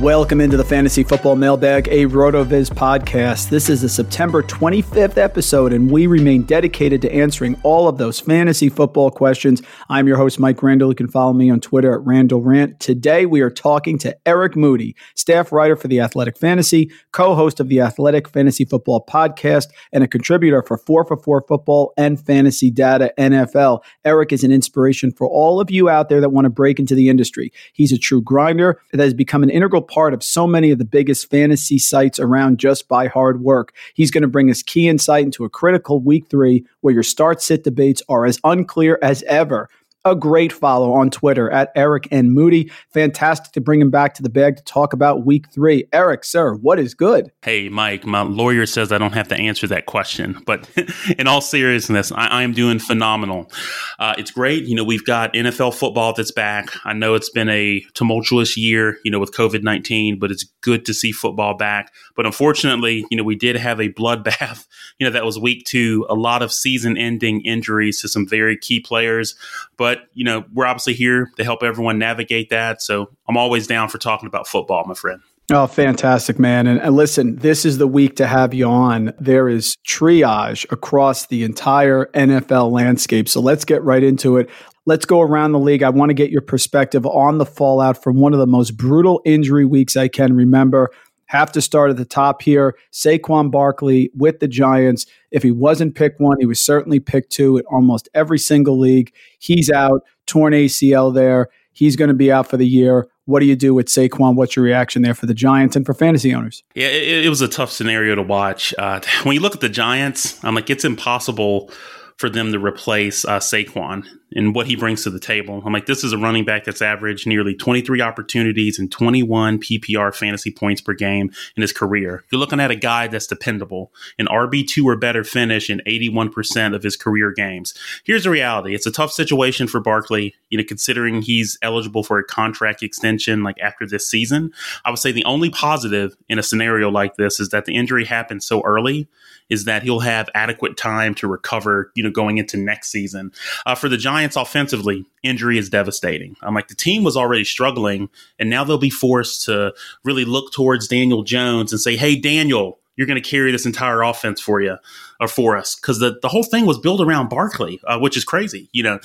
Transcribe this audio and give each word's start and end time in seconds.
Welcome 0.00 0.40
into 0.40 0.56
the 0.56 0.64
Fantasy 0.64 1.04
Football 1.04 1.36
Mailbag, 1.36 1.86
a 1.88 2.06
RotoViz 2.06 2.70
podcast. 2.70 3.50
This 3.50 3.68
is 3.68 3.82
the 3.82 3.88
September 3.90 4.42
25th 4.42 5.18
episode, 5.18 5.74
and 5.74 5.90
we 5.90 6.06
remain 6.06 6.44
dedicated 6.44 7.02
to 7.02 7.12
answering 7.12 7.60
all 7.64 7.86
of 7.86 7.98
those 7.98 8.18
fantasy 8.18 8.70
football 8.70 9.10
questions. 9.10 9.60
I'm 9.90 10.08
your 10.08 10.16
host, 10.16 10.40
Mike 10.40 10.62
Randall. 10.62 10.88
You 10.88 10.94
can 10.94 11.08
follow 11.08 11.34
me 11.34 11.50
on 11.50 11.60
Twitter 11.60 11.92
at 11.92 12.00
Randall 12.06 12.40
Rant. 12.40 12.80
Today, 12.80 13.26
we 13.26 13.42
are 13.42 13.50
talking 13.50 13.98
to 13.98 14.16
Eric 14.24 14.56
Moody, 14.56 14.96
staff 15.16 15.52
writer 15.52 15.76
for 15.76 15.88
The 15.88 16.00
Athletic 16.00 16.38
Fantasy, 16.38 16.90
co 17.12 17.34
host 17.34 17.60
of 17.60 17.68
the 17.68 17.82
Athletic 17.82 18.26
Fantasy 18.26 18.64
Football 18.64 19.04
podcast, 19.06 19.66
and 19.92 20.02
a 20.02 20.08
contributor 20.08 20.62
for 20.62 20.78
4 20.78 21.04
for 21.04 21.18
4 21.18 21.44
Football 21.46 21.92
and 21.98 22.18
Fantasy 22.18 22.70
Data 22.70 23.12
NFL. 23.18 23.82
Eric 24.06 24.32
is 24.32 24.44
an 24.44 24.50
inspiration 24.50 25.12
for 25.12 25.28
all 25.28 25.60
of 25.60 25.70
you 25.70 25.90
out 25.90 26.08
there 26.08 26.22
that 26.22 26.30
want 26.30 26.46
to 26.46 26.50
break 26.50 26.78
into 26.78 26.94
the 26.94 27.10
industry. 27.10 27.52
He's 27.74 27.92
a 27.92 27.98
true 27.98 28.22
grinder 28.22 28.80
that 28.92 29.00
has 29.04 29.12
become 29.12 29.42
an 29.42 29.50
integral 29.50 29.82
part 29.90 30.14
of 30.14 30.22
so 30.22 30.46
many 30.46 30.70
of 30.70 30.78
the 30.78 30.84
biggest 30.84 31.28
fantasy 31.28 31.78
sites 31.78 32.18
around 32.18 32.58
just 32.58 32.88
by 32.88 33.08
hard 33.08 33.42
work. 33.42 33.74
He's 33.94 34.10
going 34.10 34.22
to 34.22 34.28
bring 34.28 34.50
us 34.50 34.62
key 34.62 34.88
insight 34.88 35.24
into 35.24 35.44
a 35.44 35.50
critical 35.50 36.00
week 36.00 36.28
three 36.30 36.64
where 36.80 36.94
your 36.94 37.02
start 37.02 37.42
sit 37.42 37.64
debates 37.64 38.02
are 38.08 38.24
as 38.24 38.40
unclear 38.44 38.98
as 39.02 39.22
ever. 39.24 39.68
A 40.06 40.16
great 40.16 40.50
follow 40.50 40.94
on 40.94 41.10
Twitter 41.10 41.50
at 41.50 41.70
Eric 41.76 42.08
and 42.10 42.32
Moody. 42.32 42.72
Fantastic 42.94 43.52
to 43.52 43.60
bring 43.60 43.82
him 43.82 43.90
back 43.90 44.14
to 44.14 44.22
the 44.22 44.30
bag 44.30 44.56
to 44.56 44.62
talk 44.64 44.94
about 44.94 45.26
week 45.26 45.52
three. 45.52 45.84
Eric, 45.92 46.24
sir, 46.24 46.54
what 46.54 46.78
is 46.78 46.94
good? 46.94 47.30
Hey, 47.42 47.68
Mike, 47.68 48.06
my 48.06 48.22
lawyer 48.22 48.64
says 48.64 48.92
I 48.92 48.98
don't 48.98 49.12
have 49.12 49.28
to 49.28 49.36
answer 49.36 49.66
that 49.66 49.84
question. 49.84 50.42
But 50.46 50.70
in 51.18 51.26
all 51.26 51.42
seriousness, 51.42 52.12
I, 52.12 52.42
am 52.42 52.54
doing 52.54 52.78
phenomenal. 52.78 53.52
Uh, 53.98 54.14
it's 54.16 54.30
great. 54.30 54.64
You 54.64 54.74
know, 54.74 54.84
we've 54.84 55.04
got 55.04 55.34
NFL 55.34 55.74
football 55.74 56.14
that's 56.14 56.32
back. 56.32 56.70
I 56.86 56.94
know 56.94 57.14
it's 57.14 57.28
been 57.28 57.50
a 57.50 57.84
tumultuous 57.92 58.56
year, 58.56 58.96
you 59.04 59.10
know, 59.10 59.18
with 59.18 59.32
COVID 59.32 59.62
19, 59.62 60.18
but 60.18 60.30
it's 60.30 60.44
good 60.62 60.86
to 60.86 60.94
see 60.94 61.12
football 61.12 61.58
back. 61.58 61.92
But 62.16 62.24
unfortunately, 62.24 63.04
you 63.10 63.18
know, 63.18 63.24
we 63.24 63.36
did 63.36 63.56
have 63.56 63.80
a 63.80 63.92
bloodbath, 63.92 64.66
you 64.98 65.06
know, 65.06 65.12
that 65.12 65.26
was 65.26 65.38
week 65.38 65.66
two, 65.66 66.06
a 66.08 66.14
lot 66.14 66.40
of 66.40 66.52
season 66.52 66.96
ending 66.96 67.42
injuries 67.42 68.00
to 68.00 68.08
some 68.08 68.26
very 68.26 68.56
key 68.56 68.80
players. 68.80 69.34
But, 69.76 69.89
you 70.14 70.24
know, 70.24 70.44
we're 70.52 70.66
obviously 70.66 70.94
here 70.94 71.30
to 71.36 71.44
help 71.44 71.62
everyone 71.62 71.98
navigate 71.98 72.50
that. 72.50 72.82
So 72.82 73.10
I'm 73.28 73.36
always 73.36 73.66
down 73.66 73.88
for 73.88 73.98
talking 73.98 74.26
about 74.26 74.46
football, 74.46 74.84
my 74.86 74.94
friend. 74.94 75.20
Oh, 75.52 75.66
fantastic, 75.66 76.38
man. 76.38 76.68
And, 76.68 76.80
and, 76.80 76.94
listen, 76.94 77.36
this 77.36 77.64
is 77.64 77.78
the 77.78 77.88
week 77.88 78.16
to 78.16 78.26
have 78.26 78.54
you 78.54 78.66
on. 78.66 79.12
There 79.18 79.48
is 79.48 79.76
triage 79.86 80.70
across 80.70 81.26
the 81.26 81.42
entire 81.42 82.06
NFL 82.14 82.70
landscape. 82.70 83.28
So 83.28 83.40
let's 83.40 83.64
get 83.64 83.82
right 83.82 84.02
into 84.02 84.36
it. 84.36 84.48
Let's 84.86 85.04
go 85.04 85.20
around 85.20 85.52
the 85.52 85.58
league. 85.58 85.82
I 85.82 85.90
want 85.90 86.10
to 86.10 86.14
get 86.14 86.30
your 86.30 86.40
perspective 86.40 87.04
on 87.04 87.38
the 87.38 87.46
fallout 87.46 88.00
from 88.00 88.20
one 88.20 88.32
of 88.32 88.38
the 88.38 88.46
most 88.46 88.76
brutal 88.76 89.20
injury 89.24 89.64
weeks 89.64 89.96
I 89.96 90.06
can 90.06 90.34
remember. 90.34 90.90
Have 91.30 91.52
to 91.52 91.62
start 91.62 91.90
at 91.90 91.96
the 91.96 92.04
top 92.04 92.42
here. 92.42 92.74
Saquon 92.92 93.52
Barkley 93.52 94.10
with 94.16 94.40
the 94.40 94.48
Giants. 94.48 95.06
If 95.30 95.44
he 95.44 95.52
wasn't 95.52 95.94
pick 95.94 96.18
one, 96.18 96.36
he 96.40 96.44
was 96.44 96.58
certainly 96.58 96.98
pick 96.98 97.30
two 97.30 97.56
in 97.56 97.64
almost 97.66 98.08
every 98.14 98.38
single 98.40 98.76
league. 98.76 99.12
He's 99.38 99.70
out, 99.70 100.02
torn 100.26 100.54
ACL 100.54 101.14
there. 101.14 101.48
He's 101.72 101.94
going 101.94 102.08
to 102.08 102.14
be 102.14 102.32
out 102.32 102.48
for 102.48 102.56
the 102.56 102.66
year. 102.66 103.06
What 103.26 103.38
do 103.38 103.46
you 103.46 103.54
do 103.54 103.74
with 103.74 103.86
Saquon? 103.86 104.34
What's 104.34 104.56
your 104.56 104.64
reaction 104.64 105.02
there 105.02 105.14
for 105.14 105.26
the 105.26 105.34
Giants 105.34 105.76
and 105.76 105.86
for 105.86 105.94
fantasy 105.94 106.34
owners? 106.34 106.64
Yeah, 106.74 106.88
it, 106.88 107.26
it 107.26 107.28
was 107.28 107.42
a 107.42 107.48
tough 107.48 107.70
scenario 107.70 108.16
to 108.16 108.22
watch. 108.22 108.74
Uh, 108.76 109.00
when 109.22 109.36
you 109.36 109.40
look 109.40 109.54
at 109.54 109.60
the 109.60 109.68
Giants, 109.68 110.42
I'm 110.44 110.56
like, 110.56 110.68
it's 110.68 110.84
impossible 110.84 111.70
for 112.16 112.28
them 112.28 112.50
to 112.50 112.58
replace 112.58 113.24
uh, 113.24 113.38
Saquon 113.38 114.04
and 114.34 114.54
what 114.54 114.66
he 114.66 114.76
brings 114.76 115.02
to 115.04 115.10
the 115.10 115.20
table. 115.20 115.62
I'm 115.64 115.72
like, 115.72 115.86
this 115.86 116.04
is 116.04 116.12
a 116.12 116.18
running 116.18 116.44
back 116.44 116.64
that's 116.64 116.82
averaged 116.82 117.26
nearly 117.26 117.54
23 117.54 118.00
opportunities 118.00 118.78
and 118.78 118.90
21 118.90 119.58
PPR 119.58 120.14
fantasy 120.14 120.50
points 120.50 120.80
per 120.80 120.94
game 120.94 121.30
in 121.56 121.60
his 121.62 121.72
career. 121.72 122.24
You're 122.30 122.38
looking 122.38 122.60
at 122.60 122.70
a 122.70 122.76
guy 122.76 123.08
that's 123.08 123.26
dependable, 123.26 123.92
an 124.18 124.26
RB2 124.26 124.84
or 124.84 124.96
better 124.96 125.24
finish 125.24 125.68
in 125.70 125.80
81% 125.86 126.74
of 126.74 126.82
his 126.82 126.96
career 126.96 127.32
games. 127.32 127.74
Here's 128.04 128.24
the 128.24 128.30
reality 128.30 128.74
it's 128.74 128.86
a 128.86 128.92
tough 128.92 129.12
situation 129.12 129.66
for 129.66 129.80
Barkley, 129.80 130.34
you 130.48 130.58
know, 130.58 130.64
considering 130.64 131.22
he's 131.22 131.58
eligible 131.62 132.02
for 132.02 132.18
a 132.18 132.24
contract 132.24 132.82
extension 132.82 133.42
like 133.42 133.58
after 133.60 133.86
this 133.86 134.08
season. 134.08 134.52
I 134.84 134.90
would 134.90 134.98
say 134.98 135.12
the 135.12 135.24
only 135.24 135.50
positive 135.50 136.16
in 136.28 136.38
a 136.38 136.42
scenario 136.42 136.90
like 136.90 137.16
this 137.16 137.40
is 137.40 137.50
that 137.50 137.64
the 137.64 137.74
injury 137.74 138.04
happened 138.04 138.42
so 138.42 138.62
early 138.62 139.08
is 139.50 139.64
that 139.64 139.82
he'll 139.82 140.00
have 140.00 140.30
adequate 140.34 140.76
time 140.76 141.14
to 141.16 141.26
recover, 141.26 141.90
you 141.94 142.02
know, 142.02 142.10
going 142.10 142.38
into 142.38 142.56
next 142.56 142.90
season. 142.90 143.32
Uh, 143.66 143.74
for 143.74 143.88
the 143.88 143.96
Giants, 143.96 144.19
Giants 144.20 144.36
offensively, 144.36 145.06
injury 145.22 145.56
is 145.56 145.70
devastating. 145.70 146.36
I'm 146.42 146.54
like, 146.54 146.68
the 146.68 146.74
team 146.74 147.04
was 147.04 147.16
already 147.16 147.42
struggling, 147.42 148.10
and 148.38 148.50
now 148.50 148.64
they'll 148.64 148.76
be 148.76 148.90
forced 148.90 149.46
to 149.46 149.72
really 150.04 150.26
look 150.26 150.52
towards 150.52 150.86
Daniel 150.86 151.22
Jones 151.22 151.72
and 151.72 151.80
say, 151.80 151.96
hey, 151.96 152.16
Daniel, 152.16 152.78
you're 152.96 153.06
going 153.06 153.22
to 153.22 153.26
carry 153.26 153.50
this 153.50 153.64
entire 153.64 154.02
offense 154.02 154.38
for 154.38 154.60
you 154.60 154.76
or 155.20 155.26
for 155.26 155.56
us 155.56 155.74
because 155.74 156.00
the, 156.00 156.18
the 156.20 156.28
whole 156.28 156.42
thing 156.42 156.66
was 156.66 156.76
built 156.76 157.00
around 157.00 157.30
Barkley, 157.30 157.80
uh, 157.86 157.98
which 157.98 158.14
is 158.14 158.24
crazy. 158.24 158.68
You 158.72 158.82
know, 158.82 158.98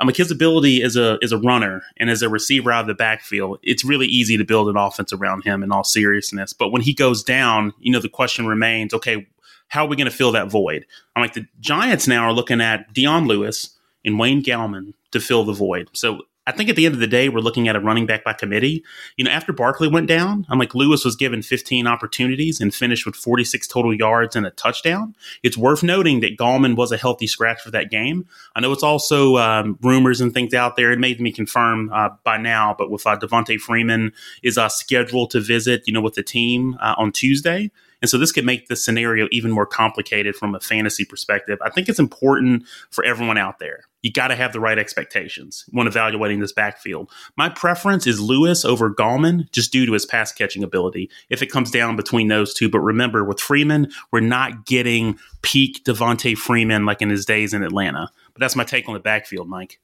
um, 0.00 0.08
like 0.08 0.16
his 0.16 0.32
ability 0.32 0.82
as 0.82 0.96
a 0.96 1.16
as 1.22 1.30
a 1.30 1.38
runner 1.38 1.82
and 1.98 2.10
as 2.10 2.22
a 2.22 2.28
receiver 2.28 2.72
out 2.72 2.80
of 2.80 2.86
the 2.88 2.94
backfield, 2.94 3.60
it's 3.62 3.84
really 3.84 4.06
easy 4.06 4.36
to 4.36 4.44
build 4.44 4.68
an 4.68 4.76
offense 4.76 5.12
around 5.12 5.44
him. 5.44 5.62
In 5.62 5.70
all 5.70 5.84
seriousness, 5.84 6.52
but 6.52 6.70
when 6.70 6.82
he 6.82 6.92
goes 6.92 7.22
down, 7.22 7.72
you 7.78 7.92
know, 7.92 8.00
the 8.00 8.08
question 8.08 8.48
remains: 8.48 8.92
Okay, 8.92 9.28
how 9.68 9.84
are 9.84 9.88
we 9.88 9.94
going 9.94 10.10
to 10.10 10.16
fill 10.16 10.32
that 10.32 10.50
void? 10.50 10.84
I'm 11.14 11.22
like 11.22 11.34
the 11.34 11.46
Giants 11.60 12.08
now 12.08 12.24
are 12.24 12.32
looking 12.32 12.60
at 12.60 12.92
Dion 12.92 13.26
Lewis 13.28 13.75
and 14.06 14.18
Wayne 14.18 14.42
Gallman 14.42 14.94
to 15.10 15.20
fill 15.20 15.44
the 15.44 15.52
void. 15.52 15.90
So 15.92 16.22
I 16.48 16.52
think 16.52 16.70
at 16.70 16.76
the 16.76 16.86
end 16.86 16.94
of 16.94 17.00
the 17.00 17.08
day, 17.08 17.28
we're 17.28 17.40
looking 17.40 17.66
at 17.66 17.74
a 17.74 17.80
running 17.80 18.06
back 18.06 18.22
by 18.22 18.32
committee. 18.32 18.84
You 19.16 19.24
know, 19.24 19.32
after 19.32 19.52
Barkley 19.52 19.88
went 19.88 20.06
down, 20.06 20.46
I'm 20.48 20.60
like 20.60 20.76
Lewis 20.76 21.04
was 21.04 21.16
given 21.16 21.42
15 21.42 21.88
opportunities 21.88 22.60
and 22.60 22.72
finished 22.72 23.04
with 23.04 23.16
46 23.16 23.66
total 23.66 23.92
yards 23.92 24.36
and 24.36 24.46
a 24.46 24.50
touchdown. 24.50 25.16
It's 25.42 25.56
worth 25.56 25.82
noting 25.82 26.20
that 26.20 26.36
Gallman 26.36 26.76
was 26.76 26.92
a 26.92 26.96
healthy 26.96 27.26
scratch 27.26 27.60
for 27.60 27.72
that 27.72 27.90
game. 27.90 28.28
I 28.54 28.60
know 28.60 28.70
it's 28.70 28.84
also 28.84 29.38
um, 29.38 29.76
rumors 29.82 30.20
and 30.20 30.32
things 30.32 30.54
out 30.54 30.76
there. 30.76 30.92
It 30.92 31.00
made 31.00 31.20
me 31.20 31.32
confirm 31.32 31.90
uh, 31.92 32.10
by 32.22 32.36
now, 32.36 32.76
but 32.78 32.92
with 32.92 33.04
uh, 33.04 33.18
Devonta 33.18 33.58
Freeman 33.58 34.12
is 34.44 34.56
uh, 34.56 34.68
scheduled 34.68 35.32
to 35.32 35.40
visit, 35.40 35.82
you 35.86 35.92
know, 35.92 36.00
with 36.00 36.14
the 36.14 36.22
team 36.22 36.76
uh, 36.80 36.94
on 36.96 37.10
Tuesday. 37.10 37.72
And 38.02 38.10
so 38.10 38.18
this 38.18 38.32
could 38.32 38.44
make 38.44 38.68
the 38.68 38.76
scenario 38.76 39.28
even 39.30 39.50
more 39.50 39.66
complicated 39.66 40.36
from 40.36 40.54
a 40.54 40.60
fantasy 40.60 41.04
perspective. 41.04 41.58
I 41.62 41.70
think 41.70 41.88
it's 41.88 41.98
important 41.98 42.64
for 42.90 43.04
everyone 43.04 43.38
out 43.38 43.58
there. 43.58 43.84
You 44.02 44.12
got 44.12 44.28
to 44.28 44.36
have 44.36 44.52
the 44.52 44.60
right 44.60 44.78
expectations 44.78 45.64
when 45.70 45.86
evaluating 45.86 46.40
this 46.40 46.52
backfield. 46.52 47.10
My 47.36 47.48
preference 47.48 48.06
is 48.06 48.20
Lewis 48.20 48.64
over 48.64 48.94
Gallman 48.94 49.50
just 49.50 49.72
due 49.72 49.86
to 49.86 49.92
his 49.92 50.06
pass 50.06 50.30
catching 50.30 50.62
ability 50.62 51.10
if 51.28 51.42
it 51.42 51.50
comes 51.50 51.70
down 51.70 51.96
between 51.96 52.28
those 52.28 52.54
two. 52.54 52.68
But 52.68 52.80
remember, 52.80 53.24
with 53.24 53.40
Freeman, 53.40 53.90
we're 54.12 54.20
not 54.20 54.66
getting 54.66 55.18
peak 55.42 55.84
Devonta 55.84 56.36
Freeman 56.36 56.84
like 56.86 57.02
in 57.02 57.10
his 57.10 57.24
days 57.24 57.52
in 57.52 57.62
Atlanta. 57.62 58.10
But 58.32 58.40
that's 58.40 58.56
my 58.56 58.64
take 58.64 58.86
on 58.86 58.94
the 58.94 59.00
backfield, 59.00 59.48
Mike. 59.48 59.80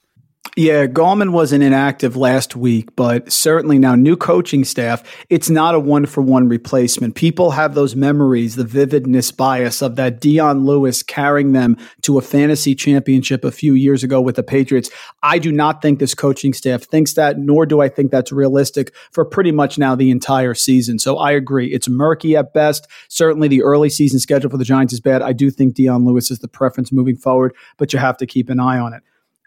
Yeah, 0.54 0.86
Gallman 0.86 1.32
wasn't 1.32 1.64
inactive 1.64 2.14
last 2.14 2.54
week, 2.54 2.94
but 2.94 3.32
certainly 3.32 3.78
now 3.78 3.94
new 3.94 4.18
coaching 4.18 4.66
staff, 4.66 5.02
it's 5.30 5.48
not 5.48 5.74
a 5.74 5.80
one 5.80 6.04
for 6.04 6.20
one 6.20 6.46
replacement. 6.46 7.14
People 7.14 7.52
have 7.52 7.74
those 7.74 7.96
memories, 7.96 8.56
the 8.56 8.64
vividness 8.64 9.34
bias 9.34 9.80
of 9.80 9.96
that 9.96 10.20
Dion 10.20 10.66
Lewis 10.66 11.02
carrying 11.02 11.52
them 11.52 11.78
to 12.02 12.18
a 12.18 12.20
fantasy 12.20 12.74
championship 12.74 13.46
a 13.46 13.50
few 13.50 13.72
years 13.72 14.04
ago 14.04 14.20
with 14.20 14.36
the 14.36 14.42
Patriots. 14.42 14.90
I 15.22 15.38
do 15.38 15.50
not 15.50 15.80
think 15.80 16.00
this 16.00 16.14
coaching 16.14 16.52
staff 16.52 16.82
thinks 16.82 17.14
that, 17.14 17.38
nor 17.38 17.64
do 17.64 17.80
I 17.80 17.88
think 17.88 18.10
that's 18.10 18.30
realistic 18.30 18.94
for 19.10 19.24
pretty 19.24 19.52
much 19.52 19.78
now 19.78 19.94
the 19.94 20.10
entire 20.10 20.52
season. 20.52 20.98
So 20.98 21.16
I 21.16 21.30
agree. 21.30 21.72
It's 21.72 21.88
murky 21.88 22.36
at 22.36 22.52
best. 22.52 22.86
Certainly 23.08 23.48
the 23.48 23.62
early 23.62 23.88
season 23.88 24.20
schedule 24.20 24.50
for 24.50 24.58
the 24.58 24.64
Giants 24.64 24.92
is 24.92 25.00
bad. 25.00 25.22
I 25.22 25.32
do 25.32 25.50
think 25.50 25.76
Dion 25.76 26.04
Lewis 26.04 26.30
is 26.30 26.40
the 26.40 26.48
preference 26.48 26.92
moving 26.92 27.16
forward, 27.16 27.54
but 27.78 27.94
you 27.94 27.98
have 27.98 28.18
to 28.18 28.26
keep 28.26 28.50
an 28.50 28.60
eye 28.60 28.78
on 28.78 28.92
it. 28.92 29.02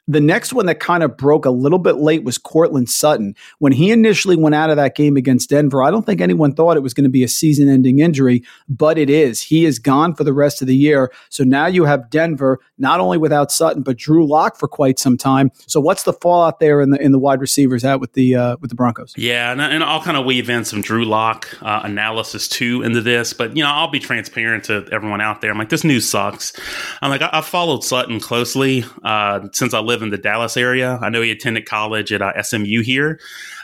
The 0.07 0.22
next 0.22 0.54
one 0.54 0.68
that 0.68 0.80
kind 0.80 1.04
of 1.04 1.18
broke 1.18 1.46
a 1.46 1.52
little 1.52 1.80
bit 1.80 1.96
late 1.96 2.24
was 2.24 2.38
Courtland 2.38 2.90
Sutton. 2.90 3.36
When 3.60 3.72
he 3.72 3.92
initially 3.92 4.36
went 4.36 4.54
out 4.54 4.69
of 4.69 4.75
that 4.75 4.96
game 4.96 5.18
against 5.18 5.50
Denver, 5.50 5.81
I 5.81 5.90
don't 5.90 6.06
think 6.06 6.22
anyone 6.22 6.54
thought 6.54 6.78
it 6.78 6.81
was 6.81 6.94
going 6.94 7.06
to 7.06 7.10
be 7.10 7.24
a 7.24 7.28
season 7.28 7.69
ending 7.69 8.00
injury, 8.00 8.44
but 8.69 8.98
it 8.98 9.10
is. 9.10 9.42
He 9.42 9.66
is 9.66 9.80
gone 9.80 10.13
for 10.13 10.24
the 10.24 10.34
rest 10.34 10.62
of 10.62 10.68
the 10.68 10.75
year. 10.75 11.12
So 11.30 11.44
now 11.44 11.66
you 11.66 11.86
have 11.86 12.10
Denver, 12.10 12.60
not 12.78 13.00
only 13.00 13.18
without 13.18 13.52
Sutton, 13.52 13.81
but 13.81 13.98
Drew 13.98 14.28
Lock 14.28 14.57
for 14.57 14.68
quite 14.68 15.00
some 15.00 15.18
time. 15.18 15.52
So 15.68 15.80
what's 15.80 16.04
the 16.04 16.13
fallout 16.13 16.60
there 16.60 16.81
in 16.81 16.92
the 16.92 17.01
in 17.01 17.12
the 17.12 17.19
wide 17.19 17.42
receivers 17.42 17.84
out 17.84 18.00
with 18.00 18.13
the 18.13 18.36
uh, 18.36 18.58
with 18.62 18.69
the 18.69 18.75
Broncos? 18.75 19.13
Yeah, 19.18 19.51
and, 19.51 19.62
and 19.62 19.84
I'll 19.84 20.01
kind 20.01 20.18
of 20.18 20.25
weave 20.25 20.50
in 20.50 20.66
some 20.66 20.81
Drew 20.81 21.06
Lock 21.06 21.48
uh, 21.62 21.81
analysis 21.84 22.48
too 22.48 22.84
into 22.84 23.01
this, 23.01 23.34
but 23.34 23.56
you 23.56 23.63
know 23.63 23.69
I'll 23.69 23.90
be 23.90 24.00
transparent 24.00 24.66
to 24.66 24.88
everyone 24.92 25.22
out 25.22 25.42
there. 25.42 25.51
I'm 25.51 25.58
like, 25.58 25.69
this 25.69 25.84
news 25.84 26.08
sucks. 26.08 26.54
I'm 27.01 27.10
like, 27.10 27.22
I, 27.22 27.30
have 27.34 27.46
followed 27.46 27.84
Sutton 27.84 28.19
closely 28.19 28.86
uh, 29.04 29.48
since 29.51 29.74
I 29.74 29.80
live 29.95 30.03
in 30.03 30.09
the 30.09 30.18
Dallas 30.18 30.57
area. 30.57 31.00
I 31.01 31.09
know 31.09 31.21
he 31.21 31.31
attended 31.31 31.65
college 31.65 32.12
at 32.12 32.21
uh, 32.21 32.42
SMU 32.42 32.81
here, 32.81 33.19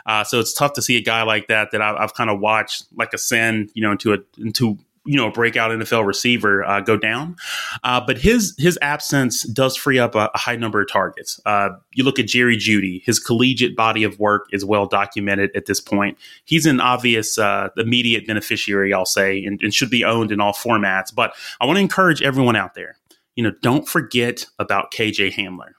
uh, 0.05 0.23
so 0.23 0.39
it's 0.39 0.53
tough 0.53 0.73
to 0.73 0.81
see 0.81 0.95
a 0.95 1.01
guy 1.01 1.23
like 1.23 1.47
that 1.47 1.71
that 1.71 1.81
I've, 1.81 1.95
I've 1.97 2.13
kind 2.13 2.29
of 2.29 2.39
watched 2.39 2.85
like 2.95 3.13
ascend, 3.13 3.71
you 3.73 3.81
know, 3.81 3.91
into 3.91 4.13
a 4.13 4.17
into 4.37 4.77
you 5.05 5.15
know, 5.15 5.27
a 5.27 5.31
breakout 5.31 5.71
NFL 5.71 6.05
receiver 6.05 6.63
uh, 6.63 6.79
go 6.79 6.95
down. 6.95 7.35
Uh, 7.83 7.99
but 8.05 8.17
his 8.19 8.55
his 8.57 8.77
absence 8.81 9.43
does 9.43 9.75
free 9.75 9.97
up 9.97 10.13
a, 10.15 10.29
a 10.33 10.37
high 10.37 10.55
number 10.55 10.81
of 10.81 10.91
targets. 10.91 11.39
Uh, 11.45 11.69
you 11.93 12.03
look 12.03 12.19
at 12.19 12.27
Jerry 12.27 12.55
Jeudy; 12.55 13.01
his 13.03 13.19
collegiate 13.19 13.75
body 13.75 14.03
of 14.03 14.19
work 14.19 14.47
is 14.51 14.63
well 14.63 14.85
documented 14.85 15.51
at 15.55 15.65
this 15.65 15.79
point. 15.79 16.17
He's 16.45 16.65
an 16.65 16.79
obvious 16.79 17.37
uh, 17.37 17.69
immediate 17.77 18.27
beneficiary, 18.27 18.93
I'll 18.93 19.05
say, 19.05 19.43
and, 19.43 19.59
and 19.63 19.73
should 19.73 19.89
be 19.89 20.03
owned 20.03 20.31
in 20.31 20.39
all 20.39 20.53
formats. 20.53 21.13
But 21.13 21.33
I 21.59 21.65
want 21.65 21.77
to 21.77 21.81
encourage 21.81 22.21
everyone 22.21 22.55
out 22.55 22.75
there. 22.75 22.97
You 23.35 23.43
know, 23.43 23.51
don't 23.61 23.87
forget 23.87 24.45
about 24.59 24.91
KJ 24.91 25.33
Hamler 25.33 25.71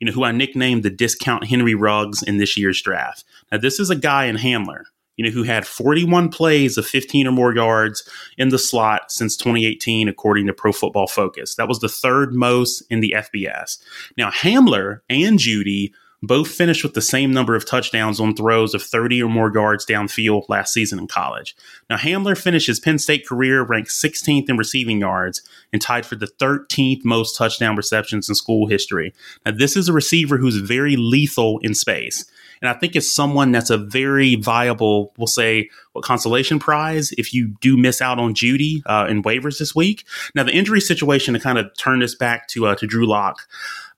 you 0.00 0.06
know, 0.06 0.12
who 0.12 0.24
I 0.24 0.32
nicknamed 0.32 0.82
the 0.82 0.90
discount 0.90 1.46
Henry 1.46 1.74
Ruggs 1.74 2.22
in 2.22 2.38
this 2.38 2.56
year's 2.56 2.82
draft. 2.82 3.24
Now, 3.52 3.58
this 3.58 3.78
is 3.78 3.90
a 3.90 3.96
guy 3.96 4.24
in 4.24 4.36
Hamler, 4.36 4.84
you 5.16 5.24
know, 5.24 5.30
who 5.30 5.42
had 5.42 5.66
41 5.66 6.30
plays 6.30 6.78
of 6.78 6.86
15 6.86 7.26
or 7.26 7.32
more 7.32 7.54
yards 7.54 8.08
in 8.38 8.48
the 8.48 8.58
slot 8.58 9.12
since 9.12 9.36
2018, 9.36 10.08
according 10.08 10.46
to 10.46 10.54
Pro 10.54 10.72
Football 10.72 11.06
Focus. 11.06 11.54
That 11.54 11.68
was 11.68 11.80
the 11.80 11.88
third 11.88 12.34
most 12.34 12.82
in 12.90 13.00
the 13.00 13.14
FBS. 13.16 13.78
Now, 14.16 14.30
Hamler 14.30 15.00
and 15.10 15.38
Jeudy 15.38 15.92
both 16.22 16.48
finished 16.48 16.82
with 16.82 16.94
the 16.94 17.00
same 17.00 17.32
number 17.32 17.54
of 17.54 17.64
touchdowns 17.64 18.20
on 18.20 18.34
throws 18.34 18.74
of 18.74 18.82
30 18.82 19.22
or 19.22 19.30
more 19.30 19.50
yards 19.52 19.86
downfield 19.86 20.48
last 20.48 20.72
season 20.72 20.98
in 20.98 21.06
college. 21.06 21.56
Now, 21.88 21.96
Hamler 21.96 22.36
finished 22.36 22.66
his 22.66 22.80
Penn 22.80 22.98
State 22.98 23.26
career 23.26 23.62
ranked 23.62 23.90
16th 23.90 24.48
in 24.48 24.56
receiving 24.56 25.00
yards 25.00 25.42
and 25.72 25.80
tied 25.80 26.04
for 26.04 26.16
the 26.16 26.26
13th 26.26 27.04
most 27.04 27.36
touchdown 27.36 27.76
receptions 27.76 28.28
in 28.28 28.34
school 28.34 28.66
history. 28.66 29.14
Now, 29.46 29.52
this 29.52 29.76
is 29.76 29.88
a 29.88 29.92
receiver 29.92 30.36
who's 30.36 30.56
very 30.56 30.96
lethal 30.96 31.58
in 31.62 31.74
space. 31.74 32.30
And 32.62 32.68
I 32.68 32.74
think 32.74 32.94
it's 32.94 33.10
someone 33.10 33.52
that's 33.52 33.70
a 33.70 33.78
very 33.78 34.34
viable, 34.34 35.14
we'll 35.16 35.26
say, 35.26 35.70
what 35.92 36.04
consolation 36.04 36.58
prize 36.58 37.10
if 37.12 37.32
you 37.32 37.48
do 37.60 37.76
miss 37.76 38.02
out 38.02 38.18
on 38.18 38.34
Jeudy 38.34 38.82
uh, 38.86 39.06
in 39.08 39.22
waivers 39.22 39.58
this 39.58 39.74
week. 39.74 40.04
Now, 40.34 40.42
the 40.42 40.52
injury 40.52 40.80
situation 40.80 41.34
to 41.34 41.40
kind 41.40 41.58
of 41.58 41.74
turn 41.78 42.00
this 42.00 42.14
back 42.14 42.48
to 42.48 42.66
uh, 42.66 42.74
to 42.76 42.86
Drew 42.86 43.06
Lock 43.06 43.48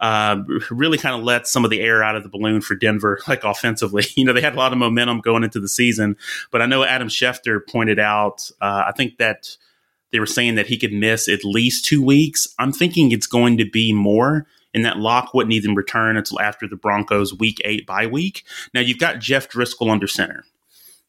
uh, 0.02 0.42
really 0.70 0.98
kind 0.98 1.14
of 1.14 1.22
let 1.22 1.46
some 1.46 1.64
of 1.64 1.70
the 1.70 1.80
air 1.80 2.02
out 2.02 2.16
of 2.16 2.24
the 2.24 2.28
balloon 2.28 2.60
for 2.60 2.74
Denver, 2.74 3.20
like 3.28 3.44
offensively. 3.44 4.04
You 4.16 4.24
know, 4.24 4.34
they 4.34 4.42
had 4.42 4.54
a 4.54 4.58
lot 4.58 4.72
of 4.72 4.78
momentum 4.78 5.20
going 5.20 5.44
into 5.44 5.60
the 5.60 5.68
season, 5.68 6.16
but 6.50 6.60
I 6.60 6.66
know 6.66 6.84
Adam 6.84 7.08
Schefter 7.08 7.60
pointed 7.66 7.98
out, 7.98 8.50
uh, 8.60 8.84
I 8.86 8.92
think 8.92 9.16
that 9.18 9.56
they 10.10 10.20
were 10.20 10.26
saying 10.26 10.56
that 10.56 10.66
he 10.66 10.76
could 10.76 10.92
miss 10.92 11.28
at 11.28 11.44
least 11.44 11.86
two 11.86 12.02
weeks. 12.02 12.46
I'm 12.58 12.72
thinking 12.72 13.12
it's 13.12 13.26
going 13.26 13.56
to 13.58 13.64
be 13.64 13.92
more 13.92 14.46
and 14.74 14.84
that 14.84 14.98
Lock 14.98 15.34
wouldn't 15.34 15.54
even 15.54 15.74
return 15.74 16.16
until 16.16 16.40
after 16.40 16.66
the 16.66 16.76
Broncos 16.76 17.34
week 17.34 17.60
eight 17.64 17.86
bye 17.86 18.06
week. 18.06 18.44
Now 18.74 18.80
you've 18.80 18.98
got 18.98 19.20
Jeff 19.20 19.48
Driskel 19.48 19.90
under 19.90 20.06
center. 20.06 20.44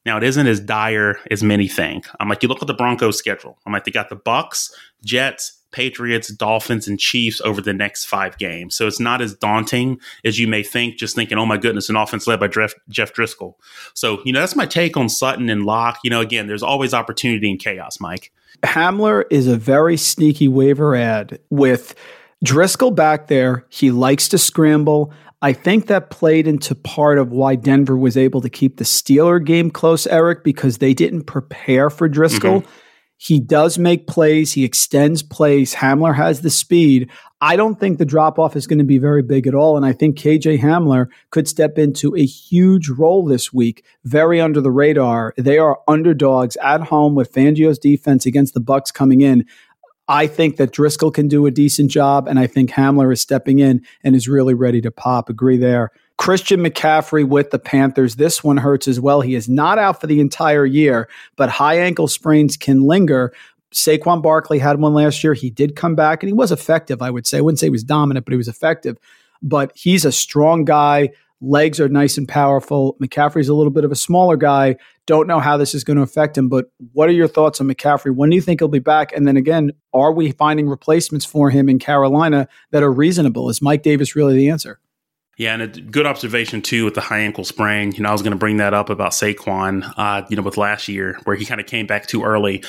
Now 0.06 0.18
it 0.18 0.24
isn't 0.24 0.48
as 0.48 0.60
dire 0.60 1.18
as 1.32 1.44
many 1.44 1.68
think. 1.68 2.08
I'm 2.20 2.30
like, 2.30 2.44
you 2.44 2.50
look 2.50 2.62
at 2.62 2.68
the 2.68 2.74
Broncos 2.74 3.18
schedule. 3.18 3.58
I'm 3.66 3.74
like, 3.74 3.86
they 3.86 3.92
got 3.92 4.10
the 4.10 4.18
Bucs, 4.18 4.72
Jets, 5.04 5.63
Patriots, 5.74 6.30
Dolphins, 6.30 6.88
and 6.88 7.00
Chiefs 7.00 7.42
over 7.42 7.62
the 7.62 7.74
next 7.74 8.06
five 8.06 8.38
games. 8.38 8.76
So 8.76 8.88
it's 8.88 9.00
not 9.00 9.22
as 9.22 9.34
daunting 9.34 10.00
as 10.24 10.40
you 10.40 10.48
may 10.48 10.64
think, 10.64 10.98
just 10.98 11.16
thinking, 11.16 11.38
oh 11.38 11.46
my 11.46 11.58
goodness, 11.58 11.90
an 11.90 11.98
offense 11.98 12.28
led 12.28 12.40
by 12.40 12.48
Jeff, 12.48 12.74
Jeff 12.88 13.14
Driskel. 13.14 13.56
So, 13.94 14.22
you 14.24 14.32
know, 14.32 14.40
that's 14.40 14.56
my 14.56 14.66
take 14.66 14.96
on 14.96 15.10
Sutton 15.10 15.50
and 15.50 15.66
Lock. 15.66 16.00
You 16.04 16.10
know, 16.10 16.22
again, 16.22 16.48
there's 16.48 16.64
always 16.64 16.94
opportunity 16.94 17.50
in 17.50 17.58
chaos, 17.58 18.00
Mike. 18.00 18.32
Hamler 18.64 19.26
is 19.30 19.48
a 19.48 19.58
very 19.58 19.98
sneaky 19.98 20.48
waiver 20.48 20.96
ad 20.96 21.40
with 21.50 21.96
Driskel 22.46 22.96
back 22.96 23.28
there. 23.28 23.66
He 23.70 23.92
likes 23.92 24.30
to 24.30 24.38
scramble. 24.38 25.12
I 25.42 25.52
think 25.52 25.88
that 25.88 26.10
played 26.10 26.48
into 26.48 26.74
part 26.74 27.18
of 27.20 27.34
why 27.34 27.56
Denver 27.56 27.98
was 27.98 28.16
able 28.16 28.40
to 28.40 28.50
keep 28.50 28.78
the 28.78 28.86
Steeler 28.86 29.44
game 29.44 29.70
close, 29.70 30.08
Eric, 30.08 30.44
because 30.46 30.78
they 30.78 30.94
didn't 30.94 31.24
prepare 31.24 31.90
for 31.90 32.08
Driskel. 32.08 32.62
Mm-hmm. 32.62 32.70
He 33.24 33.40
does 33.40 33.80
make 33.80 34.06
plays. 34.06 34.52
He 34.52 34.66
extends 34.66 35.24
plays. 35.24 35.76
Hamler 35.76 36.14
has 36.14 36.42
the 36.42 36.50
speed. 36.50 37.10
I 37.40 37.56
don't 37.56 37.80
think 37.80 37.98
the 37.98 38.04
drop 38.04 38.38
off 38.38 38.58
is 38.58 38.68
going 38.68 38.80
to 38.80 38.84
be 38.84 38.98
very 38.98 39.24
big 39.24 39.48
at 39.48 39.56
all. 39.56 39.78
And 39.78 39.86
I 39.86 39.94
think 39.94 40.18
KJ 40.18 40.60
Hamler 40.60 41.08
could 41.30 41.48
step 41.48 41.78
into 41.78 42.14
a 42.18 42.26
huge 42.26 42.90
role 42.90 43.24
this 43.26 43.54
week, 43.54 43.86
very 44.04 44.42
under 44.42 44.60
the 44.60 44.72
radar. 44.72 45.34
They 45.38 45.58
are 45.58 45.80
underdogs 45.88 46.58
at 46.58 46.82
home 46.82 47.16
with 47.16 47.32
Fangio's 47.32 47.80
defense 47.80 48.26
against 48.26 48.56
the 48.56 48.60
Bucs 48.60 48.94
coming 48.94 49.22
in. 49.22 49.46
I 50.10 50.28
think 50.28 50.58
that 50.58 50.74
Driskel 50.74 51.14
can 51.14 51.30
do 51.30 51.46
a 51.46 51.52
decent 51.52 51.92
job, 51.92 52.28
and 52.28 52.38
I 52.38 52.48
think 52.48 52.72
Hamler 52.72 53.14
is 53.14 53.22
stepping 53.22 53.60
in 53.60 53.86
and 54.04 54.18
is 54.18 54.28
really 54.28 54.54
ready 54.54 54.82
to 54.82 54.92
pop. 54.92 55.30
Agree 55.30 55.56
there. 55.56 55.92
Christian 56.18 56.62
McCaffrey 56.62 57.28
with 57.28 57.52
the 57.52 57.60
Panthers. 57.60 58.16
This 58.16 58.44
one 58.44 58.58
hurts 58.58 58.88
as 58.88 59.00
well. 59.00 59.22
He 59.22 59.36
is 59.36 59.50
not 59.50 59.78
out 59.78 60.00
for 60.00 60.08
the 60.08 60.20
entire 60.20 60.66
year, 60.66 61.10
but 61.36 61.50
high 61.50 61.80
ankle 61.80 62.08
sprains 62.08 62.56
can 62.56 62.84
linger. 62.84 63.34
Saquon 63.74 64.22
Barkley 64.22 64.60
had 64.60 64.80
one 64.80 64.94
last 64.94 65.24
year. 65.24 65.34
He 65.34 65.50
did 65.50 65.76
come 65.76 65.96
back 65.96 66.22
and 66.22 66.28
he 66.30 66.34
was 66.34 66.52
effective, 66.52 67.02
I 67.02 67.10
would 67.10 67.26
say. 67.26 67.40
I 67.40 67.42
wouldn't 67.42 67.60
say 67.60 67.66
he 67.66 67.72
was 67.72 67.84
dominant, 67.84 68.26
but 68.26 68.32
he 68.32 68.38
was 68.38 68.48
effective. 68.48 68.98
but 69.42 69.72
he's 69.76 70.06
a 70.06 70.12
strong 70.12 70.64
guy. 70.64 71.10
Legs 71.42 71.80
are 71.82 71.90
nice 71.90 72.18
and 72.18 72.28
powerful. 72.28 72.96
McCaffrey's 73.02 73.50
a 73.50 73.54
little 73.54 73.72
bit 73.72 73.84
of 73.84 73.92
a 73.92 73.96
smaller 73.96 74.38
guy. 74.38 74.78
Don't 75.06 75.28
know 75.28 75.40
how 75.42 75.58
this 75.58 75.76
is 75.76 75.84
going 75.84 75.98
to 75.98 76.04
affect 76.04 76.38
him, 76.38 76.48
but 76.48 76.68
what 76.94 77.10
are 77.10 77.14
your 77.14 77.28
thoughts 77.28 77.60
on 77.60 77.68
McCaffrey? 77.68 78.16
When 78.16 78.30
do 78.30 78.38
you 78.38 78.42
think 78.42 78.62
he'll 78.62 78.70
be 78.70 78.80
back? 78.80 79.12
And 79.12 79.28
then 79.28 79.36
again, 79.36 79.72
are 79.94 80.14
we 80.14 80.32
finding 80.32 80.70
replacements 80.70 81.26
for 81.26 81.50
him 81.50 81.68
in 81.68 81.80
Carolina 81.80 82.48
that 82.72 82.82
are 82.84 82.92
reasonable? 82.92 83.50
Is 83.50 83.62
Mike 83.62 83.84
Davis 83.84 84.16
really 84.16 84.38
the 84.38 84.50
answer? 84.50 84.80
Yeah, 85.38 85.54
and 85.54 85.62
a 85.64 85.68
good 85.68 86.06
observation 86.06 86.62
too 86.62 86.86
with 86.86 86.94
the 86.94 87.02
high 87.02 87.20
ankle 87.20 87.44
sprain. 87.44 87.92
You 87.94 88.04
know, 88.04 88.10
I 88.10 88.12
was 88.12 88.22
going 88.22 88.34
to 88.34 88.38
bring 88.38 88.58
that 88.58 88.74
up 88.74 88.90
about 88.90 89.14
Saquon. 89.14 89.92
Uh, 89.98 90.26
you 90.30 90.36
know, 90.36 90.44
with 90.44 90.58
last 90.58 90.88
year 90.88 91.18
where 91.24 91.36
he 91.36 91.46
kind 91.46 91.60
of 91.60 91.68
came 91.68 91.88
back 91.88 92.06
too 92.06 92.24
early. 92.24 92.64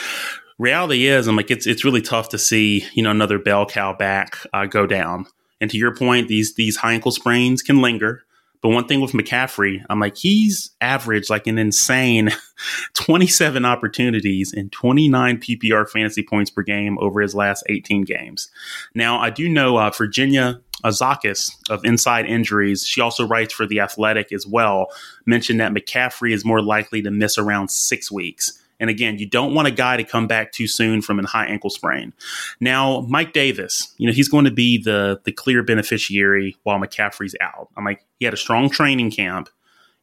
Reality 0.58 1.06
is, 1.06 1.26
I'm 1.26 1.36
like, 1.36 1.50
it's 1.50 1.66
it's 1.66 1.84
really 1.84 2.00
tough 2.00 2.30
to 2.30 2.38
see 2.38 2.86
you 2.94 3.02
know 3.02 3.10
another 3.10 3.38
bell 3.38 3.66
cow 3.66 3.92
back 3.92 4.38
uh, 4.52 4.66
go 4.66 4.86
down. 4.86 5.26
And 5.60 5.70
to 5.70 5.76
your 5.76 5.94
point, 5.94 6.28
these 6.28 6.54
these 6.54 6.76
high 6.76 6.94
ankle 6.94 7.10
sprains 7.10 7.62
can 7.62 7.82
linger. 7.82 8.22
But 8.62 8.70
one 8.70 8.86
thing 8.86 9.02
with 9.02 9.12
McCaffrey, 9.12 9.84
I'm 9.90 10.00
like, 10.00 10.16
he's 10.16 10.70
averaged 10.80 11.28
like 11.28 11.46
an 11.46 11.58
insane 11.58 12.30
27 12.94 13.62
opportunities 13.62 14.54
and 14.54 14.72
29 14.72 15.36
PPR 15.36 15.86
fantasy 15.86 16.22
points 16.22 16.50
per 16.50 16.62
game 16.62 16.96
over 16.98 17.20
his 17.20 17.34
last 17.34 17.62
18 17.68 18.04
games. 18.04 18.48
Now, 18.94 19.18
I 19.18 19.28
do 19.28 19.50
know 19.50 19.76
uh, 19.76 19.90
Virginia 19.90 20.62
Azakis 20.84 21.50
of 21.70 21.84
Inside 21.84 22.26
Injuries, 22.26 22.84
she 22.84 23.00
also 23.00 23.26
writes 23.26 23.52
for 23.52 23.66
The 23.66 23.80
Athletic 23.80 24.32
as 24.32 24.46
well, 24.46 24.88
mentioned 25.26 25.60
that 25.60 25.72
McCaffrey 25.72 26.32
is 26.32 26.44
more 26.44 26.62
likely 26.62 27.02
to 27.02 27.10
miss 27.10 27.38
around 27.38 27.70
six 27.70 28.12
weeks. 28.12 28.60
And 28.80 28.90
again, 28.90 29.18
you 29.18 29.26
don't 29.26 29.54
want 29.54 29.68
a 29.68 29.70
guy 29.70 29.96
to 29.96 30.04
come 30.04 30.26
back 30.26 30.52
too 30.52 30.66
soon 30.66 31.00
from 31.00 31.18
a 31.18 31.26
high 31.26 31.46
ankle 31.46 31.70
sprain. 31.70 32.12
Now, 32.60 33.06
Mike 33.08 33.32
Davis, 33.32 33.94
you 33.98 34.06
know, 34.06 34.12
he's 34.12 34.28
going 34.28 34.44
to 34.44 34.50
be 34.50 34.82
the 34.82 35.20
the 35.24 35.32
clear 35.32 35.62
beneficiary 35.62 36.56
while 36.64 36.78
McCaffrey's 36.78 37.36
out. 37.40 37.68
I'm 37.76 37.84
like, 37.84 38.04
he 38.18 38.24
had 38.24 38.34
a 38.34 38.38
strong 38.38 38.68
training 38.68 39.12
camp, 39.12 39.48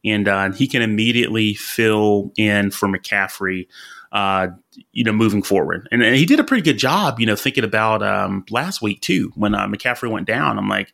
and 0.04 0.26
uh, 0.26 0.52
he 0.52 0.66
can 0.66 0.82
immediately 0.82 1.54
fill 1.54 2.32
in 2.36 2.70
for 2.70 2.88
McCaffrey. 2.88 3.68
Uh, 4.12 4.48
you 4.92 5.02
know, 5.04 5.12
moving 5.12 5.42
forward, 5.42 5.88
and, 5.90 6.02
and, 6.02 6.16
he 6.16 6.26
did 6.26 6.38
a 6.38 6.44
pretty 6.44 6.62
good 6.62 6.76
job. 6.76 7.18
You 7.18 7.24
know, 7.24 7.34
thinking 7.34 7.64
about 7.64 8.02
um, 8.02 8.44
last 8.50 8.82
week 8.82 9.00
too 9.00 9.32
when 9.36 9.54
uh, 9.54 9.66
McCaffrey 9.66 10.10
went 10.10 10.26
down. 10.26 10.58
I'm 10.58 10.68
like, 10.68 10.92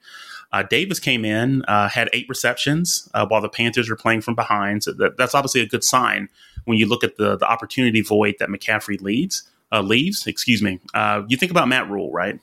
uh, 0.53 0.63
Davis 0.63 0.99
came 0.99 1.25
in, 1.25 1.63
uh, 1.69 1.89
had 1.89 2.09
eight 2.13 2.27
receptions 2.29 3.09
uh, 3.15 3.27
while 3.27 3.41
the 3.41 3.49
Panthers 3.49 3.91
were 3.91 3.97
playing 3.97 4.23
from 4.23 4.35
behind. 4.35 4.85
So 4.85 4.93
that, 4.95 5.17
that's 5.17 5.35
obviously 5.35 5.61
a 5.61 5.67
good 5.67 5.85
sign 5.85 6.29
when 6.65 6.79
you 6.79 6.87
look 6.87 7.05
at 7.05 7.17
the 7.17 7.37
the 7.37 7.47
opportunity 7.47 8.01
void 8.01 8.37
that 8.39 8.49
McCaffrey 8.49 9.01
leads 9.01 9.49
uh, 9.73 9.83
leaves. 9.83 10.27
Excuse 10.27 10.63
me. 10.63 10.81
Uh, 10.95 11.23
you 11.29 11.37
think 11.37 11.51
about 11.51 11.69
Matt 11.69 11.91
Rhule, 11.91 12.11
right? 12.13 12.41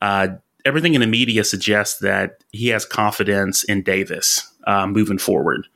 Uh, 0.00 0.28
everything 0.64 0.94
in 0.94 1.00
the 1.00 1.06
media 1.06 1.44
suggests 1.44 2.00
that 2.00 2.44
he 2.50 2.68
has 2.68 2.84
confidence 2.84 3.64
in 3.64 3.82
Davis 3.82 4.52
moving 4.86 5.18
forward. 5.18 5.66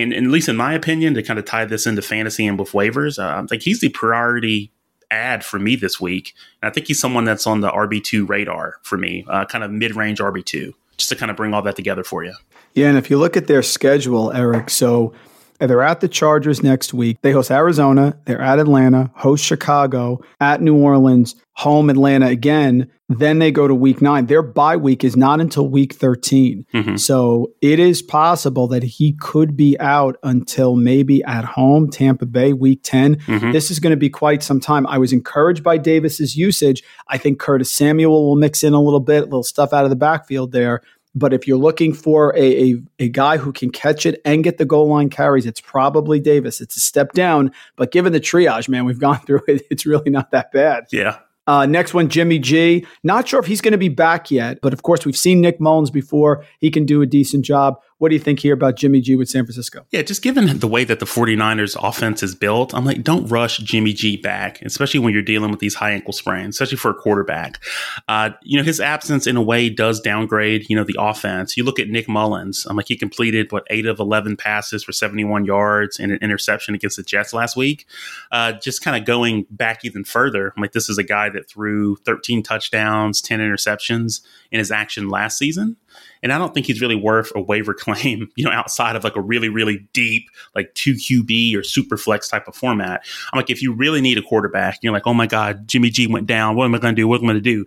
And, 0.00 0.12
and, 0.12 0.26
at 0.26 0.32
least 0.32 0.48
in 0.48 0.56
my 0.56 0.72
opinion, 0.74 1.14
to 1.14 1.22
kind 1.22 1.38
of 1.38 1.44
tie 1.44 1.64
this 1.64 1.86
into 1.86 2.02
fantasy 2.02 2.46
and 2.46 2.58
with 2.58 2.72
waivers, 2.72 3.18
like 3.50 3.62
he's 3.62 3.80
the 3.80 3.88
priority 3.90 4.70
ad 5.10 5.44
for 5.44 5.58
me 5.58 5.76
this 5.76 6.00
week. 6.00 6.34
And 6.62 6.70
I 6.70 6.72
think 6.72 6.86
he's 6.86 7.00
someone 7.00 7.24
that's 7.24 7.46
on 7.46 7.60
the 7.60 7.70
RB2 7.70 8.28
radar 8.28 8.76
for 8.82 8.98
me, 8.98 9.24
uh, 9.28 9.44
kind 9.44 9.64
of 9.64 9.70
mid 9.70 9.96
range 9.96 10.18
RB2 10.18 10.72
just 10.96 11.08
to 11.10 11.16
kind 11.16 11.30
of 11.30 11.36
bring 11.36 11.54
all 11.54 11.62
that 11.62 11.76
together 11.76 12.04
for 12.04 12.24
you. 12.24 12.34
Yeah, 12.74 12.88
and 12.88 12.98
if 12.98 13.08
you 13.08 13.18
look 13.18 13.36
at 13.36 13.46
their 13.46 13.62
schedule, 13.62 14.32
Eric, 14.32 14.68
so 14.68 15.14
they're 15.58 15.82
at 15.82 16.00
the 16.00 16.08
Chargers 16.08 16.62
next 16.62 16.94
week. 16.94 17.18
They 17.22 17.32
host 17.32 17.50
Arizona, 17.50 18.16
they're 18.24 18.40
at 18.40 18.58
Atlanta, 18.58 19.10
host 19.14 19.44
Chicago, 19.44 20.20
at 20.40 20.62
New 20.62 20.76
Orleans, 20.76 21.34
home 21.54 21.90
Atlanta 21.90 22.26
again. 22.26 22.88
Then 23.08 23.38
they 23.38 23.50
go 23.50 23.66
to 23.66 23.74
week 23.74 24.02
nine. 24.02 24.26
Their 24.26 24.42
bye 24.42 24.76
week 24.76 25.02
is 25.02 25.16
not 25.16 25.40
until 25.40 25.68
week 25.68 25.94
13. 25.94 26.66
Mm-hmm. 26.72 26.96
So 26.96 27.52
it 27.62 27.80
is 27.80 28.02
possible 28.02 28.68
that 28.68 28.82
he 28.82 29.14
could 29.14 29.56
be 29.56 29.76
out 29.80 30.16
until 30.22 30.76
maybe 30.76 31.24
at 31.24 31.44
home, 31.44 31.90
Tampa 31.90 32.26
Bay, 32.26 32.52
week 32.52 32.80
10. 32.82 33.16
Mm-hmm. 33.16 33.50
This 33.52 33.70
is 33.70 33.80
going 33.80 33.92
to 33.92 33.96
be 33.96 34.10
quite 34.10 34.42
some 34.42 34.60
time. 34.60 34.86
I 34.86 34.98
was 34.98 35.12
encouraged 35.12 35.64
by 35.64 35.78
Davis's 35.78 36.36
usage. 36.36 36.84
I 37.08 37.16
think 37.16 37.40
Curtis 37.40 37.74
Samuel 37.74 38.28
will 38.28 38.36
mix 38.36 38.62
in 38.62 38.74
a 38.74 38.80
little 38.80 39.00
bit, 39.00 39.22
a 39.22 39.26
little 39.26 39.42
stuff 39.42 39.72
out 39.72 39.84
of 39.84 39.90
the 39.90 39.96
backfield 39.96 40.52
there. 40.52 40.82
But 41.14 41.32
if 41.32 41.48
you're 41.48 41.58
looking 41.58 41.94
for 41.94 42.36
a, 42.36 42.70
a, 42.70 42.82
a, 42.98 43.08
guy 43.08 43.38
who 43.38 43.52
can 43.52 43.70
catch 43.70 44.06
it 44.06 44.20
and 44.24 44.44
get 44.44 44.58
the 44.58 44.64
goal 44.64 44.88
line 44.88 45.08
carries, 45.08 45.46
it's 45.46 45.60
probably 45.60 46.20
Davis. 46.20 46.60
It's 46.60 46.76
a 46.76 46.80
step 46.80 47.12
down, 47.12 47.50
but 47.76 47.92
given 47.92 48.12
the 48.12 48.20
triage, 48.20 48.68
man, 48.68 48.84
we've 48.84 49.00
gone 49.00 49.18
through 49.26 49.42
it, 49.48 49.62
it's 49.70 49.86
really 49.86 50.10
not 50.10 50.30
that 50.32 50.52
bad. 50.52 50.84
Yeah. 50.92 51.18
Uh, 51.48 51.64
next 51.64 51.94
one, 51.94 52.10
Jimmy 52.10 52.38
G. 52.38 52.86
Not 53.02 53.26
sure 53.26 53.40
if 53.40 53.46
he's 53.46 53.62
going 53.62 53.72
to 53.72 53.78
be 53.78 53.88
back 53.88 54.30
yet, 54.30 54.58
but 54.60 54.74
of 54.74 54.82
course, 54.82 55.06
we've 55.06 55.16
seen 55.16 55.40
Nick 55.40 55.58
Mullens 55.58 55.90
before. 55.90 56.44
He 56.58 56.70
can 56.70 56.84
do 56.84 57.00
a 57.00 57.06
decent 57.06 57.42
job. 57.42 57.80
What 57.98 58.10
do 58.10 58.14
you 58.14 58.20
think 58.20 58.38
here 58.38 58.54
about 58.54 58.76
Jimmy 58.76 59.00
G 59.00 59.16
with 59.16 59.28
San 59.28 59.44
Francisco? 59.44 59.84
Yeah, 59.90 60.02
just 60.02 60.22
given 60.22 60.60
the 60.60 60.68
way 60.68 60.84
that 60.84 61.00
the 61.00 61.06
49ers 61.06 61.76
offense 61.82 62.22
is 62.22 62.34
built, 62.34 62.72
I'm 62.72 62.84
like, 62.84 63.02
don't 63.02 63.26
rush 63.26 63.58
Jimmy 63.58 63.92
G 63.92 64.16
back, 64.16 64.62
especially 64.62 65.00
when 65.00 65.12
you're 65.12 65.22
dealing 65.22 65.50
with 65.50 65.58
these 65.58 65.74
high 65.74 65.90
ankle 65.90 66.12
sprains, 66.12 66.54
especially 66.54 66.76
for 66.76 66.92
a 66.92 66.94
quarterback. 66.94 67.60
Uh, 68.06 68.30
you 68.42 68.56
know, 68.56 68.62
his 68.62 68.78
absence 68.78 69.26
in 69.26 69.36
a 69.36 69.42
way 69.42 69.68
does 69.68 70.00
downgrade, 70.00 70.70
you 70.70 70.76
know, 70.76 70.84
the 70.84 70.96
offense. 70.96 71.56
You 71.56 71.64
look 71.64 71.80
at 71.80 71.88
Nick 71.88 72.08
Mullens, 72.08 72.66
I'm 72.66 72.76
like, 72.76 72.86
he 72.86 72.96
completed, 72.96 73.50
what, 73.50 73.66
eight 73.68 73.86
of 73.86 73.98
11 73.98 74.36
passes 74.36 74.84
for 74.84 74.92
71 74.92 75.44
yards 75.44 75.98
and 75.98 76.12
an 76.12 76.18
interception 76.22 76.76
against 76.76 76.98
the 76.98 77.02
Jets 77.02 77.32
last 77.32 77.56
week. 77.56 77.84
Uh, 78.30 78.52
just 78.52 78.80
kind 78.80 78.96
of 78.96 79.04
going 79.06 79.44
back 79.50 79.84
even 79.84 80.04
further, 80.04 80.52
I'm 80.56 80.62
like, 80.62 80.72
this 80.72 80.88
is 80.88 80.98
a 80.98 81.04
guy 81.04 81.30
that 81.30 81.50
threw 81.50 81.96
13 81.96 82.44
touchdowns, 82.44 83.20
10 83.20 83.40
interceptions 83.40 84.20
in 84.52 84.60
his 84.60 84.70
action 84.70 85.08
last 85.08 85.36
season. 85.36 85.76
And 86.22 86.32
I 86.32 86.38
don't 86.38 86.54
think 86.54 86.66
he's 86.66 86.80
really 86.80 86.94
worth 86.94 87.32
a 87.34 87.40
waiver 87.40 87.74
claim, 87.78 88.30
you 88.36 88.44
know, 88.44 88.50
outside 88.50 88.96
of 88.96 89.04
like 89.04 89.16
a 89.16 89.20
really, 89.20 89.48
really 89.48 89.86
deep, 89.92 90.28
like 90.54 90.74
two 90.74 90.94
QB 90.94 91.56
or 91.56 91.62
super 91.62 91.96
flex 91.96 92.28
type 92.28 92.48
of 92.48 92.54
format. 92.54 93.04
I'm 93.32 93.36
like, 93.36 93.50
if 93.50 93.62
you 93.62 93.72
really 93.72 94.00
need 94.00 94.18
a 94.18 94.22
quarterback, 94.22 94.78
you're 94.82 94.92
like, 94.92 95.06
oh 95.06 95.14
my 95.14 95.26
God, 95.26 95.68
Jimmy 95.68 95.90
G 95.90 96.06
went 96.06 96.26
down. 96.26 96.56
What 96.56 96.64
am 96.64 96.74
I 96.74 96.78
going 96.78 96.94
to 96.94 97.00
do? 97.00 97.08
What 97.08 97.20
am 97.20 97.24
I 97.24 97.32
going 97.32 97.42
to 97.42 97.50
do? 97.50 97.66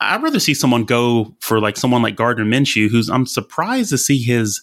I'd 0.00 0.22
rather 0.22 0.40
see 0.40 0.54
someone 0.54 0.84
go 0.84 1.34
for 1.40 1.60
like 1.60 1.76
someone 1.76 2.02
like 2.02 2.16
Gardner 2.16 2.44
Minshew, 2.44 2.88
who's 2.88 3.10
I'm 3.10 3.26
surprised 3.26 3.90
to 3.90 3.98
see 3.98 4.22
his 4.22 4.62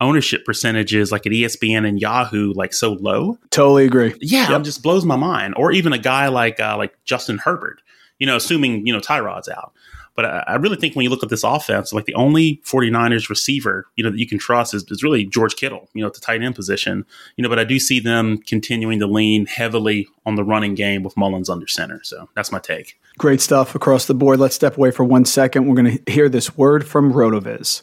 ownership 0.00 0.44
percentages 0.44 1.10
like 1.10 1.26
at 1.26 1.32
ESPN 1.32 1.86
and 1.86 2.00
Yahoo 2.00 2.52
like 2.54 2.72
so 2.72 2.94
low. 2.94 3.38
Totally 3.50 3.84
agree. 3.84 4.14
Yeah, 4.20 4.50
yep. 4.50 4.60
it 4.60 4.64
just 4.64 4.82
blows 4.82 5.04
my 5.04 5.16
mind. 5.16 5.54
Or 5.56 5.72
even 5.72 5.92
a 5.92 5.98
guy 5.98 6.28
like 6.28 6.60
uh, 6.60 6.76
like 6.76 6.94
Justin 7.04 7.38
Herbert, 7.38 7.82
you 8.18 8.26
know, 8.26 8.36
assuming 8.36 8.86
you 8.86 8.92
know 8.92 9.00
Tyrod's 9.00 9.48
out. 9.48 9.72
But 10.18 10.24
I, 10.24 10.44
I, 10.48 10.54
really 10.56 10.74
think 10.74 10.96
when 10.96 11.04
you 11.04 11.10
look 11.10 11.22
at 11.22 11.28
this 11.28 11.44
offense, 11.44 11.92
like 11.92 12.06
the 12.06 12.14
only 12.14 12.60
49ers 12.64 13.28
receiver, 13.28 13.86
you 13.94 14.02
know, 14.02 14.10
that 14.10 14.18
you 14.18 14.26
can 14.26 14.36
trust 14.36 14.74
is, 14.74 14.84
is 14.90 15.00
really 15.00 15.24
George 15.24 15.54
Kittle, 15.54 15.88
you 15.94 16.00
know, 16.00 16.08
at 16.08 16.14
the 16.14 16.20
tight 16.20 16.42
end 16.42 16.56
position. 16.56 17.06
You 17.36 17.44
know, 17.44 17.48
but 17.48 17.60
I 17.60 17.62
do 17.62 17.78
see 17.78 18.00
them 18.00 18.38
continuing 18.38 18.98
to 18.98 19.06
lean 19.06 19.46
heavily 19.46 20.08
on 20.26 20.34
the 20.34 20.42
running 20.42 20.74
game 20.74 21.04
with 21.04 21.16
Mullens 21.16 21.48
under 21.48 21.68
center. 21.68 22.00
So 22.02 22.28
that's 22.34 22.50
my 22.50 22.58
take. 22.58 22.98
Great 23.16 23.40
stuff 23.40 23.76
across 23.76 24.06
the 24.06 24.14
board. 24.14 24.40
Let's 24.40 24.56
step 24.56 24.76
away 24.76 24.90
for 24.90 25.04
one 25.04 25.24
second. 25.24 25.68
We're 25.68 25.80
going 25.80 25.98
to 26.04 26.12
hear 26.12 26.28
this 26.28 26.56
word 26.56 26.84
from 26.84 27.12
RotoViz. 27.12 27.82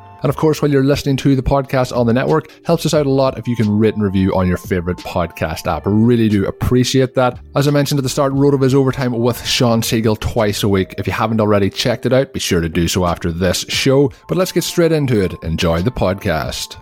And 0.21 0.29
of 0.29 0.37
course, 0.37 0.61
while 0.61 0.71
you're 0.71 0.83
listening 0.83 1.17
to 1.17 1.35
the 1.35 1.43
podcast 1.43 1.95
on 1.95 2.07
the 2.07 2.13
network, 2.13 2.51
helps 2.65 2.85
us 2.85 2.93
out 2.93 3.05
a 3.05 3.09
lot 3.09 3.37
if 3.37 3.47
you 3.47 3.55
can 3.55 3.69
rate 3.69 3.93
and 3.93 4.03
review 4.03 4.35
on 4.35 4.47
your 4.47 4.57
favorite 4.57 4.97
podcast 4.97 5.67
app. 5.67 5.87
I 5.87 5.89
really 5.91 6.29
do 6.29 6.45
appreciate 6.45 7.15
that. 7.15 7.39
As 7.55 7.67
I 7.67 7.71
mentioned 7.71 7.99
at 7.99 8.03
the 8.03 8.09
start, 8.09 8.33
RotoViz 8.33 8.73
Overtime 8.73 9.13
with 9.13 9.45
Sean 9.45 9.81
Siegele 9.81 10.19
twice 10.19 10.63
a 10.63 10.69
week. 10.69 10.95
If 10.97 11.07
you 11.07 11.13
haven't 11.13 11.41
already 11.41 11.69
checked 11.69 12.05
it 12.05 12.13
out, 12.13 12.33
be 12.33 12.39
sure 12.39 12.61
to 12.61 12.69
do 12.69 12.87
so 12.87 13.05
after 13.05 13.31
this 13.31 13.65
show. 13.69 14.11
But 14.27 14.37
let's 14.37 14.51
get 14.51 14.63
straight 14.63 14.91
into 14.91 15.21
it. 15.23 15.33
Enjoy 15.43 15.81
the 15.81 15.91
podcast. 15.91 16.81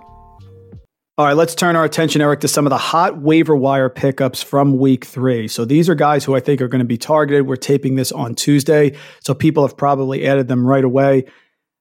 All 1.20 1.26
right, 1.26 1.36
let's 1.36 1.54
turn 1.54 1.76
our 1.76 1.84
attention, 1.84 2.22
Eric, 2.22 2.40
to 2.40 2.48
some 2.48 2.66
of 2.66 2.70
the 2.70 2.78
hot 2.78 3.22
waiver 3.22 3.54
wire 3.54 3.90
pickups 3.90 4.42
from 4.42 4.78
week 4.78 5.04
three. 5.04 5.50
So 5.50 5.66
these 5.66 5.90
are 5.90 5.96
guys 5.96 6.24
who 6.24 6.34
I 6.34 6.40
think 6.40 6.62
are 6.62 6.70
going 6.70 6.80
to 6.80 6.86
be 6.86 6.98
targeted. 6.98 7.46
We're 7.46 7.58
taping 7.58 7.96
this 7.96 8.14
on 8.14 8.36
Tuesday, 8.36 8.96
so 9.20 9.34
people 9.34 9.68
have 9.68 9.76
probably 9.76 10.26
added 10.26 10.48
them 10.48 10.66
right 10.66 10.86
away. 10.86 11.26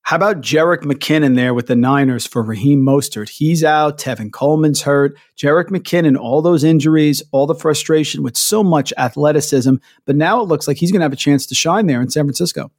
How 0.03 0.17
about 0.17 0.41
Jerick 0.41 0.85
McKinnon 0.85 1.37
there 1.37 1.53
with 1.53 1.67
the 1.67 1.77
Niners 1.77 2.27
for 2.27 2.43
Raheem 2.43 2.83
Mostert? 2.83 3.29
He's 3.29 3.63
out. 3.63 3.99
Tevin 3.99 4.31
Coleman's 4.31 4.83
hurt. 4.83 5.19
Jerick 5.37 5.69
McKinnon, 5.69 6.19
all 6.19 6.41
those 6.41 6.65
injuries, 6.65 7.23
all 7.31 7.47
the 7.47 7.55
frustration 7.55 8.23
with 8.23 8.37
so 8.37 8.65
much 8.65 8.93
athleticism. 8.97 9.75
But 10.07 10.17
now 10.17 10.41
it 10.41 10.49
looks 10.49 10.67
like 10.67 10.79
he's 10.79 10.91
going 10.91 11.01
to 11.01 11.05
have 11.05 11.13
a 11.13 11.17
chance 11.17 11.45
to 11.47 11.55
shine 11.55 11.87
there 11.87 12.01
in 12.01 12.09
San 12.09 12.25
Francisco. 12.25 12.71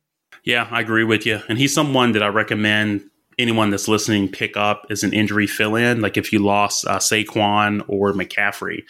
Yeah, 0.43 0.67
I 0.71 0.81
agree 0.81 1.03
with 1.03 1.25
you. 1.25 1.41
And 1.47 1.59
he's 1.59 1.73
someone 1.73 2.13
that 2.13 2.23
I 2.23 2.27
recommend 2.27 3.08
anyone 3.39 3.69
that's 3.69 3.87
listening 3.87 4.29
pick 4.29 4.57
up 4.57 4.85
as 4.89 5.03
an 5.03 5.13
injury 5.13 5.47
fill 5.47 5.75
in. 5.75 6.01
Like 6.01 6.17
if 6.17 6.31
you 6.31 6.39
lost 6.39 6.85
uh, 6.85 6.97
Saquon 6.97 7.83
or 7.87 8.11
McCaffrey, 8.13 8.83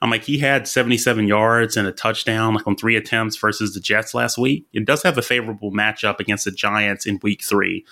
I'm 0.00 0.10
like, 0.10 0.22
he 0.22 0.38
had 0.38 0.68
77 0.68 1.26
yards 1.26 1.76
and 1.76 1.86
a 1.86 1.92
touchdown, 1.92 2.54
like 2.54 2.66
on 2.66 2.76
three 2.76 2.96
attempts 2.96 3.36
versus 3.36 3.74
the 3.74 3.80
Jets 3.80 4.14
last 4.14 4.38
week. 4.38 4.66
It 4.72 4.86
does 4.86 5.02
have 5.02 5.18
a 5.18 5.22
favorable 5.22 5.72
matchup 5.72 6.20
against 6.20 6.44
the 6.44 6.52
Giants 6.52 7.04
in 7.04 7.18
week 7.22 7.42
three. 7.42 7.84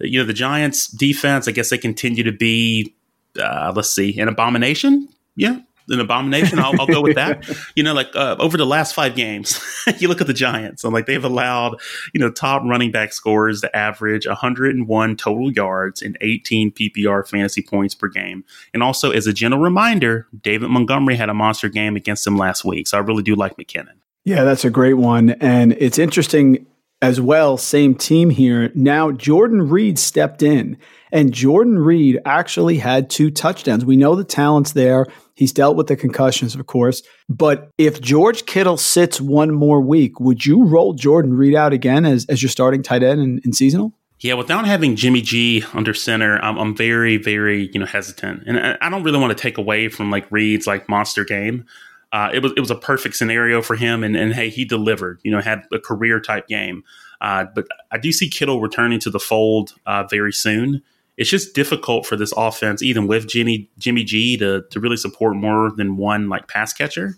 You 0.00 0.20
know, 0.20 0.26
the 0.26 0.32
Giants 0.32 0.88
defense, 0.88 1.46
I 1.46 1.52
guess 1.52 1.70
they 1.70 1.78
continue 1.78 2.22
to 2.24 2.32
be, 2.32 2.94
uh, 3.40 3.72
let's 3.76 3.90
see, 3.90 4.18
an 4.18 4.28
abomination. 4.28 5.08
Yeah, 5.36 5.60
an 5.88 6.00
abomination. 6.00 6.58
I'll, 6.58 6.78
I'll 6.80 6.86
go 6.86 7.00
with 7.00 7.16
that. 7.16 7.48
You 7.74 7.82
know, 7.82 7.94
like 7.94 8.14
uh, 8.14 8.36
over 8.38 8.56
the 8.56 8.66
last 8.66 8.94
five 8.94 9.14
games, 9.14 9.60
you 9.98 10.08
look 10.08 10.20
at 10.20 10.26
the 10.26 10.34
Giants. 10.34 10.84
I'm 10.84 10.92
like 10.92 11.06
they've 11.06 11.24
allowed 11.24 11.80
you 12.12 12.20
know 12.20 12.30
top 12.30 12.62
running 12.64 12.90
back 12.90 13.12
scores 13.12 13.60
to 13.60 13.76
average 13.76 14.26
101 14.26 15.16
total 15.16 15.52
yards 15.52 16.02
and 16.02 16.16
18 16.20 16.72
PPR 16.72 17.28
fantasy 17.28 17.62
points 17.62 17.94
per 17.94 18.08
game. 18.08 18.44
And 18.72 18.82
also, 18.82 19.10
as 19.10 19.26
a 19.26 19.32
gentle 19.32 19.60
reminder, 19.60 20.26
David 20.40 20.70
Montgomery 20.70 21.16
had 21.16 21.28
a 21.28 21.34
monster 21.34 21.68
game 21.68 21.96
against 21.96 22.24
them 22.24 22.36
last 22.36 22.64
week, 22.64 22.88
so 22.88 22.98
I 22.98 23.00
really 23.00 23.22
do 23.22 23.34
like 23.34 23.56
McKinnon. 23.56 23.94
Yeah, 24.24 24.44
that's 24.44 24.64
a 24.64 24.70
great 24.70 24.94
one, 24.94 25.30
and 25.30 25.72
it's 25.78 25.98
interesting 25.98 26.66
as 27.02 27.20
well. 27.20 27.56
Same 27.56 27.94
team 27.94 28.30
here 28.30 28.70
now. 28.74 29.12
Jordan 29.12 29.68
Reed 29.68 29.98
stepped 29.98 30.42
in. 30.42 30.78
And 31.12 31.32
Jordan 31.32 31.78
Reed 31.78 32.20
actually 32.24 32.78
had 32.78 33.08
two 33.08 33.30
touchdowns. 33.30 33.84
We 33.84 33.96
know 33.96 34.16
the 34.16 34.24
talent's 34.24 34.72
there. 34.72 35.06
He's 35.34 35.52
dealt 35.52 35.76
with 35.76 35.86
the 35.86 35.96
concussions, 35.96 36.54
of 36.54 36.66
course. 36.66 37.02
But 37.28 37.70
if 37.78 38.00
George 38.00 38.44
Kittle 38.46 38.76
sits 38.76 39.20
one 39.20 39.52
more 39.52 39.80
week, 39.80 40.18
would 40.18 40.44
you 40.44 40.64
roll 40.64 40.94
Jordan 40.94 41.34
Reed 41.34 41.54
out 41.54 41.72
again 41.72 42.04
as, 42.04 42.26
as 42.26 42.42
your 42.42 42.50
starting 42.50 42.82
tight 42.82 43.02
end 43.02 43.20
in, 43.20 43.40
in 43.44 43.52
seasonal? 43.52 43.92
Yeah, 44.20 44.34
without 44.34 44.66
having 44.66 44.96
Jimmy 44.96 45.20
G 45.20 45.62
under 45.74 45.92
center, 45.92 46.38
I'm, 46.38 46.56
I'm 46.58 46.74
very, 46.74 47.18
very 47.18 47.70
you 47.72 47.78
know 47.78 47.86
hesitant, 47.86 48.44
and 48.46 48.58
I, 48.58 48.78
I 48.80 48.88
don't 48.88 49.02
really 49.02 49.18
want 49.18 49.36
to 49.36 49.40
take 49.40 49.58
away 49.58 49.88
from 49.88 50.10
like 50.10 50.26
Reed's 50.32 50.66
like 50.66 50.88
monster 50.88 51.22
game. 51.22 51.66
Uh, 52.16 52.30
it 52.32 52.42
was 52.42 52.52
it 52.56 52.60
was 52.60 52.70
a 52.70 52.76
perfect 52.76 53.16
scenario 53.16 53.60
for 53.60 53.76
him, 53.76 54.02
and, 54.02 54.16
and 54.16 54.32
hey, 54.32 54.48
he 54.48 54.64
delivered. 54.64 55.20
You 55.22 55.30
know, 55.30 55.40
had 55.40 55.64
a 55.72 55.78
career 55.78 56.20
type 56.20 56.48
game. 56.48 56.82
Uh, 57.20 57.44
but 57.54 57.66
I 57.90 57.98
do 57.98 58.12
see 58.12 58.28
Kittle 58.28 58.60
returning 58.60 59.00
to 59.00 59.10
the 59.10 59.20
fold 59.20 59.74
uh, 59.86 60.04
very 60.04 60.32
soon 60.32 60.82
it's 61.16 61.30
just 61.30 61.54
difficult 61.54 62.06
for 62.06 62.16
this 62.16 62.32
offense, 62.36 62.82
even 62.82 63.06
with 63.06 63.26
Jimmy 63.26 63.70
Jimmy 63.78 64.04
G, 64.04 64.36
to 64.36 64.62
to 64.70 64.80
really 64.80 64.96
support 64.96 65.36
more 65.36 65.70
than 65.70 65.96
one 65.96 66.28
like 66.28 66.48
pass 66.48 66.72
catcher. 66.72 67.16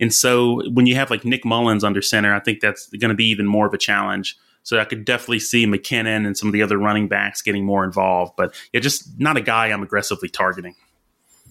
And 0.00 0.12
so 0.12 0.62
when 0.70 0.86
you 0.86 0.94
have 0.94 1.10
like 1.10 1.24
Nick 1.24 1.44
Mullens 1.44 1.84
under 1.84 2.02
center, 2.02 2.34
I 2.34 2.40
think 2.40 2.60
that's 2.60 2.88
going 2.88 3.08
to 3.08 3.14
be 3.14 3.26
even 3.26 3.46
more 3.46 3.66
of 3.66 3.74
a 3.74 3.78
challenge. 3.78 4.36
So 4.62 4.78
I 4.78 4.84
could 4.84 5.04
definitely 5.04 5.38
see 5.38 5.64
McKinnon 5.64 6.26
and 6.26 6.36
some 6.36 6.48
of 6.48 6.52
the 6.52 6.62
other 6.62 6.76
running 6.76 7.08
backs 7.08 7.40
getting 7.40 7.64
more 7.64 7.84
involved, 7.84 8.32
but 8.36 8.54
yeah, 8.72 8.80
just 8.80 9.08
not 9.18 9.36
a 9.36 9.40
guy 9.40 9.68
I'm 9.68 9.82
aggressively 9.82 10.28
targeting. 10.28 10.74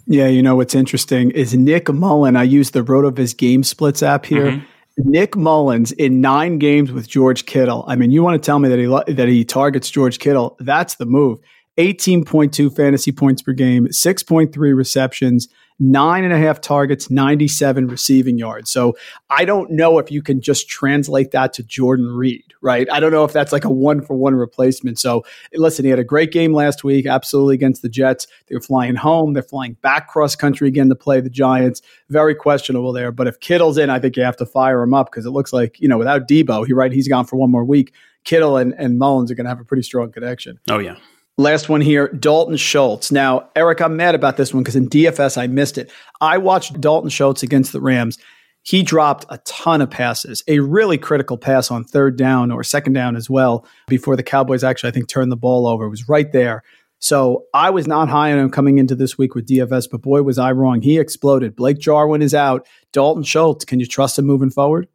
Yeah, 0.08 0.28
you 0.28 0.44
know 0.44 0.56
what's 0.56 0.76
interesting 0.76 1.32
is 1.32 1.56
Nick 1.56 1.90
Mullen. 1.90 2.36
I 2.36 2.44
use 2.44 2.72
the 2.72 2.84
RotoViz 2.84 3.36
game 3.38 3.64
splits 3.64 4.04
app 4.04 4.26
here. 4.26 4.52
Mm-hmm. 4.52 4.66
Nick 4.98 5.36
Mullens 5.36 5.92
in 5.92 6.22
nine 6.22 6.58
games 6.58 6.92
with 6.92 7.08
George 7.08 7.46
Kittle. 7.46 7.84
I 7.88 7.96
mean, 7.96 8.12
you 8.12 8.24
want 8.24 8.42
to 8.42 8.46
tell 8.46 8.60
me 8.60 8.70
that 8.70 8.80
he 8.80 9.14
that 9.14 9.28
he 9.28 9.44
targets 9.44 9.90
George 9.90 10.20
Kittle? 10.20 10.56
That's 10.60 10.96
the 10.96 11.06
move. 11.06 11.40
18.2 11.78 12.74
fantasy 12.74 13.12
points 13.12 13.42
per 13.42 13.52
game, 13.52 13.88
6.3 13.88 14.56
receptions, 14.78 15.50
nine 15.79 16.24
and 16.24 16.32
a 16.32 16.38
half 16.38 16.62
targets, 16.62 17.10
97 17.10 17.88
receiving 17.88 18.38
yards. 18.38 18.72
So 18.72 18.96
I 19.29 19.44
don't 19.44 19.72
know 19.72 20.00
if 20.00 20.10
you 20.10 20.22
can 20.22 20.39
just 20.39 20.70
translate 20.70 21.32
that 21.32 21.51
to 21.53 21.63
Jordan 21.63 22.08
Reed, 22.08 22.53
right? 22.62 22.89
I 22.89 23.00
don't 23.00 23.12
know 23.12 23.25
if 23.25 23.34
that's 23.34 23.51
like 23.51 23.65
a 23.65 23.70
one 23.70 24.01
for 24.01 24.15
one 24.15 24.36
replacement. 24.36 25.00
So 25.00 25.25
listen, 25.53 25.84
he 25.84 25.91
had 25.91 26.00
a 26.00 26.05
great 26.05 26.32
game 26.32 26.53
last 26.53 26.84
week, 26.84 27.05
absolutely 27.05 27.55
against 27.55 27.82
the 27.82 27.89
Jets. 27.89 28.27
They're 28.48 28.62
flying 28.62 28.96
home, 28.96 29.34
they're 29.34 29.44
flying 29.44 29.74
back 29.82 30.08
cross 30.08 30.36
country 30.36 30.67
again 30.70 30.88
to 30.89 30.96
play 30.96 31.20
the 31.20 31.29
Giants. 31.29 31.82
Very 32.10 32.36
questionable 32.36 32.94
there. 32.94 33.12
But 33.12 33.27
if 33.27 33.39
Kittle's 33.41 33.77
in, 33.77 33.89
I 33.89 34.00
think 34.00 34.15
you 34.15 34.24
have 34.24 34.38
to 34.38 34.46
fire 34.46 34.82
him 34.82 34.94
up 34.94 35.11
because 35.11 35.25
it 35.25 35.31
looks 35.31 35.51
like, 35.51 35.79
you 35.81 35.90
know, 35.90 35.98
without 35.98 36.27
Deebo, 36.27 36.66
he 36.66 36.74
right, 36.74 36.92
he's 36.92 37.07
gone 37.07 37.25
for 37.25 37.35
one 37.35 37.51
more 37.51 37.66
week. 37.66 37.94
Kittle 38.24 38.57
and, 38.57 38.74
and 38.77 38.98
Mullens 38.98 39.29
are 39.29 39.35
going 39.35 39.46
to 39.46 39.50
have 39.50 39.59
a 39.59 39.66
pretty 39.66 39.83
strong 39.83 40.11
connection. 40.11 40.59
Oh, 40.70 40.79
yeah. 40.79 40.96
Last 41.38 41.68
one 41.68 41.82
here, 41.82 42.08
Dalton 42.08 42.56
Schultz. 42.56 43.12
Now, 43.12 43.50
Eric, 43.58 43.82
I'm 43.82 43.98
mad 43.98 44.16
about 44.16 44.38
this 44.38 44.54
one 44.54 44.64
because 44.64 44.78
in 44.78 44.88
DFS 44.88 45.38
I 45.38 45.48
missed 45.48 45.78
it. 45.78 45.92
I 46.22 46.38
watched 46.38 46.80
Dalton 46.80 47.10
Schultz 47.10 47.44
against 47.44 47.74
the 47.74 47.82
Rams. 47.82 48.18
He 48.64 48.84
dropped 48.84 49.26
a 49.30 49.38
ton 49.40 49.82
of 49.82 49.92
passes, 49.92 50.44
a 50.48 50.60
really 50.60 50.98
critical 50.98 51.38
pass 51.38 51.70
on 51.70 51.84
third 51.84 52.18
down 52.18 52.52
or 52.52 52.64
second 52.64 52.94
down 52.94 53.18
as 53.18 53.30
well, 53.30 53.66
before 53.88 54.16
the 54.16 54.24
Cowboys 54.24 54.64
actually, 54.64 54.90
I 54.90 54.94
think, 54.94 55.10
turned 55.10 55.32
the 55.32 55.36
ball 55.36 55.68
over. 55.68 55.86
It 55.86 55.90
was 55.90 56.08
right 56.08 56.32
there. 56.32 56.64
So 57.00 57.44
I 57.54 57.70
was 57.70 57.86
not 57.86 58.08
high 58.08 58.32
on 58.32 58.40
him 58.40 58.50
coming 58.50 58.78
into 58.78 58.96
this 58.96 59.18
week 59.18 59.36
with 59.36 59.46
DFS, 59.46 59.90
but 59.92 60.02
boy, 60.02 60.24
was 60.24 60.40
I 60.40 60.54
wrong. 60.54 60.82
He 60.82 60.98
exploded. 60.98 61.56
Blake 61.56 61.80
Jarwin 61.80 62.22
is 62.22 62.34
out. 62.34 62.66
Dalton 62.94 63.24
Schultz, 63.24 63.66
can 63.66 63.82
you 63.82 63.86
trust 63.86 64.18
him 64.18 64.26
moving 64.26 64.50
forward? 64.50 64.88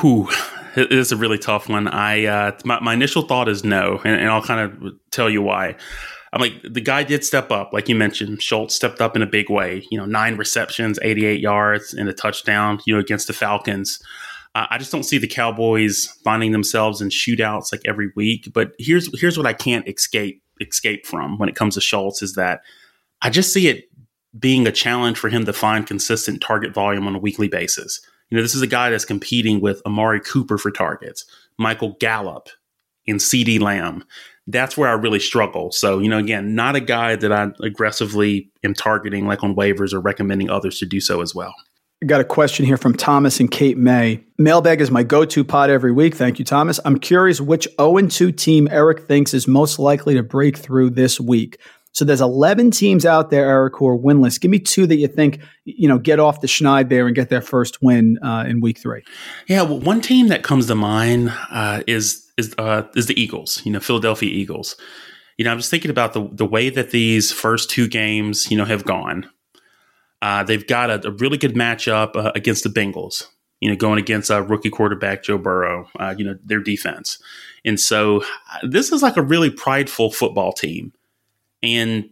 Whew, 0.00 0.30
it 0.76 0.92
is 0.92 1.12
a 1.12 1.16
really 1.16 1.38
tough 1.38 1.68
one. 1.68 1.88
I 1.88 2.26
uh, 2.26 2.58
my, 2.64 2.80
my 2.80 2.94
initial 2.94 3.22
thought 3.22 3.48
is 3.48 3.64
no, 3.64 4.00
and, 4.04 4.14
and, 4.14 4.28
I'll 4.28 4.42
kind 4.42 4.60
of 4.60 4.92
tell 5.10 5.28
you 5.28 5.42
why. 5.42 5.76
I'm 6.32 6.40
like 6.40 6.62
the 6.62 6.80
guy 6.80 7.02
did 7.02 7.24
step 7.24 7.50
up, 7.50 7.72
like 7.72 7.88
you 7.88 7.94
mentioned. 7.94 8.42
Schultz 8.42 8.74
stepped 8.74 9.00
up 9.00 9.16
in 9.16 9.22
a 9.22 9.26
big 9.26 9.50
way. 9.50 9.84
You 9.90 9.98
know, 9.98 10.06
nine 10.06 10.36
receptions, 10.36 10.98
88 11.02 11.40
yards, 11.40 11.92
and 11.92 12.08
a 12.08 12.12
touchdown. 12.12 12.78
You 12.86 12.94
know, 12.94 13.00
against 13.00 13.26
the 13.26 13.32
Falcons. 13.32 14.00
Uh, 14.54 14.66
I 14.70 14.78
just 14.78 14.90
don't 14.90 15.04
see 15.04 15.18
the 15.18 15.28
Cowboys 15.28 16.06
finding 16.24 16.52
themselves 16.52 17.00
in 17.00 17.08
shootouts 17.08 17.72
like 17.72 17.82
every 17.84 18.10
week. 18.16 18.50
But 18.52 18.72
here's 18.78 19.08
here's 19.20 19.36
what 19.36 19.46
I 19.46 19.52
can't 19.52 19.88
escape 19.88 20.42
escape 20.60 21.06
from 21.06 21.38
when 21.38 21.48
it 21.48 21.56
comes 21.56 21.74
to 21.74 21.80
Schultz 21.80 22.22
is 22.22 22.34
that 22.34 22.60
I 23.22 23.30
just 23.30 23.52
see 23.52 23.68
it 23.68 23.84
being 24.38 24.66
a 24.66 24.72
challenge 24.72 25.18
for 25.18 25.28
him 25.28 25.44
to 25.44 25.52
find 25.52 25.86
consistent 25.86 26.40
target 26.40 26.72
volume 26.72 27.06
on 27.06 27.16
a 27.16 27.18
weekly 27.18 27.48
basis. 27.48 28.00
You 28.30 28.36
know, 28.36 28.42
this 28.42 28.54
is 28.54 28.62
a 28.62 28.66
guy 28.66 28.90
that's 28.90 29.04
competing 29.04 29.60
with 29.60 29.82
Amari 29.84 30.20
Cooper 30.20 30.56
for 30.56 30.70
targets, 30.70 31.24
Michael 31.58 31.96
Gallup, 32.00 32.48
and 33.06 33.18
CeeDee 33.18 33.60
Lamb. 33.60 34.04
That's 34.46 34.76
where 34.76 34.88
I 34.88 34.92
really 34.92 35.20
struggle. 35.20 35.70
So, 35.72 35.98
you 35.98 36.08
know, 36.08 36.18
again, 36.18 36.54
not 36.54 36.76
a 36.76 36.80
guy 36.80 37.16
that 37.16 37.32
I 37.32 37.50
aggressively 37.62 38.50
am 38.64 38.74
targeting 38.74 39.26
like 39.26 39.42
on 39.42 39.54
waivers 39.54 39.92
or 39.92 40.00
recommending 40.00 40.50
others 40.50 40.78
to 40.78 40.86
do 40.86 41.00
so 41.00 41.20
as 41.20 41.34
well. 41.34 41.54
I 42.02 42.06
got 42.06 42.20
a 42.22 42.24
question 42.24 42.64
here 42.64 42.78
from 42.78 42.94
Thomas 42.94 43.40
and 43.40 43.50
Kate 43.50 43.76
May. 43.76 44.24
Mailbag 44.38 44.80
is 44.80 44.90
my 44.90 45.02
go 45.02 45.26
to 45.26 45.44
pod 45.44 45.68
every 45.68 45.92
week. 45.92 46.14
Thank 46.14 46.38
you, 46.38 46.46
Thomas. 46.46 46.80
I'm 46.86 46.98
curious 46.98 47.42
which 47.42 47.68
0 47.78 48.06
2 48.06 48.32
team 48.32 48.68
Eric 48.70 49.06
thinks 49.06 49.34
is 49.34 49.46
most 49.46 49.78
likely 49.78 50.14
to 50.14 50.22
break 50.22 50.56
through 50.56 50.90
this 50.90 51.20
week. 51.20 51.60
So 51.92 52.04
there's 52.04 52.20
11 52.20 52.70
teams 52.70 53.04
out 53.04 53.30
there, 53.30 53.48
Eric, 53.48 53.74
who 53.76 53.88
are 53.88 53.98
winless. 53.98 54.40
Give 54.40 54.50
me 54.50 54.60
two 54.60 54.86
that 54.86 54.96
you 54.96 55.08
think, 55.08 55.40
you 55.64 55.88
know, 55.88 55.98
get 55.98 56.20
off 56.20 56.40
the 56.40 56.46
schneid 56.46 56.88
there 56.88 57.06
and 57.06 57.16
get 57.16 57.30
their 57.30 57.40
first 57.40 57.82
win 57.82 58.18
uh, 58.22 58.44
in 58.46 58.60
week 58.60 58.78
three. 58.78 59.02
Yeah, 59.48 59.62
well, 59.62 59.80
one 59.80 60.00
team 60.00 60.28
that 60.28 60.42
comes 60.42 60.66
to 60.68 60.74
mind 60.74 61.32
uh, 61.50 61.82
is 61.86 62.30
is 62.38 62.54
uh, 62.58 62.84
is 62.94 63.06
the 63.06 63.20
Eagles. 63.20 63.60
You 63.64 63.72
know, 63.72 63.80
Philadelphia 63.80 64.30
Eagles. 64.30 64.76
You 65.36 65.44
know, 65.44 65.50
I'm 65.50 65.58
just 65.58 65.70
thinking 65.70 65.90
about 65.90 66.12
the 66.12 66.28
the 66.32 66.46
way 66.46 66.70
that 66.70 66.90
these 66.90 67.32
first 67.32 67.70
two 67.70 67.88
games, 67.88 68.50
you 68.50 68.56
know, 68.56 68.64
have 68.64 68.84
gone. 68.84 69.28
Uh, 70.22 70.44
they've 70.44 70.66
got 70.66 70.90
a, 70.90 71.08
a, 71.08 71.12
really 71.12 71.38
good 71.38 71.54
matchup 71.54 72.14
uh, 72.14 72.30
against 72.34 72.62
the 72.62 72.68
Bengals. 72.68 73.26
You 73.60 73.70
know, 73.70 73.76
going 73.76 73.98
against 73.98 74.30
a 74.30 74.42
rookie 74.42 74.70
quarterback 74.70 75.22
Joe 75.24 75.38
Burrow. 75.38 75.88
Uh, 75.98 76.14
you 76.16 76.24
know, 76.24 76.36
their 76.44 76.60
defense, 76.60 77.18
and 77.64 77.80
so 77.80 78.22
this 78.62 78.92
is 78.92 79.02
like 79.02 79.16
a 79.16 79.22
really 79.22 79.50
prideful 79.50 80.12
football 80.12 80.52
team 80.52 80.92
and 81.62 82.08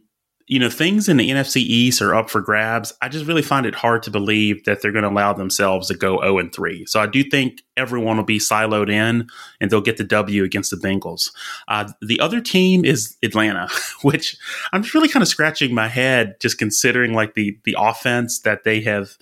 you 0.48 0.58
know, 0.58 0.70
things 0.70 1.10
in 1.10 1.18
the 1.18 1.30
NFC 1.30 1.56
East 1.56 2.00
are 2.00 2.14
up 2.14 2.30
for 2.30 2.40
grabs. 2.40 2.94
I 3.02 3.10
just 3.10 3.26
really 3.26 3.42
find 3.42 3.66
it 3.66 3.74
hard 3.74 4.02
to 4.04 4.10
believe 4.10 4.64
that 4.64 4.80
they're 4.80 4.92
going 4.92 5.02
to 5.02 5.10
allow 5.10 5.34
themselves 5.34 5.88
to 5.88 5.94
go 5.94 6.20
0 6.22 6.38
and 6.38 6.54
3. 6.54 6.86
So 6.86 7.00
I 7.00 7.06
do 7.06 7.22
think 7.22 7.60
everyone 7.76 8.16
will 8.16 8.24
be 8.24 8.38
siloed 8.38 8.90
in 8.90 9.28
and 9.60 9.70
they'll 9.70 9.82
get 9.82 9.98
the 9.98 10.04
W 10.04 10.42
against 10.44 10.70
the 10.70 10.78
Bengals. 10.78 11.30
Uh, 11.68 11.92
the 12.00 12.18
other 12.18 12.40
team 12.40 12.86
is 12.86 13.18
Atlanta, 13.22 13.68
which 14.02 14.36
I'm 14.72 14.82
just 14.82 14.94
really 14.94 15.08
kind 15.08 15.22
of 15.22 15.28
scratching 15.28 15.74
my 15.74 15.88
head 15.88 16.36
just 16.40 16.56
considering 16.58 17.12
like 17.12 17.34
the 17.34 17.58
the 17.64 17.76
offense 17.78 18.40
that 18.40 18.64
they 18.64 18.80
have 18.80 19.18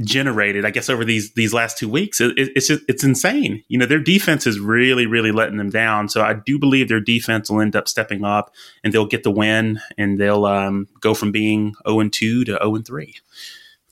generated, 0.00 0.64
I 0.64 0.70
guess, 0.70 0.88
over 0.88 1.04
these 1.04 1.32
these 1.32 1.52
last 1.52 1.78
two 1.78 1.88
weeks. 1.88 2.20
It, 2.20 2.32
it's 2.36 2.68
just, 2.68 2.82
it's 2.88 3.04
insane. 3.04 3.64
You 3.68 3.78
know, 3.78 3.86
their 3.86 3.98
defense 3.98 4.46
is 4.46 4.60
really, 4.60 5.06
really 5.06 5.32
letting 5.32 5.56
them 5.56 5.70
down. 5.70 6.08
So 6.08 6.22
I 6.22 6.34
do 6.34 6.58
believe 6.58 6.88
their 6.88 7.00
defense 7.00 7.50
will 7.50 7.60
end 7.60 7.76
up 7.76 7.88
stepping 7.88 8.24
up 8.24 8.54
and 8.84 8.92
they'll 8.92 9.06
get 9.06 9.22
the 9.22 9.30
win 9.30 9.80
and 9.96 10.18
they'll 10.18 10.46
um, 10.46 10.88
go 11.00 11.14
from 11.14 11.32
being 11.32 11.74
zero 11.86 12.00
and 12.00 12.12
two 12.12 12.44
to 12.44 12.52
zero 12.52 12.74
and 12.74 12.86
three. 12.86 13.16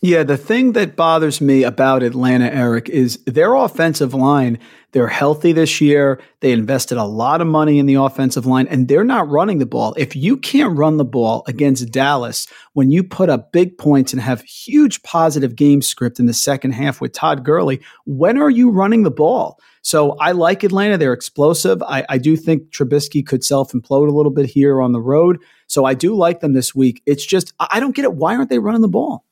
Yeah, 0.03 0.25
the 0.25 0.37
thing 0.37 0.73
that 0.73 0.95
bothers 0.95 1.41
me 1.41 1.63
about 1.63 2.03
Atlanta, 2.03 2.53
Eric, 2.53 2.91
is 2.91 3.19
their 3.25 3.55
offensive 3.55 4.13
line. 4.13 4.59
They're 4.93 5.09
healthy 5.09 5.53
this 5.53 5.81
year. 5.81 6.21
They 6.41 6.53
invested 6.53 6.99
a 6.99 7.05
lot 7.05 7.41
of 7.41 7.47
money 7.47 7.79
in 7.79 7.87
the 7.87 7.95
offensive 7.95 8.45
line, 8.45 8.67
and 8.69 8.89
they're 8.89 9.05
not 9.05 9.29
running 9.31 9.59
the 9.59 9.65
ball. 9.65 9.95
If 9.97 10.15
you 10.15 10.37
can't 10.37 10.77
run 10.77 10.99
the 10.99 11.05
ball 11.05 11.45
against 11.47 11.91
Dallas, 11.91 12.47
when 12.75 12.91
you 12.91 13.03
put 13.03 13.31
up 13.31 13.53
big 13.53 13.79
points 13.79 14.13
and 14.13 14.21
have 14.21 14.43
huge 14.43 15.03
positive 15.03 15.57
game 15.57 15.81
script 15.81 16.21
in 16.21 16.27
the 16.27 16.35
second 16.35 16.73
half 16.73 17.01
with 17.01 17.13
Todd 17.13 17.43
Gurley, 17.43 17.81
when 18.05 18.37
are 18.37 18.51
you 18.51 18.71
running 18.71 19.03
the 19.03 19.11
ball? 19.11 19.59
So 19.81 20.13
I 20.19 20.33
like 20.33 20.63
Atlanta. 20.63 20.99
They're 20.99 21.15
explosive. 21.15 21.83
I, 21.83 22.05
I 22.11 22.19
do 22.19 22.37
think 22.37 22.71
Trubisky 22.71 23.27
could 23.27 23.43
self 23.45 23.73
implode 23.73 24.09
a 24.09 24.15
little 24.15 24.33
bit 24.33 24.47
here 24.47 24.83
on 24.83 24.93
the 24.93 25.01
road. 25.01 25.39
So 25.69 25.85
I 25.85 25.95
do 25.95 26.15
like 26.15 26.41
them 26.41 26.53
this 26.53 26.75
week. 26.75 27.03
It's 27.07 27.25
just, 27.25 27.55
I 27.59 27.81
don't 27.81 27.95
get 27.95 28.05
it. 28.05 28.15
Why 28.15 28.37
aren't 28.37 28.51
they 28.51 28.59
running 28.59 28.83
the 28.83 28.89
ball? 28.89 29.26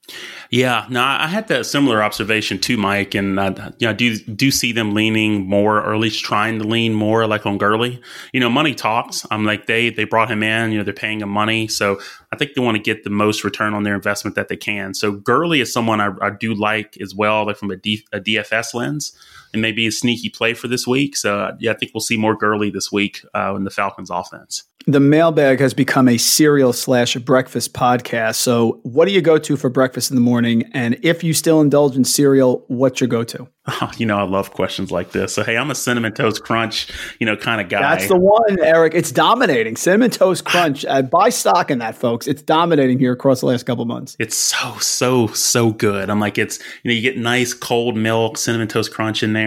Yeah, 0.51 0.87
no, 0.91 1.03
I 1.03 1.27
had 1.27 1.49
that 1.49 1.67
similar 1.67 2.03
observation 2.03 2.59
too, 2.59 2.77
Mike, 2.77 3.15
and 3.15 3.41
I, 3.41 3.49
you 3.79 3.89
know, 3.89 3.95
do 3.95 4.17
do 4.19 4.51
see 4.51 4.71
them 4.71 4.95
leaning 4.95 5.47
more, 5.47 5.79
or 5.79 5.95
at 5.95 6.01
least 6.01 6.25
trying 6.25 6.59
to 6.59 6.65
lean 6.65 6.95
more, 6.95 7.27
like 7.27 7.47
on 7.47 7.59
Gurley. 7.59 8.01
You 8.33 8.41
know, 8.41 8.51
money 8.51 8.75
talks. 8.75 9.27
I'm 9.31 9.45
like 9.45 9.67
they 9.67 9.91
they 9.91 10.05
brought 10.05 10.31
him 10.31 10.43
in. 10.43 10.71
You 10.71 10.79
know, 10.79 10.85
they're 10.85 10.95
paying 10.95 11.23
him 11.23 11.31
money, 11.31 11.67
so 11.69 11.99
I 12.31 12.37
think 12.37 12.55
they 12.55 12.61
want 12.61 12.77
to 12.77 12.83
get 12.83 13.05
the 13.05 13.11
most 13.11 13.45
return 13.45 13.75
on 13.75 13.83
their 13.83 13.95
investment 13.95 14.37
that 14.37 14.49
they 14.49 14.57
can. 14.57 14.95
So 14.95 15.13
Gurley 15.13 15.61
is 15.61 15.73
someone 15.73 16.01
I, 16.01 16.11
I 16.21 16.31
do 16.31 16.55
like 16.55 17.01
as 17.01 17.15
well, 17.15 17.47
like 17.47 17.57
from 17.57 17.71
a, 17.71 17.77
D, 17.77 18.07
a 18.13 18.21
DFS 18.21 18.75
lens 18.75 19.17
and 19.55 19.63
maybe 19.63 19.87
a 19.87 19.93
sneaky 19.93 20.29
play 20.29 20.53
for 20.53 20.69
this 20.69 20.87
week. 20.87 21.17
So 21.17 21.57
yeah, 21.59 21.73
I 21.73 21.75
think 21.75 21.93
we'll 21.95 22.03
see 22.03 22.19
more 22.19 22.37
Gurley 22.37 22.71
this 22.71 22.93
week 22.93 23.25
uh, 23.35 23.55
in 23.55 23.65
the 23.65 23.71
Falcons 23.71 24.11
offense. 24.11 24.65
The 24.87 25.01
mailbag 25.01 25.61
has 25.61 25.73
become 25.73 26.09
a 26.09 26.19
cereal 26.19 26.75
slash 26.75 27.17
breakfast 27.17 27.73
podcast. 27.73 28.35
So 28.35 28.81
what 28.83 29.09
do 29.09 29.15
you 29.15 29.23
go 29.23 29.39
to 29.39 29.57
for 29.57 29.71
breakfast 29.71 30.11
in 30.11 30.15
the 30.15 30.21
morning? 30.21 30.65
And 30.75 30.99
if 31.03 31.25
you 31.25 31.33
still 31.33 31.63
indulge 31.63 31.97
in 31.97 32.05
cereal, 32.05 32.65
what's 32.69 33.01
your 33.01 33.09
go 33.09 33.25
to? 33.25 33.49
Oh, 33.67 33.91
you 33.97 34.05
know, 34.05 34.19
I 34.19 34.25
love 34.25 34.53
questions 34.53 34.91
like 34.91 35.13
this. 35.13 35.35
So, 35.35 35.43
hey, 35.43 35.57
I'm 35.57 35.71
a 35.71 35.75
cinnamon 35.75 36.13
toast 36.13 36.43
crunch, 36.43 36.89
you 37.19 37.25
know, 37.25 37.37
kind 37.37 37.63
of 37.63 37.71
guy. 37.71 37.81
That's 37.81 38.09
the 38.09 38.19
one, 38.19 38.59
Eric. 38.61 38.95
It's 38.95 39.11
dominating. 39.11 39.77
Cinnamon 39.77 40.11
toast 40.11 40.45
crunch. 40.45 40.85
uh, 40.85 41.01
buy 41.01 41.31
stock 41.31 41.71
in 41.71 41.79
that, 41.79 41.97
folks. 41.97 42.27
It's 42.27 42.43
dominating 42.43 42.99
here 42.99 43.13
across 43.13 43.41
the 43.41 43.47
last 43.47 43.65
couple 43.65 43.87
months. 43.87 44.17
It's 44.19 44.37
so, 44.37 44.77
so, 44.81 45.29
so 45.29 45.71
good. 45.73 46.11
I'm 46.11 46.21
like, 46.21 46.37
it's 46.37 46.59
you 46.83 46.91
know, 46.91 46.95
you 46.95 47.01
get 47.01 47.17
nice 47.17 47.55
cold 47.55 47.97
milk, 47.97 48.37
cinnamon 48.37 48.69
toast 48.69 48.93
crunch 48.93 49.23
in 49.23 49.33
there. 49.33 49.44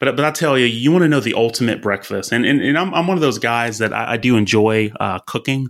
But 0.00 0.16
but 0.16 0.24
I 0.24 0.30
tell 0.30 0.58
you, 0.58 0.66
you 0.66 0.92
want 0.92 1.02
to 1.02 1.08
know 1.08 1.20
the 1.20 1.34
ultimate 1.34 1.82
breakfast, 1.82 2.32
and 2.32 2.44
and, 2.44 2.60
and 2.60 2.78
I'm 2.78 2.92
I'm 2.94 3.06
one 3.06 3.16
of 3.16 3.20
those 3.20 3.38
guys 3.38 3.78
that 3.78 3.92
I, 3.92 4.12
I 4.12 4.16
do 4.16 4.36
enjoy 4.36 4.92
uh, 5.00 5.18
cooking. 5.20 5.68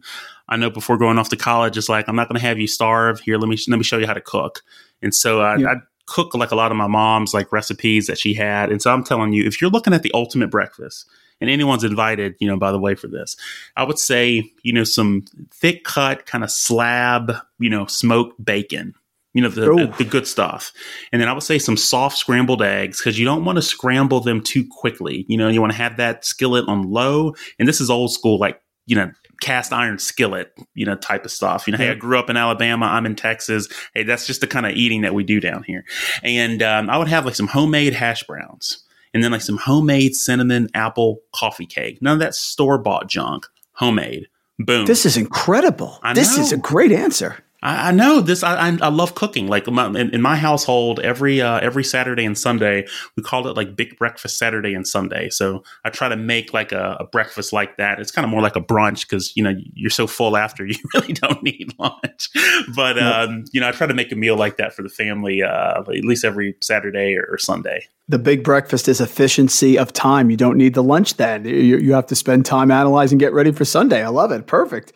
I 0.48 0.56
know 0.56 0.70
before 0.70 0.98
going 0.98 1.18
off 1.18 1.28
to 1.30 1.37
college, 1.37 1.78
it's 1.78 1.88
like 1.88 2.08
I'm 2.08 2.16
not 2.16 2.28
going 2.28 2.38
to 2.40 2.46
have 2.46 2.58
you 2.58 2.66
starve. 2.66 3.20
Here, 3.20 3.38
let 3.38 3.48
me 3.48 3.56
let 3.68 3.76
me 3.76 3.85
show 3.85 3.98
you 3.98 4.06
how 4.06 4.14
to 4.14 4.20
cook. 4.20 4.62
And 5.00 5.14
so 5.14 5.40
I, 5.40 5.56
yeah. 5.56 5.68
I 5.68 5.74
cook 6.06 6.35
like 6.35 6.50
a 6.50 6.56
lot 6.56 6.70
of 6.70 6.76
my 6.76 6.87
mom's 6.87 7.32
like 7.32 7.52
recipes 7.52 8.06
that 8.06 8.18
she 8.18 8.35
had. 8.35 8.70
And 8.70 8.82
so 8.82 8.92
I'm 8.92 9.04
telling 9.04 9.32
you, 9.32 9.44
if 9.46 9.61
you're 9.61 9.70
looking 9.70 9.94
at 9.94 10.02
the 10.02 10.11
ultimate 10.14 10.50
breakfast, 10.50 11.08
and 11.40 11.50
anyone's 11.50 11.82
invited, 11.82 12.37
you 12.38 12.46
know, 12.46 12.56
by 12.56 12.70
the 12.70 12.78
way, 12.78 12.94
for 12.94 13.08
this, 13.08 13.37
I 13.76 13.82
would 13.82 13.98
say, 13.98 14.52
you 14.62 14.72
know, 14.72 14.85
some 14.85 15.24
thick 15.50 15.82
cut 15.82 16.24
kind 16.24 16.44
of 16.44 16.52
slab, 16.52 17.32
you 17.58 17.68
know, 17.68 17.87
smoked 17.87 18.42
bacon, 18.42 18.94
you 19.35 19.42
know, 19.42 19.49
the, 19.49 19.62
the, 19.62 19.95
the, 19.99 20.05
good 20.05 20.27
stuff. 20.27 20.73
And 21.11 21.21
then 21.21 21.29
I 21.29 21.33
would 21.33 21.42
say 21.42 21.59
some 21.59 21.77
soft 21.77 22.18
scrambled 22.18 22.62
eggs 22.62 22.99
because 22.99 23.18
you 23.18 23.25
don't 23.25 23.45
want 23.45 23.57
to 23.57 23.62
scramble 23.62 24.21
them 24.21 24.42
too 24.42 24.66
quickly. 24.71 25.25
You 25.29 25.38
know, 25.38 25.49
you 25.49 25.61
want 25.61 25.73
to 25.73 25.79
have 25.79 25.97
that 25.97 26.25
skillet 26.25 26.68
on 26.68 26.90
low. 26.90 27.35
And 27.59 27.66
this 27.66 27.81
is 27.81 27.88
old 27.88 28.12
school, 28.12 28.38
like, 28.38 28.61
you 28.87 28.97
know, 28.97 29.11
cast 29.40 29.73
iron 29.73 29.99
skillet, 29.99 30.53
you 30.75 30.85
know, 30.85 30.97
type 30.97 31.25
of 31.25 31.31
stuff. 31.31 31.66
You 31.66 31.73
know, 31.73 31.79
hey, 31.79 31.90
I 31.90 31.95
grew 31.95 32.18
up 32.18 32.29
in 32.29 32.37
Alabama. 32.37 32.87
I'm 32.87 33.07
in 33.07 33.16
Texas. 33.16 33.68
Hey, 33.95 34.03
that's 34.03 34.27
just 34.27 34.42
the 34.42 34.47
kind 34.47 34.66
of 34.66 34.73
eating 34.73 35.03
that 35.03 35.14
we 35.14 35.25
do 35.25 35.40
down 35.40 35.62
here. 35.62 35.85
And 36.23 36.62
um, 36.62 36.90
I 36.90 36.99
would 36.99 37.09
have 37.09 37.25
like 37.25 37.35
some 37.35 37.49
homemade 37.49 37.95
hash 37.95 38.25
browns 38.25 38.85
and 39.14 39.25
then 39.25 39.33
like 39.33 39.40
some 39.40 39.57
homemade 39.57 40.14
cinnamon 40.14 40.68
apple 40.75 41.21
coffee 41.35 41.66
cake. 41.66 42.03
None 42.03 42.14
of 42.14 42.21
that 42.21 42.35
store 42.35 42.79
bought 42.79 43.09
junk. 43.09 43.47
Homemade. 43.73 44.29
Boom. 44.59 44.87
This 44.87 45.07
is 45.07 45.16
incredible. 45.16 45.99
This 46.14 46.37
is 46.37 46.53
a 46.53 46.57
great 46.57 46.92
answer. 46.92 47.42
I, 47.62 47.88
I 47.88 47.92
know 47.92 48.20
this. 48.20 48.42
I, 48.42 48.57
I, 48.57 48.79
I 48.83 48.88
love 48.88 49.14
cooking. 49.14 49.46
Like 49.46 49.66
my, 49.66 49.87
in, 49.87 50.11
in, 50.14 50.20
my 50.20 50.37
household, 50.37 51.01
every 51.01 51.40
uh, 51.40 51.59
every 51.61 51.85
Saturday 51.85 52.25
and 52.25 52.37
Sunday, 52.37 52.87
we 53.16 53.22
call 53.22 53.46
it 53.46 53.57
like 53.57 53.77
Big 53.77 53.96
Breakfast 53.96 54.38
Saturday 54.38 54.75
and 54.75 54.87
Sunday. 54.87 55.31
So 55.31 55.62
I 55.85 55.90
try 55.90 56.09
to 56.09 56.16
make 56.16 56.53
like 56.53 56.72
a, 56.72 56.96
a 57.01 57.07
breakfast 57.07 57.53
like 57.53 57.77
that. 57.77 58.01
It's 58.01 58.11
kind 58.11 58.25
of 58.25 58.31
more 58.31 58.42
like 58.42 58.57
a 58.57 58.61
brunch 58.61 59.09
because 59.09 59.37
you 59.37 59.42
know 59.42 59.55
you're 59.75 59.90
so 59.90 60.07
full 60.07 60.37
after 60.37 60.66
you 60.66 60.77
really 60.94 61.14
don't 61.14 61.42
need 61.42 61.75
lunch. 61.79 62.31
But 62.75 62.98
um, 62.98 63.44
you 63.53 63.61
know, 63.61 63.68
I 63.68 63.72
try 63.72 63.87
to 63.87 63.94
make 63.94 64.12
a 64.12 64.16
meal 64.16 64.37
like 64.37 64.57
that 64.57 64.75
for 64.75 64.83
the 64.83 64.88
family 64.88 65.42
uh, 65.42 65.81
at 65.81 65.88
least 65.88 66.25
every 66.25 66.57
Saturday 66.61 67.16
or, 67.16 67.27
or 67.31 67.38
Sunday 67.38 67.87
the 68.09 68.18
big 68.18 68.44
breakfast 68.44 68.88
is 68.88 69.01
efficiency 69.01 69.79
of 69.79 69.92
time. 69.92 70.31
You 70.31 70.37
don't 70.37 70.59
need 70.59 70.75
the 70.75 70.83
lunch 70.83 71.14
then. 71.14 71.46
You, 71.46 71.79
you 71.79 71.94
have 71.94 72.07
to 72.09 72.16
spend 72.16 72.44
time 72.44 72.70
analyzing, 72.70 73.16
get 73.16 73.33
ready 73.33 73.53
for 73.53 73.64
Sunday. 73.64 74.03
I 74.03 74.09
love 74.09 74.33
it. 74.33 74.46
Perfect. 74.46 74.92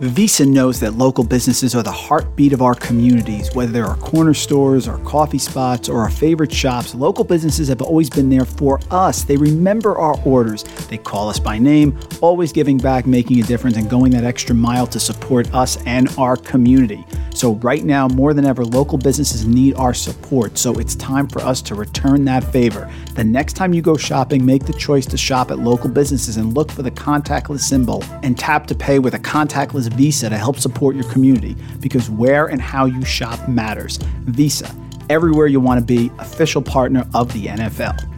Visa 0.00 0.46
knows 0.46 0.78
that 0.78 0.94
local 0.94 1.24
businesses 1.24 1.74
are 1.74 1.82
the 1.82 1.90
heartbeat 1.90 2.52
of 2.52 2.62
our 2.62 2.76
communities. 2.76 3.52
Whether 3.52 3.72
they're 3.72 3.84
our 3.84 3.96
corner 3.96 4.32
stores, 4.32 4.86
or 4.86 4.98
coffee 4.98 5.38
spots, 5.38 5.88
or 5.88 6.00
our 6.02 6.08
favorite 6.08 6.52
shops, 6.52 6.94
local 6.94 7.24
businesses 7.24 7.66
have 7.66 7.82
always 7.82 8.08
been 8.08 8.28
there 8.28 8.44
for 8.44 8.78
us. 8.92 9.24
They 9.24 9.36
remember 9.36 9.98
our 9.98 10.16
orders. 10.24 10.62
They 10.88 10.98
call 10.98 11.28
us 11.28 11.40
by 11.40 11.58
name, 11.58 11.98
always 12.20 12.52
giving 12.52 12.78
back, 12.78 13.08
making 13.08 13.40
a 13.40 13.42
difference, 13.42 13.76
and 13.76 13.90
going 13.90 14.12
that 14.12 14.22
extra 14.22 14.54
mile 14.54 14.86
to 14.86 15.00
support 15.00 15.52
us 15.52 15.82
and 15.84 16.08
our 16.16 16.36
community. 16.36 17.04
So, 17.34 17.54
right 17.54 17.84
now, 17.84 18.06
more 18.06 18.34
than 18.34 18.44
ever, 18.44 18.64
local 18.64 18.98
businesses 18.98 19.46
need 19.46 19.74
our 19.74 19.94
support. 19.94 20.58
So, 20.58 20.78
it's 20.78 20.94
time 20.94 21.26
for 21.26 21.40
us 21.42 21.60
to 21.62 21.74
return 21.74 22.24
that 22.26 22.44
favor. 22.44 22.88
The 23.14 23.24
next 23.24 23.54
time 23.54 23.72
you 23.72 23.82
go 23.82 23.96
shopping, 23.96 24.46
make 24.46 24.64
the 24.64 24.72
choice 24.74 25.06
to 25.06 25.16
shop 25.16 25.50
at 25.50 25.58
local 25.58 25.88
businesses 25.88 26.36
and 26.36 26.54
look 26.54 26.70
for 26.70 26.82
the 26.82 26.90
contactless 26.92 27.60
symbol 27.60 28.04
and 28.22 28.38
tap 28.38 28.68
to 28.68 28.76
pay 28.76 29.00
with 29.00 29.14
a 29.14 29.18
contactless 29.18 29.87
Visa 29.88 30.28
to 30.28 30.36
help 30.36 30.58
support 30.58 30.96
your 30.96 31.10
community 31.10 31.56
because 31.80 32.10
where 32.10 32.46
and 32.46 32.60
how 32.60 32.84
you 32.84 33.04
shop 33.04 33.48
matters. 33.48 33.98
Visa, 34.24 34.74
everywhere 35.10 35.46
you 35.46 35.60
want 35.60 35.80
to 35.80 35.84
be, 35.84 36.10
official 36.18 36.62
partner 36.62 37.06
of 37.14 37.32
the 37.32 37.46
NFL. 37.46 38.17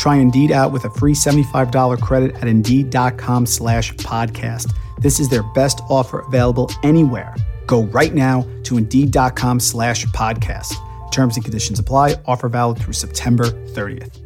Try 0.00 0.16
Indeed 0.16 0.50
out 0.50 0.72
with 0.72 0.86
a 0.86 0.90
free 0.90 1.12
$75 1.12 2.00
credit 2.00 2.34
at 2.36 2.48
Indeed.com 2.48 3.44
slash 3.44 3.92
podcast. 3.96 4.72
This 4.96 5.20
is 5.20 5.28
their 5.28 5.42
best 5.42 5.82
offer 5.90 6.20
available 6.20 6.70
anywhere. 6.82 7.34
Go 7.66 7.82
right 7.82 8.14
now 8.14 8.46
to 8.62 8.78
Indeed.com 8.78 9.60
slash 9.60 10.06
podcast. 10.06 10.72
Terms 11.12 11.36
and 11.36 11.44
conditions 11.44 11.78
apply. 11.78 12.14
Offer 12.24 12.48
valid 12.48 12.78
through 12.78 12.94
September 12.94 13.44
30th. 13.44 14.22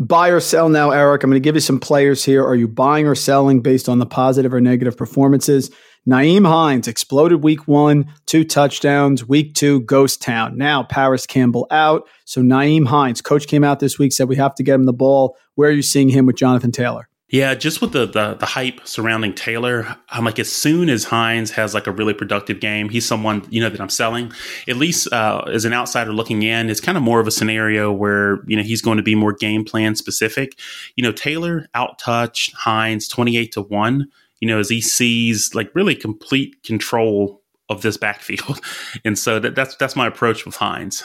Buy 0.00 0.30
or 0.30 0.40
sell 0.40 0.68
now, 0.68 0.90
Eric. 0.90 1.22
I'm 1.22 1.30
going 1.30 1.40
to 1.40 1.46
give 1.46 1.54
you 1.54 1.60
some 1.60 1.78
players 1.78 2.24
here. 2.24 2.44
Are 2.44 2.56
you 2.56 2.66
buying 2.66 3.06
or 3.06 3.14
selling 3.14 3.60
based 3.60 3.88
on 3.88 4.00
the 4.00 4.06
positive 4.06 4.52
or 4.52 4.60
negative 4.60 4.96
performances? 4.96 5.70
Nyheim 6.08 6.46
Hines 6.46 6.88
exploded 6.88 7.42
week 7.42 7.68
one, 7.68 8.10
two 8.24 8.42
touchdowns. 8.42 9.28
Week 9.28 9.52
two, 9.54 9.80
ghost 9.80 10.22
town. 10.22 10.56
Now 10.56 10.82
Parris 10.82 11.26
Campbell 11.26 11.66
out. 11.70 12.08
So 12.24 12.40
Nyheim 12.40 12.86
Hines, 12.86 13.20
coach 13.20 13.46
came 13.46 13.62
out 13.62 13.78
this 13.78 13.98
week, 13.98 14.14
said 14.14 14.26
we 14.26 14.36
have 14.36 14.54
to 14.54 14.62
get 14.62 14.74
him 14.74 14.84
the 14.84 14.94
ball. 14.94 15.36
Where 15.56 15.68
are 15.68 15.72
you 15.72 15.82
seeing 15.82 16.08
him 16.08 16.24
with 16.24 16.36
Jonathan 16.36 16.72
Taylor? 16.72 17.10
Yeah, 17.28 17.54
just 17.54 17.82
with 17.82 17.92
the, 17.92 18.06
the, 18.06 18.36
the 18.36 18.46
hype 18.46 18.80
surrounding 18.86 19.34
Taylor, 19.34 19.98
I'm 20.08 20.24
like, 20.24 20.38
as 20.38 20.50
soon 20.50 20.88
as 20.88 21.04
Hines 21.04 21.50
has 21.50 21.74
like 21.74 21.86
a 21.86 21.92
really 21.92 22.14
productive 22.14 22.58
game, 22.58 22.88
he's 22.88 23.04
someone 23.04 23.46
you 23.50 23.60
know 23.60 23.68
that 23.68 23.78
I'm 23.78 23.90
selling. 23.90 24.32
At 24.66 24.76
least 24.76 25.12
uh, 25.12 25.44
as 25.52 25.66
an 25.66 25.74
outsider 25.74 26.14
looking 26.14 26.42
in, 26.42 26.70
it's 26.70 26.80
kind 26.80 26.96
of 26.96 27.04
more 27.04 27.20
of 27.20 27.26
a 27.26 27.30
scenario 27.30 27.92
where 27.92 28.38
you 28.46 28.56
know 28.56 28.62
he's 28.62 28.80
going 28.80 28.96
to 28.96 29.02
be 29.02 29.14
more 29.14 29.34
game 29.34 29.62
plan 29.62 29.94
specific. 29.94 30.58
You 30.96 31.04
know, 31.04 31.12
Taylor 31.12 31.68
out 31.74 31.98
touched 31.98 32.54
Hines 32.54 33.06
28 33.08 33.52
to 33.52 33.60
one. 33.60 34.06
You 34.40 34.48
know, 34.48 34.58
as 34.58 34.68
he 34.68 34.80
sees 34.80 35.54
like 35.54 35.70
really 35.74 35.94
complete 35.94 36.62
control 36.62 37.42
of 37.68 37.82
this 37.82 37.96
backfield, 37.96 38.60
and 39.04 39.18
so 39.18 39.38
that, 39.38 39.54
that's 39.54 39.76
that's 39.76 39.96
my 39.96 40.06
approach 40.06 40.44
with 40.44 40.56
Hines. 40.56 41.04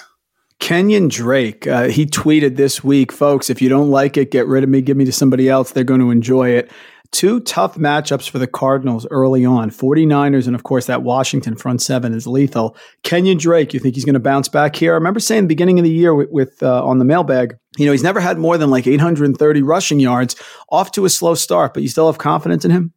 Kenyon 0.60 1.10
Drake, 1.10 1.67
uh, 1.67 1.89
he 1.89 2.06
tweeted 2.06 2.56
this 2.56 2.84
week, 2.84 3.12
folks, 3.12 3.50
if 3.50 3.62
you 3.62 3.67
don't 3.67 3.89
like 3.89 4.15
it, 4.15 4.32
get 4.32 4.48
rid 4.48 4.63
of 4.63 4.69
me, 4.69 4.82
give 4.82 4.96
me 4.96 5.04
to 5.04 5.12
somebody 5.12 5.50
else. 5.50 5.72
They're 5.72 5.84
going 5.84 6.00
to 6.00 6.10
enjoy 6.10 6.52
it. 6.52 6.72
Two 7.12 7.41
tough 7.41 7.76
matchups 7.76 8.28
for 8.28 8.39
the 8.39 8.48
Cardinals 8.48 9.06
early 9.12 9.46
on 9.46 9.69
49ers, 9.69 10.48
and 10.48 10.56
of 10.56 10.63
course, 10.63 10.88
that 10.88 11.04
Washington 11.04 11.56
front 11.56 11.82
seven 11.82 12.13
is 12.13 12.26
lethal. 12.26 12.76
Kenyon 13.04 13.38
Drake, 13.38 13.74
you 13.74 13.80
think 13.80 13.93
he's 13.93 14.06
going 14.06 14.13
to 14.13 14.19
bounce 14.19 14.48
back 14.48 14.76
here? 14.76 14.93
I 14.93 14.96
remember 14.96 15.19
saying 15.19 15.43
the 15.43 15.48
beginning 15.48 15.78
of 15.80 15.84
the 15.84 15.91
year 15.91 16.15
with, 16.15 16.30
with 16.32 16.63
uh, 16.63 16.84
on 16.84 16.98
the 16.98 17.06
mailbag, 17.06 17.56
you 17.78 17.86
know, 17.86 17.91
he's 17.91 18.02
never 18.02 18.22
had 18.22 18.38
more 18.38 18.58
than 18.58 18.72
like 18.72 18.88
830 18.88 19.62
rushing 19.62 20.00
yards, 20.00 20.36
off 20.69 20.91
to 20.93 21.06
a 21.06 21.10
slow 21.10 21.36
start, 21.36 21.74
but 21.74 21.84
you 21.84 21.89
still 21.89 22.08
have 22.08 22.17
confidence 22.17 22.63
in 22.63 22.72
him? 22.72 22.92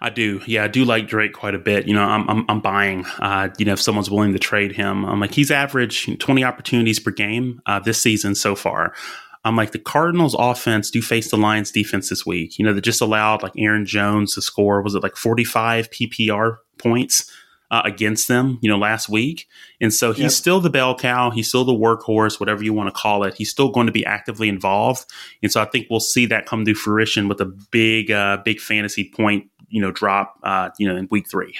I 0.00 0.10
do. 0.10 0.40
Yeah, 0.46 0.64
I 0.64 0.68
do 0.68 0.84
like 0.84 1.08
Drake 1.08 1.32
quite 1.32 1.54
a 1.54 1.58
bit. 1.58 1.86
You 1.86 1.94
know, 1.94 2.02
I'm 2.02 2.28
I'm, 2.28 2.44
I'm 2.48 2.60
buying. 2.60 3.04
Uh, 3.18 3.48
you 3.58 3.64
know, 3.64 3.72
if 3.72 3.80
someone's 3.80 4.10
willing 4.10 4.32
to 4.32 4.38
trade 4.38 4.72
him, 4.72 5.04
I'm 5.04 5.20
like 5.20 5.34
he's 5.34 5.50
averaged 5.50 6.20
20 6.20 6.44
opportunities 6.44 6.98
per 6.98 7.10
game 7.10 7.60
uh, 7.66 7.80
this 7.80 8.00
season 8.00 8.34
so 8.34 8.54
far. 8.54 8.94
I'm 9.44 9.56
like 9.56 9.72
the 9.72 9.78
Cardinals 9.78 10.36
offense 10.38 10.90
do 10.90 11.00
face 11.00 11.30
the 11.30 11.36
Lions 11.36 11.70
defense 11.70 12.08
this 12.08 12.26
week. 12.26 12.58
You 12.58 12.64
know, 12.64 12.72
they 12.72 12.80
just 12.80 13.00
allowed 13.00 13.42
like 13.42 13.52
Aaron 13.56 13.86
Jones 13.86 14.34
to 14.34 14.42
score. 14.42 14.82
Was 14.82 14.94
it 14.94 15.02
like 15.02 15.16
45 15.16 15.90
PPR 15.90 16.58
points? 16.78 17.30
Uh, 17.70 17.82
against 17.84 18.28
them, 18.28 18.58
you 18.62 18.70
know, 18.70 18.78
last 18.78 19.10
week. 19.10 19.46
And 19.78 19.92
so 19.92 20.12
he's 20.12 20.22
yep. 20.22 20.30
still 20.30 20.58
the 20.58 20.70
bell 20.70 20.96
cow. 20.96 21.30
He's 21.30 21.48
still 21.48 21.66
the 21.66 21.74
workhorse, 21.74 22.40
whatever 22.40 22.64
you 22.64 22.72
want 22.72 22.88
to 22.88 22.98
call 22.98 23.24
it. 23.24 23.34
He's 23.34 23.50
still 23.50 23.68
going 23.68 23.84
to 23.84 23.92
be 23.92 24.06
actively 24.06 24.48
involved. 24.48 25.04
And 25.42 25.52
so 25.52 25.60
I 25.60 25.66
think 25.66 25.86
we'll 25.90 26.00
see 26.00 26.24
that 26.24 26.46
come 26.46 26.64
to 26.64 26.72
fruition 26.72 27.28
with 27.28 27.42
a 27.42 27.44
big, 27.44 28.10
uh, 28.10 28.38
big 28.42 28.58
fantasy 28.58 29.12
point 29.14 29.50
you 29.68 29.80
know 29.80 29.90
drop 29.90 30.38
uh, 30.42 30.70
you 30.78 30.88
know 30.88 30.96
in 30.96 31.08
week 31.10 31.28
three. 31.28 31.58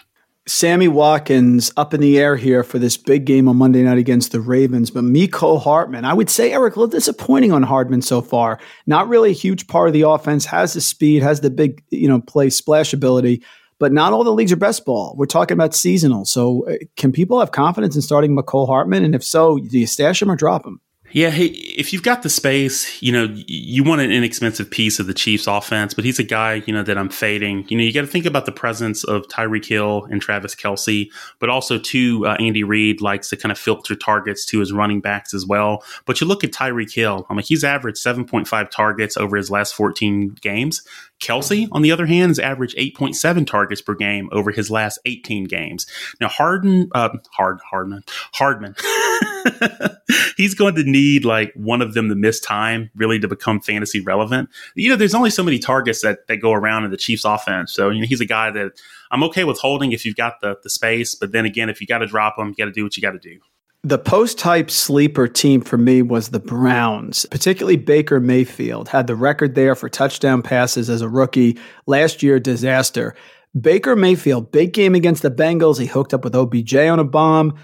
Sammy 0.49 0.89
Watkins 0.89 1.71
up 1.77 1.93
in 1.93 2.01
the 2.01 2.19
air 2.19 2.35
here 2.35 2.65
for 2.65 2.79
this 2.79 2.97
big 2.97 3.27
game 3.27 3.49
on 3.49 3.57
Monday 3.57 3.83
night 3.83 3.99
against 3.99 4.33
the 4.33 4.41
Ravens. 4.41 4.91
But 4.91 5.05
Mecole 5.05 5.61
Hardman, 5.61 6.07
I 6.07 6.15
would 6.15 6.31
say, 6.31 6.53
Eric, 6.53 6.75
a 6.75 6.81
little 6.81 6.91
disappointing 6.91 7.53
on 7.53 7.63
Hardman 7.63 8.01
so 8.01 8.23
far. 8.23 8.59
Not 8.87 9.09
really 9.09 9.31
a 9.31 9.35
huge 9.35 9.67
part 9.67 9.89
of 9.89 9.93
the 9.93 10.09
offense, 10.09 10.47
has 10.47 10.73
the 10.73 10.81
speed, 10.81 11.23
has 11.23 11.43
the 11.43 11.51
big, 11.51 11.85
you 11.91 12.09
know, 12.09 12.23
play 12.23 12.49
splash 12.49 12.95
ability, 12.95 13.43
but 13.79 13.93
not 13.93 14.15
all 14.15 14.25
the 14.25 14.33
leagues 14.33 14.51
are 14.51 14.57
best 14.57 14.87
ball. 14.87 15.15
We're 15.19 15.27
talking 15.27 15.55
about 15.55 15.75
seasonal. 15.75 16.25
So 16.25 16.67
uh, 16.67 16.77
can 16.97 17.13
people 17.13 17.41
have 17.41 17.53
confidence 17.53 17.95
in 17.95 18.01
starting 18.01 18.35
Mecole 18.35 18.67
Hardman? 18.67 19.05
And 19.05 19.15
if 19.15 19.23
so, 19.23 19.59
do 19.59 19.79
you 19.79 19.87
stash 19.87 20.23
him 20.23 20.31
or 20.31 20.37
drop 20.37 20.67
him? 20.67 20.81
Yeah, 21.13 21.31
hey, 21.31 21.47
if 21.47 21.93
you've 21.93 22.03
got 22.03 22.23
the 22.23 22.29
space, 22.29 23.03
you 23.03 23.13
know, 23.13 23.29
you 23.47 23.83
want 23.83 24.03
an 24.03 24.13
inexpensive 24.13 24.71
piece 24.71 24.99
of 24.99 25.07
the 25.07 25.15
Chiefs 25.15 25.47
offense, 25.47 25.95
but 25.95 26.05
he's 26.05 26.19
a 26.19 26.25
guy, 26.25 26.63
you 26.67 26.73
know, 26.73 26.83
that 26.83 26.99
I'm 26.99 27.09
fading. 27.09 27.65
You 27.69 27.79
know, 27.79 27.83
you 27.83 27.95
got 27.95 28.03
to 28.03 28.07
think 28.07 28.27
about 28.27 28.45
the 28.45 28.53
presence 28.53 29.05
of 29.05 29.27
Tyreek 29.29 29.65
Hill 29.65 30.07
and 30.11 30.21
Travis 30.21 30.55
Kelce, 30.55 31.09
but 31.39 31.49
also 31.49 31.79
too, 31.79 32.27
uh, 32.27 32.37
Andy 32.39 32.63
Reid 32.63 33.01
likes 33.01 33.31
to 33.31 33.37
kind 33.37 33.51
of 33.51 33.59
filter 33.59 33.97
targets 33.97 34.45
to 34.47 34.61
his 34.61 34.73
running 34.73 35.01
backs 35.01 35.33
as 35.33 35.47
well. 35.47 35.83
But 36.05 36.21
you 36.21 36.27
look 36.27 36.45
at 36.45 36.51
Tyreek 36.53 36.93
Hill, 36.93 37.27
I 37.31 37.35
mean, 37.35 37.45
he's 37.45 37.65
averaged 37.65 38.05
7.5 38.05 38.71
targets 38.71 39.17
over 39.17 39.37
his 39.37 39.51
last 39.51 39.75
14 39.75 40.37
games. 40.43 40.83
Kelce, 41.21 41.69
on 41.73 41.83
the 41.83 41.91
other 41.91 42.07
hand, 42.07 42.31
has 42.31 42.39
averaged 42.39 42.77
8.7 42.77 43.47
targets 43.47 43.81
per 43.81 43.95
game 43.95 44.29
over 44.31 44.51
his 44.51 44.71
last 44.71 44.99
18 45.05 45.45
games. 45.45 45.87
Now, 46.21 46.29
Harden, 46.29 46.91
uh, 46.95 47.11
Hard, 47.33 47.59
Hardman, 47.69 48.05
Hardman, 48.35 48.77
he's 50.37 50.55
going 50.55 50.75
to 50.75 50.85
need 50.85 51.25
like 51.25 51.53
one 51.55 51.83
of 51.83 51.95
them 51.95 52.09
to 52.09 52.15
miss 52.15 52.41
time 52.41 52.91
really 52.95 53.19
to 53.19 53.29
become 53.29 53.61
fantasy 53.61 54.01
relevant. 54.01 54.49
You 54.75 54.91
know, 54.91 54.97
there's 54.97 55.15
only 55.15 55.31
so 55.31 55.43
many 55.43 55.59
targets 55.59 56.03
that, 56.03 56.27
that 56.29 56.39
go 56.39 56.53
around 56.53 56.85
in 56.85 56.91
the 56.91 56.97
Chiefs 56.97 57.25
offense. 57.25 57.73
So, 57.73 57.91
you 57.91 58.01
know, 58.01 58.07
he's 58.07 58.21
a 58.21 58.27
guy 58.27 58.51
that 58.51 58.73
I'm 59.11 59.23
okay 59.25 59.45
with 59.45 59.59
holding 59.59 59.93
if 59.93 60.05
you've 60.05 60.17
got 60.17 60.41
the, 60.41 60.57
the 60.63 60.71
space. 60.71 61.15
But 61.15 61.33
then 61.33 61.45
again, 61.45 61.69
if 61.69 61.81
you 61.81 61.87
got 61.87 61.99
to 61.99 62.07
drop 62.07 62.39
him, 62.39 62.49
you 62.49 62.55
got 62.55 62.67
to 62.67 62.73
do 62.73 62.85
what 62.85 62.97
you 62.97 63.01
got 63.01 63.13
to 63.13 63.19
do. 63.19 63.39
The 63.85 63.99
post 63.99 64.39
type 64.39 64.73
sleeper 64.73 65.29
team 65.29 65.61
for 65.61 65.79
me 65.79 66.03
was 66.03 66.31
the 66.31 66.41
Browns, 66.41 67.27
particularly 67.27 67.77
Baker 67.77 68.19
Mayfield. 68.19 68.89
Had 68.89 69.07
the 69.07 69.15
record 69.15 69.55
there 69.55 69.77
for 69.77 69.89
touchdown 69.89 70.43
passes 70.43 70.91
as 70.91 71.01
a 71.01 71.09
rookie. 71.09 71.59
Last 71.87 72.23
year, 72.23 72.41
disaster. 72.41 73.15
Baker 73.59 73.95
Mayfield, 73.95 74.51
big 74.51 74.73
game 74.73 74.95
against 74.97 75.23
the 75.23 75.31
Bengals. 75.31 75.79
He 75.81 75.87
hooked 75.87 76.13
up 76.13 76.25
with 76.25 76.35
OBJ 76.35 76.75
on 76.75 76.99
a 76.99 77.05
bomb. 77.05 77.55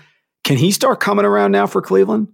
Can 0.45 0.59
he 0.59 0.71
start 0.71 1.01
coming 1.01 1.25
around 1.25 1.53
now 1.53 1.67
for 1.67 1.83
Cleveland? 1.83 2.29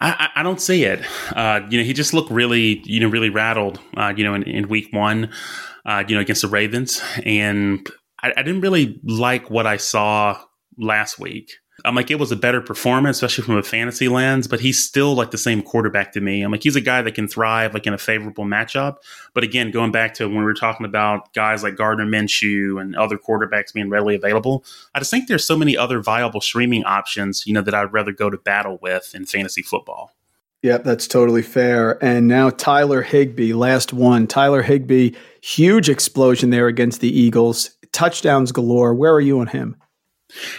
I, 0.00 0.28
I 0.36 0.42
don't 0.42 0.60
see 0.60 0.84
it. 0.84 1.02
Uh, 1.34 1.60
you 1.70 1.78
know, 1.78 1.84
he 1.84 1.94
just 1.94 2.12
looked 2.12 2.30
really, 2.30 2.82
you 2.84 3.00
know, 3.00 3.08
really 3.08 3.30
rattled. 3.30 3.80
Uh, 3.96 4.12
you 4.14 4.22
know, 4.22 4.34
in, 4.34 4.42
in 4.42 4.68
week 4.68 4.88
one, 4.92 5.30
uh, 5.86 6.04
you 6.06 6.14
know, 6.14 6.20
against 6.20 6.42
the 6.42 6.48
Ravens, 6.48 7.02
and 7.24 7.88
I, 8.22 8.32
I 8.36 8.42
didn't 8.42 8.60
really 8.60 9.00
like 9.04 9.50
what 9.50 9.66
I 9.66 9.78
saw 9.78 10.38
last 10.78 11.18
week. 11.18 11.50
I'm 11.84 11.94
like, 11.94 12.10
it 12.10 12.18
was 12.18 12.32
a 12.32 12.36
better 12.36 12.62
performance, 12.62 13.18
especially 13.18 13.44
from 13.44 13.58
a 13.58 13.62
fantasy 13.62 14.08
lens, 14.08 14.46
but 14.48 14.60
he's 14.60 14.82
still 14.82 15.14
like 15.14 15.32
the 15.32 15.38
same 15.38 15.60
quarterback 15.62 16.12
to 16.12 16.20
me. 16.20 16.42
I'm 16.42 16.50
like, 16.50 16.62
he's 16.62 16.76
a 16.76 16.80
guy 16.80 17.02
that 17.02 17.14
can 17.14 17.28
thrive 17.28 17.74
like 17.74 17.86
in 17.86 17.92
a 17.92 17.98
favorable 17.98 18.44
matchup. 18.44 18.96
But 19.34 19.44
again, 19.44 19.70
going 19.70 19.92
back 19.92 20.14
to 20.14 20.26
when 20.26 20.38
we 20.38 20.44
were 20.44 20.54
talking 20.54 20.86
about 20.86 21.34
guys 21.34 21.62
like 21.62 21.76
Gardner 21.76 22.06
Minshew 22.06 22.80
and 22.80 22.96
other 22.96 23.18
quarterbacks 23.18 23.74
being 23.74 23.90
readily 23.90 24.14
available, 24.14 24.64
I 24.94 24.98
just 24.98 25.10
think 25.10 25.28
there's 25.28 25.44
so 25.44 25.58
many 25.58 25.76
other 25.76 26.00
viable 26.00 26.40
streaming 26.40 26.84
options, 26.84 27.46
you 27.46 27.52
know, 27.52 27.62
that 27.62 27.74
I'd 27.74 27.92
rather 27.92 28.12
go 28.12 28.30
to 28.30 28.38
battle 28.38 28.78
with 28.80 29.14
in 29.14 29.26
fantasy 29.26 29.62
football. 29.62 30.12
Yep, 30.62 30.84
that's 30.84 31.06
totally 31.06 31.42
fair. 31.42 32.02
And 32.02 32.26
now 32.26 32.48
Tyler 32.48 33.02
Higbee, 33.02 33.52
last 33.52 33.92
one. 33.92 34.26
Tyler 34.26 34.62
Higbee, 34.62 35.10
huge 35.42 35.90
explosion 35.90 36.48
there 36.48 36.68
against 36.68 37.02
the 37.02 37.20
Eagles. 37.20 37.76
Touchdowns 37.92 38.50
galore. 38.52 38.94
Where 38.94 39.12
are 39.12 39.20
you 39.20 39.40
on 39.40 39.48
him? 39.48 39.76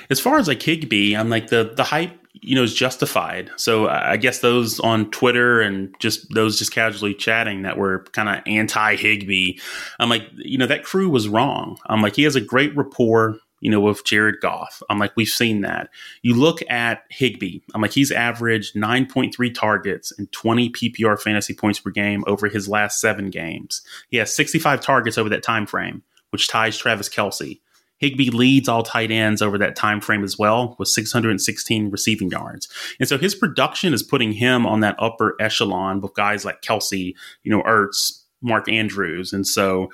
As 0.10 0.20
far 0.20 0.38
as 0.38 0.48
like 0.48 0.62
Higbee, 0.62 1.16
I'm 1.16 1.30
like 1.30 1.48
the 1.48 1.74
the 1.76 1.84
hype, 1.84 2.18
you 2.34 2.56
know, 2.56 2.64
is 2.64 2.74
justified. 2.74 3.52
So 3.58 3.88
I 3.88 4.18
guess 4.18 4.40
those 4.40 4.80
on 4.80 5.10
Twitter 5.12 5.62
and 5.62 5.96
just 6.00 6.28
those 6.34 6.60
just 6.60 6.72
casually 6.72 7.14
chatting 7.14 7.64
that 7.64 7.78
were 7.78 8.06
kind 8.14 8.30
of 8.30 8.42
anti 8.46 8.96
Higbee, 8.96 9.60
I'm 10.00 10.10
like, 10.10 10.28
you 10.36 10.58
know, 10.58 10.68
that 10.68 10.84
crew 10.84 11.10
was 11.10 11.28
wrong. 11.28 11.78
I'm 11.88 12.02
like, 12.02 12.16
he 12.16 12.24
has 12.24 12.36
a 12.36 12.42
great 12.42 12.76
rapport, 12.76 13.40
you 13.62 13.72
know, 13.72 13.80
with 13.80 14.04
Jared 14.06 14.42
Goff. 14.42 14.82
I'm 14.90 15.00
like, 15.00 15.14
we've 15.16 15.28
seen 15.28 15.62
that. 15.62 15.90
You 16.22 16.36
look 16.36 16.60
at 16.70 17.04
Higbee. 17.10 17.60
I'm 17.74 17.82
like, 17.82 17.94
he's 17.94 18.12
averaged 18.12 18.76
9.3 18.76 19.54
targets 19.54 20.12
and 20.18 20.32
20 20.32 20.70
PPR 20.72 21.20
fantasy 21.20 21.54
points 21.54 21.80
per 21.80 21.90
game 21.90 22.24
over 22.28 22.48
his 22.48 22.68
last 22.68 23.00
seven 23.00 23.30
games. 23.30 23.82
He 24.10 24.18
has 24.18 24.36
65 24.36 24.82
targets 24.82 25.18
over 25.18 25.30
that 25.30 25.44
time 25.44 25.66
frame, 25.66 26.04
which 26.32 26.48
ties 26.48 26.78
Travis 26.78 27.10
Kelce. 27.10 27.60
Higbee 27.98 28.30
leads 28.30 28.68
all 28.68 28.84
tight 28.84 29.12
ends 29.12 29.42
over 29.42 29.58
that 29.58 29.76
time 29.76 30.02
frame 30.02 30.24
as 30.24 30.38
well 30.38 30.76
with 30.78 30.90
616 30.90 31.92
receiving 31.92 32.30
yards. 32.30 32.68
And 33.00 33.08
so 33.08 33.18
his 33.18 33.36
production 33.36 33.94
is 33.94 34.04
putting 34.04 34.34
him 34.34 34.66
on 34.66 34.82
that 34.82 34.96
upper 35.00 35.36
echelon 35.40 36.02
with 36.02 36.14
guys 36.14 36.44
like 36.44 36.62
Kelce, 36.62 37.14
you 37.44 37.52
know, 37.52 37.64
Ertz, 37.64 38.24
Mark 38.42 38.70
Andrews. 38.70 39.32
And 39.34 39.48
so 39.48 39.90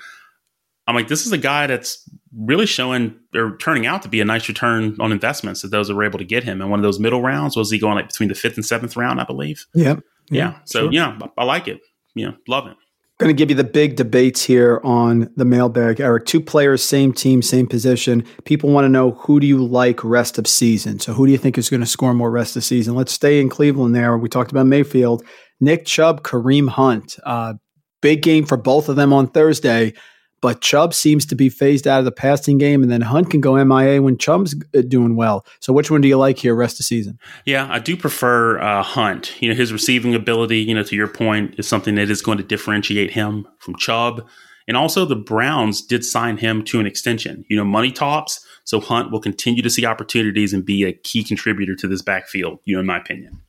I'm 0.87 0.95
like, 0.95 1.07
this 1.07 1.25
is 1.25 1.31
a 1.31 1.37
guy 1.37 1.67
that's 1.67 2.09
really 2.35 2.65
showing 2.65 3.15
or 3.35 3.55
turning 3.57 3.85
out 3.85 4.01
to 4.01 4.09
be 4.09 4.19
a 4.19 4.25
nice 4.25 4.47
return 4.47 4.95
on 4.99 5.11
investments 5.11 5.61
that 5.61 5.69
those 5.69 5.91
were 5.91 6.03
able 6.03 6.17
to 6.17 6.25
get 6.25 6.43
him. 6.43 6.59
And 6.59 6.71
one 6.71 6.79
of 6.79 6.83
those 6.83 6.99
middle 6.99 7.21
rounds 7.21 7.55
was 7.55 7.69
he 7.69 7.77
going 7.77 7.95
like 7.95 8.07
between 8.07 8.29
the 8.29 8.35
fifth 8.35 8.55
and 8.55 8.65
seventh 8.65 8.95
round, 8.97 9.21
I 9.21 9.25
believe. 9.25 9.67
Yep. 9.75 9.99
Yeah. 10.29 10.51
yeah. 10.51 10.59
So 10.65 10.81
sure. 10.83 10.91
yeah, 10.91 11.19
I 11.37 11.43
like 11.43 11.67
it. 11.67 11.81
Yeah, 12.15 12.31
love 12.47 12.67
it 12.67 12.75
going 13.21 13.35
to 13.35 13.39
give 13.39 13.49
you 13.49 13.55
the 13.55 13.63
big 13.63 13.95
debates 13.95 14.43
here 14.43 14.81
on 14.83 15.31
the 15.35 15.45
mailbag, 15.45 15.99
Eric. 15.99 16.25
Two 16.25 16.41
players, 16.41 16.83
same 16.83 17.13
team, 17.13 17.41
same 17.41 17.67
position. 17.67 18.25
People 18.45 18.71
want 18.71 18.85
to 18.85 18.89
know 18.89 19.11
who 19.11 19.39
do 19.39 19.45
you 19.45 19.63
like 19.63 20.03
rest 20.03 20.39
of 20.39 20.47
season. 20.47 20.99
So 20.99 21.13
who 21.13 21.27
do 21.27 21.31
you 21.31 21.37
think 21.37 21.57
is 21.57 21.69
going 21.69 21.81
to 21.81 21.85
score 21.85 22.13
more 22.13 22.31
rest 22.31 22.55
of 22.55 22.63
season? 22.63 22.95
Let's 22.95 23.11
stay 23.11 23.39
in 23.39 23.47
Cleveland. 23.47 23.95
There, 23.95 24.17
we 24.17 24.27
talked 24.27 24.51
about 24.51 24.65
Mayfield, 24.65 25.23
Nick 25.59 25.85
Chubb, 25.85 26.23
Kareem 26.23 26.69
Hunt. 26.69 27.17
Uh, 27.23 27.53
big 28.01 28.23
game 28.23 28.45
for 28.45 28.57
both 28.57 28.89
of 28.89 28.95
them 28.95 29.13
on 29.13 29.27
Thursday. 29.27 29.93
But 30.41 30.61
Chubb 30.61 30.93
seems 30.93 31.25
to 31.27 31.35
be 31.35 31.49
phased 31.49 31.87
out 31.87 31.99
of 31.99 32.05
the 32.05 32.11
passing 32.11 32.57
game, 32.57 32.81
and 32.81 32.91
then 32.91 33.01
Hunt 33.01 33.29
can 33.29 33.41
go 33.41 33.63
MIA 33.63 34.01
when 34.01 34.17
Chubb's 34.17 34.55
uh, 34.75 34.81
doing 34.81 35.15
well. 35.15 35.45
So, 35.59 35.71
which 35.71 35.91
one 35.91 36.01
do 36.01 36.07
you 36.07 36.17
like 36.17 36.39
here 36.39 36.55
rest 36.55 36.79
of 36.79 36.85
season? 36.85 37.19
Yeah, 37.45 37.67
I 37.69 37.79
do 37.79 37.95
prefer 37.95 38.59
uh, 38.59 38.81
Hunt. 38.81 39.39
You 39.41 39.49
know, 39.49 39.55
his 39.55 39.71
receiving 39.71 40.15
ability, 40.15 40.59
you 40.59 40.73
know, 40.73 40.83
to 40.83 40.95
your 40.95 41.07
point, 41.07 41.55
is 41.59 41.67
something 41.67 41.95
that 41.95 42.09
is 42.09 42.21
going 42.21 42.39
to 42.39 42.43
differentiate 42.43 43.11
him 43.11 43.47
from 43.59 43.75
Chubb. 43.75 44.27
And 44.67 44.75
also, 44.75 45.05
the 45.05 45.15
Browns 45.15 45.81
did 45.81 46.03
sign 46.03 46.37
him 46.37 46.63
to 46.65 46.79
an 46.79 46.87
extension. 46.87 47.45
You 47.47 47.57
know, 47.57 47.65
money 47.65 47.91
talks. 47.91 48.45
So 48.63 48.79
Hunt 48.79 49.11
will 49.11 49.21
continue 49.21 49.61
to 49.61 49.69
see 49.69 49.85
opportunities 49.85 50.53
and 50.53 50.63
be 50.65 50.83
a 50.85 50.93
key 50.93 51.23
contributor 51.23 51.75
to 51.75 51.87
this 51.87 52.01
backfield. 52.01 52.59
You 52.65 52.75
know, 52.75 52.79
in 52.79 52.85
my 52.85 52.97
opinion. 52.97 53.41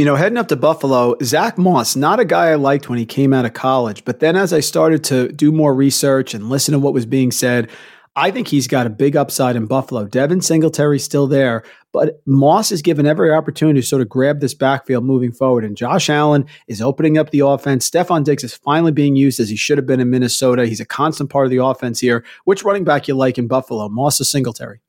You 0.00 0.06
know, 0.06 0.16
heading 0.16 0.38
up 0.38 0.48
to 0.48 0.56
Buffalo, 0.56 1.14
Zach 1.22 1.58
Moss, 1.58 1.94
not 1.94 2.20
a 2.20 2.24
guy 2.24 2.46
I 2.46 2.54
liked 2.54 2.88
when 2.88 2.98
he 2.98 3.04
came 3.04 3.34
out 3.34 3.44
of 3.44 3.52
college. 3.52 4.02
But 4.02 4.20
then 4.20 4.34
as 4.34 4.50
I 4.50 4.60
started 4.60 5.04
to 5.04 5.30
do 5.30 5.52
more 5.52 5.74
research 5.74 6.32
and 6.32 6.48
listen 6.48 6.72
to 6.72 6.78
what 6.78 6.94
was 6.94 7.04
being 7.04 7.30
said, 7.30 7.68
I 8.16 8.30
think 8.30 8.48
he's 8.48 8.66
got 8.66 8.86
a 8.86 8.88
big 8.88 9.14
upside 9.14 9.56
in 9.56 9.66
Buffalo. 9.66 10.06
Devin 10.06 10.40
Singletary's 10.40 11.04
still 11.04 11.26
there, 11.26 11.64
but 11.92 12.22
Moss 12.24 12.72
is 12.72 12.80
given 12.80 13.04
every 13.04 13.30
opportunity 13.30 13.82
to 13.82 13.86
sort 13.86 14.00
of 14.00 14.08
grab 14.08 14.40
this 14.40 14.54
backfield 14.54 15.04
moving 15.04 15.32
forward. 15.32 15.66
And 15.66 15.76
Josh 15.76 16.08
Allen 16.08 16.46
is 16.66 16.80
opening 16.80 17.18
up 17.18 17.28
the 17.28 17.40
offense. 17.40 17.90
Stefon 17.90 18.24
Diggs 18.24 18.42
is 18.42 18.54
finally 18.54 18.92
being 18.92 19.16
used 19.16 19.38
as 19.38 19.50
he 19.50 19.56
should 19.56 19.76
have 19.76 19.86
been 19.86 20.00
in 20.00 20.08
Minnesota. 20.08 20.64
He's 20.64 20.80
a 20.80 20.86
constant 20.86 21.28
part 21.28 21.44
of 21.44 21.50
the 21.50 21.62
offense 21.62 22.00
here. 22.00 22.24
Which 22.46 22.64
running 22.64 22.84
back 22.84 23.06
you 23.06 23.16
like 23.16 23.36
in 23.36 23.48
Buffalo, 23.48 23.90
Moss 23.90 24.18
or 24.18 24.24
Singletary? 24.24 24.80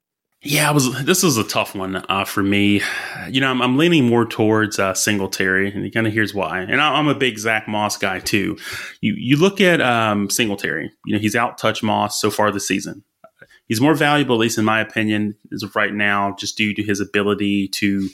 Yeah, 0.44 0.70
I 0.70 0.72
was. 0.72 1.04
This 1.06 1.24
is 1.24 1.38
a 1.38 1.44
tough 1.44 1.76
one 1.76 2.04
uh, 2.10 2.26
for 2.26 2.42
me. 2.42 2.82
You 3.30 3.42
know, 3.42 3.52
I'm, 3.52 3.62
I'm 3.62 3.78
leaning 3.78 4.08
more 4.08 4.26
towards 4.26 4.80
uh, 4.80 4.96
Singletary, 4.96 5.72
and 5.72 5.94
kind 5.94 6.08
of 6.08 6.14
here's 6.14 6.34
why. 6.34 6.62
And 6.62 6.82
I, 6.82 6.98
am 6.98 7.08
a 7.08 7.14
big 7.14 7.38
Zach 7.38 7.68
Moss 7.68 7.96
guy 7.96 8.20
too. 8.20 8.58
You 9.02 9.14
you 9.18 9.38
look 9.38 9.62
at 9.62 9.82
um, 9.82 10.32
Singletary. 10.32 10.92
You 11.06 11.14
know, 11.14 11.20
he's 11.20 11.36
out 11.36 11.60
touch 11.60 11.84
Moss 11.84 12.20
so 12.20 12.32
far 12.32 12.52
this 12.52 12.68
season. 12.68 13.04
He's 13.68 13.80
more 13.80 13.94
valuable, 13.94 14.36
at 14.36 14.40
least 14.40 14.58
in 14.58 14.66
my 14.66 14.82
opinion, 14.82 15.36
as 15.54 15.62
of 15.62 15.76
right 15.76 15.94
now, 15.94 16.36
just 16.40 16.58
due 16.58 16.74
to 16.74 16.82
his 16.84 17.00
ability 17.00 17.68
to, 17.70 18.10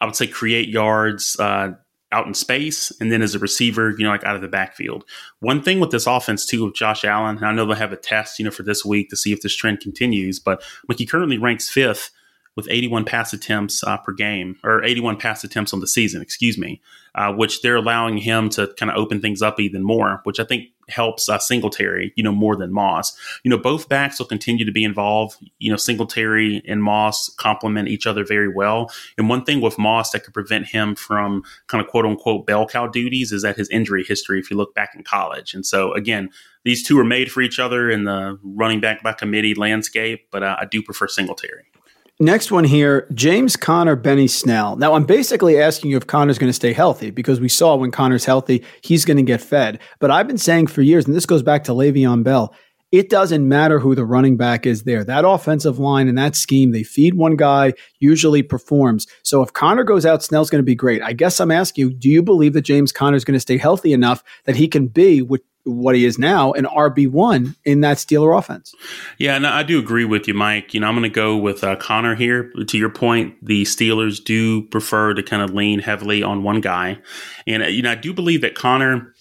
I 0.00 0.06
would 0.06 0.16
say, 0.16 0.26
create 0.26 0.68
yards. 0.68 1.38
Uh, 1.38 1.70
out 2.12 2.26
in 2.26 2.34
space 2.34 2.92
and 3.00 3.12
then 3.12 3.22
as 3.22 3.34
a 3.34 3.38
receiver, 3.38 3.90
you 3.96 4.04
know, 4.04 4.10
like 4.10 4.24
out 4.24 4.34
of 4.34 4.42
the 4.42 4.48
backfield. 4.48 5.04
One 5.40 5.62
thing 5.62 5.80
with 5.80 5.90
this 5.90 6.06
offense 6.06 6.44
too 6.44 6.64
with 6.64 6.74
Josh 6.74 7.04
Allen, 7.04 7.36
and 7.36 7.46
I 7.46 7.52
know 7.52 7.66
they'll 7.66 7.76
have 7.76 7.92
a 7.92 7.96
test, 7.96 8.38
you 8.38 8.44
know, 8.44 8.50
for 8.50 8.62
this 8.62 8.84
week 8.84 9.10
to 9.10 9.16
see 9.16 9.32
if 9.32 9.42
this 9.42 9.54
trend 9.54 9.80
continues, 9.80 10.38
but 10.38 10.62
like 10.88 10.98
he 10.98 11.06
currently 11.06 11.38
ranks 11.38 11.68
fifth 11.68 12.10
with 12.56 12.66
81 12.68 13.04
pass 13.04 13.32
attempts 13.32 13.84
uh, 13.84 13.96
per 13.98 14.12
game, 14.12 14.56
or 14.64 14.82
81 14.82 15.16
pass 15.18 15.44
attempts 15.44 15.72
on 15.72 15.80
the 15.80 15.86
season, 15.86 16.20
excuse 16.20 16.58
me, 16.58 16.80
uh, 17.14 17.32
which 17.32 17.62
they're 17.62 17.76
allowing 17.76 18.18
him 18.18 18.48
to 18.50 18.72
kind 18.76 18.90
of 18.90 18.96
open 18.96 19.20
things 19.20 19.40
up 19.40 19.60
even 19.60 19.82
more, 19.82 20.20
which 20.24 20.40
I 20.40 20.44
think 20.44 20.64
helps 20.90 21.28
uh, 21.28 21.38
Singletary, 21.38 22.12
you 22.16 22.22
know, 22.22 22.32
more 22.32 22.56
than 22.56 22.72
Moss. 22.72 23.16
You 23.44 23.50
know, 23.50 23.58
both 23.58 23.88
backs 23.88 24.18
will 24.18 24.26
continue 24.26 24.64
to 24.64 24.72
be 24.72 24.84
involved. 24.84 25.36
You 25.58 25.70
know, 25.70 25.76
Singletary 25.76 26.62
and 26.66 26.82
Moss 26.82 27.28
complement 27.36 27.88
each 27.88 28.06
other 28.06 28.24
very 28.24 28.48
well. 28.48 28.90
And 29.18 29.28
one 29.28 29.44
thing 29.44 29.60
with 29.60 29.78
Moss 29.78 30.10
that 30.10 30.24
could 30.24 30.34
prevent 30.34 30.66
him 30.66 30.94
from 30.94 31.42
kind 31.66 31.84
of 31.84 31.90
quote 31.90 32.06
unquote 32.06 32.46
bell 32.46 32.66
cow 32.66 32.86
duties 32.86 33.32
is 33.32 33.42
that 33.42 33.56
his 33.56 33.68
injury 33.70 34.04
history, 34.04 34.38
if 34.38 34.50
you 34.50 34.56
look 34.56 34.74
back 34.74 34.94
in 34.94 35.02
college. 35.02 35.54
And 35.54 35.64
so, 35.64 35.92
again, 35.94 36.30
these 36.64 36.86
two 36.86 36.98
are 36.98 37.04
made 37.04 37.32
for 37.32 37.40
each 37.40 37.58
other 37.58 37.90
in 37.90 38.04
the 38.04 38.38
running 38.42 38.80
back 38.80 39.02
by 39.02 39.12
committee 39.12 39.54
landscape, 39.54 40.26
but 40.30 40.42
uh, 40.42 40.56
I 40.58 40.66
do 40.66 40.82
prefer 40.82 41.08
Singletary. 41.08 41.64
Next 42.22 42.52
one 42.52 42.64
here, 42.64 43.08
James 43.14 43.56
Conner, 43.56 43.96
Benny 43.96 44.26
Snell. 44.26 44.76
Now, 44.76 44.92
I'm 44.92 45.06
basically 45.06 45.58
asking 45.58 45.90
you 45.90 45.96
if 45.96 46.06
Conner's 46.06 46.36
going 46.36 46.50
to 46.50 46.54
stay 46.54 46.74
healthy 46.74 47.10
because 47.10 47.40
we 47.40 47.48
saw 47.48 47.76
when 47.76 47.90
Conner's 47.90 48.26
healthy, 48.26 48.62
he's 48.82 49.06
going 49.06 49.16
to 49.16 49.22
get 49.22 49.40
fed. 49.40 49.80
But 50.00 50.10
I've 50.10 50.28
been 50.28 50.36
saying 50.36 50.66
for 50.66 50.82
years, 50.82 51.06
and 51.06 51.16
this 51.16 51.24
goes 51.24 51.42
back 51.42 51.64
to 51.64 51.72
Le'Veon 51.72 52.22
Bell, 52.22 52.54
it 52.92 53.08
doesn't 53.08 53.48
matter 53.48 53.78
who 53.78 53.94
the 53.94 54.04
running 54.04 54.36
back 54.36 54.66
is 54.66 54.82
there. 54.82 55.02
That 55.02 55.24
offensive 55.24 55.78
line 55.78 56.08
and 56.08 56.18
that 56.18 56.36
scheme, 56.36 56.72
they 56.72 56.82
feed 56.82 57.14
one 57.14 57.36
guy, 57.36 57.72
usually 58.00 58.42
performs. 58.42 59.06
So 59.22 59.40
if 59.40 59.54
Conner 59.54 59.84
goes 59.84 60.04
out, 60.04 60.22
Snell's 60.22 60.50
going 60.50 60.62
to 60.62 60.66
be 60.66 60.74
great. 60.74 61.00
I 61.00 61.14
guess 61.14 61.40
I'm 61.40 61.50
asking 61.50 61.86
you, 61.86 61.94
do 61.94 62.10
you 62.10 62.22
believe 62.22 62.52
that 62.52 62.62
James 62.62 62.92
Conner 62.92 63.16
is 63.16 63.24
going 63.24 63.36
to 63.36 63.40
stay 63.40 63.56
healthy 63.56 63.94
enough 63.94 64.22
that 64.44 64.56
he 64.56 64.68
can 64.68 64.88
be 64.88 65.22
with 65.22 65.40
what 65.64 65.94
he 65.94 66.04
is 66.04 66.18
now, 66.18 66.52
an 66.52 66.64
RB 66.64 67.10
one 67.10 67.54
in 67.64 67.80
that 67.80 67.98
Steeler 67.98 68.36
offense. 68.36 68.74
Yeah, 69.18 69.36
and 69.36 69.46
I 69.46 69.62
do 69.62 69.78
agree 69.78 70.04
with 70.04 70.26
you, 70.26 70.34
Mike. 70.34 70.74
You 70.74 70.80
know, 70.80 70.88
I'm 70.88 70.94
going 70.94 71.02
to 71.02 71.08
go 71.08 71.36
with 71.36 71.62
uh, 71.62 71.76
Conner 71.76 72.14
here. 72.14 72.50
To 72.66 72.78
your 72.78 72.90
point, 72.90 73.34
the 73.44 73.64
Steelers 73.64 74.22
do 74.22 74.62
prefer 74.68 75.14
to 75.14 75.22
kind 75.22 75.42
of 75.42 75.54
lean 75.54 75.80
heavily 75.80 76.22
on 76.22 76.42
one 76.42 76.60
guy, 76.60 76.98
and 77.46 77.62
uh, 77.62 77.66
you 77.66 77.82
know, 77.82 77.92
I 77.92 77.96
do 77.96 78.12
believe 78.12 78.40
that 78.40 78.54
Conner, 78.54 79.14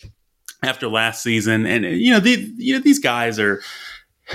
after 0.63 0.87
last 0.87 1.23
season, 1.23 1.65
and 1.65 1.85
you 1.85 2.11
know, 2.11 2.19
the, 2.19 2.51
you 2.57 2.73
know, 2.73 2.79
these 2.79 2.99
guys 2.99 3.39
are 3.39 3.61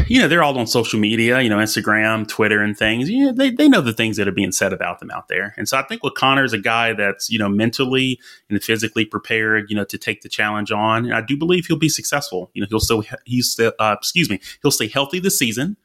you 0.07 0.21
know, 0.21 0.29
they're 0.29 0.43
all 0.43 0.59
on 0.59 0.67
social 0.67 0.99
media, 0.99 1.41
you 1.41 1.49
know, 1.49 1.59
Instagram, 1.59 2.27
Twitter, 2.27 2.61
and 2.61 2.77
things. 2.77 3.09
You 3.09 3.27
know, 3.27 3.33
they, 3.33 3.51
they 3.51 3.69
know 3.69 3.81
the 3.81 3.93
things 3.93 4.17
that 4.17 4.27
are 4.27 4.33
being 4.33 4.53
said 4.53 4.73
about 4.73 5.01
them 5.01 5.11
out 5.11 5.29
there. 5.29 5.55
And 5.57 5.69
so 5.69 5.79
I 5.79 5.83
think 5.83 6.03
with 6.03 6.15
Conner 6.15 6.45
is 6.45 6.53
a 6.53 6.59
guy 6.59 6.93
that's, 6.93 7.31
you 7.31 7.39
know, 7.39 7.49
mentally 7.49 8.19
and 8.51 8.63
physically 8.63 9.05
prepared, 9.05 9.67
you 9.69 9.77
know, 9.77 9.85
to 9.85 9.99
take 9.99 10.23
the 10.23 10.29
challenge 10.29 10.73
on. 10.73 11.05
And 11.07 11.15
I 11.15 11.21
do 11.21 11.37
believe 11.37 11.67
he'll 11.67 11.79
be 11.79 11.89
successful. 11.89 12.51
You 12.55 12.63
know, 12.63 12.67
he'll 12.69 12.81
still, 12.81 13.05
he's, 13.25 13.51
still, 13.51 13.73
uh, 13.79 13.97
excuse 13.99 14.29
me, 14.29 14.41
he'll 14.63 14.71
stay 14.71 14.89
healthy 14.89 15.21
this 15.21 15.39
season 15.39 15.77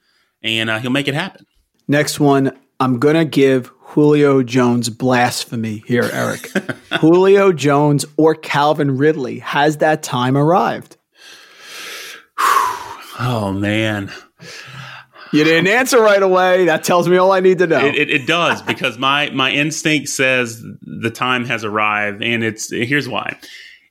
and 0.42 0.70
uh, 0.70 0.80
he'll 0.80 0.92
make 0.92 1.08
it 1.08 1.14
happen. 1.14 1.46
Next 1.88 2.20
one, 2.20 2.58
I'm 2.80 3.00
going 3.00 3.16
to 3.16 3.26
give 3.26 3.72
Julio 3.80 4.44
Jones 4.44 4.90
blasphemy 4.90 5.84
here, 5.86 6.10
Eric. 6.14 6.52
Julio 7.02 7.52
Jones 7.52 8.06
or 8.18 8.36
Calvin 8.36 8.98
Ridley. 8.98 9.40
Has 9.40 9.78
that 9.78 10.04
time 10.04 10.38
arrived? 10.38 10.98
Oh 13.20 13.52
man. 13.52 14.12
You 15.32 15.44
didn't 15.44 15.68
answer 15.68 16.00
right 16.00 16.24
away. 16.24 16.66
That 16.66 16.84
tells 16.84 17.08
me 17.08 17.18
all 17.18 17.32
I 17.32 17.40
need 17.40 17.60
to 17.60 17.68
know. 17.68 17.86
It, 17.86 17.96
it, 17.96 18.10
it, 18.10 18.28
does 18.28 18.62
because 18.64 18.98
my 18.98 19.30
my 19.30 19.52
instinct 19.52 20.10
says 20.10 20.64
the 20.82 21.12
time 21.12 21.46
has 21.46 21.64
arrived, 21.64 22.24
and 22.24 22.44
it's 22.44 22.72
here's 22.72 23.08
why. 23.08 23.38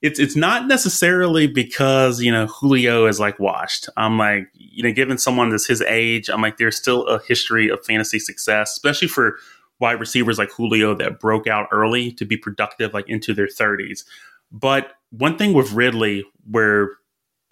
It's 0.02 0.18
it's 0.18 0.34
not 0.34 0.66
necessarily 0.66 1.46
because 1.46 2.20
you 2.20 2.32
know 2.32 2.46
Julio 2.46 3.06
is 3.06 3.20
like 3.20 3.38
washed. 3.38 3.88
I'm 3.96 4.18
like 4.18 4.48
you 4.54 4.82
know, 4.82 4.92
given 4.92 5.18
someone 5.18 5.50
that's 5.50 5.66
his 5.66 5.82
age, 5.82 6.28
I'm 6.28 6.42
like 6.42 6.56
there's 6.56 6.76
still 6.76 7.06
a 7.06 7.20
history 7.22 7.68
of 7.68 7.84
fantasy 7.84 8.18
success, 8.18 8.72
especially 8.72 9.08
for 9.08 9.38
wide 9.80 10.00
receivers 10.00 10.38
like 10.38 10.50
Julio 10.50 10.94
that 10.94 11.20
broke 11.20 11.46
out 11.46 11.68
early 11.70 12.10
to 12.12 12.24
be 12.24 12.36
productive 12.36 12.94
like 12.94 13.08
into 13.08 13.32
their 13.32 13.46
30s. 13.46 14.04
But 14.50 14.92
one 15.10 15.38
thing 15.38 15.52
with 15.52 15.72
Ridley, 15.72 16.24
where 16.50 16.90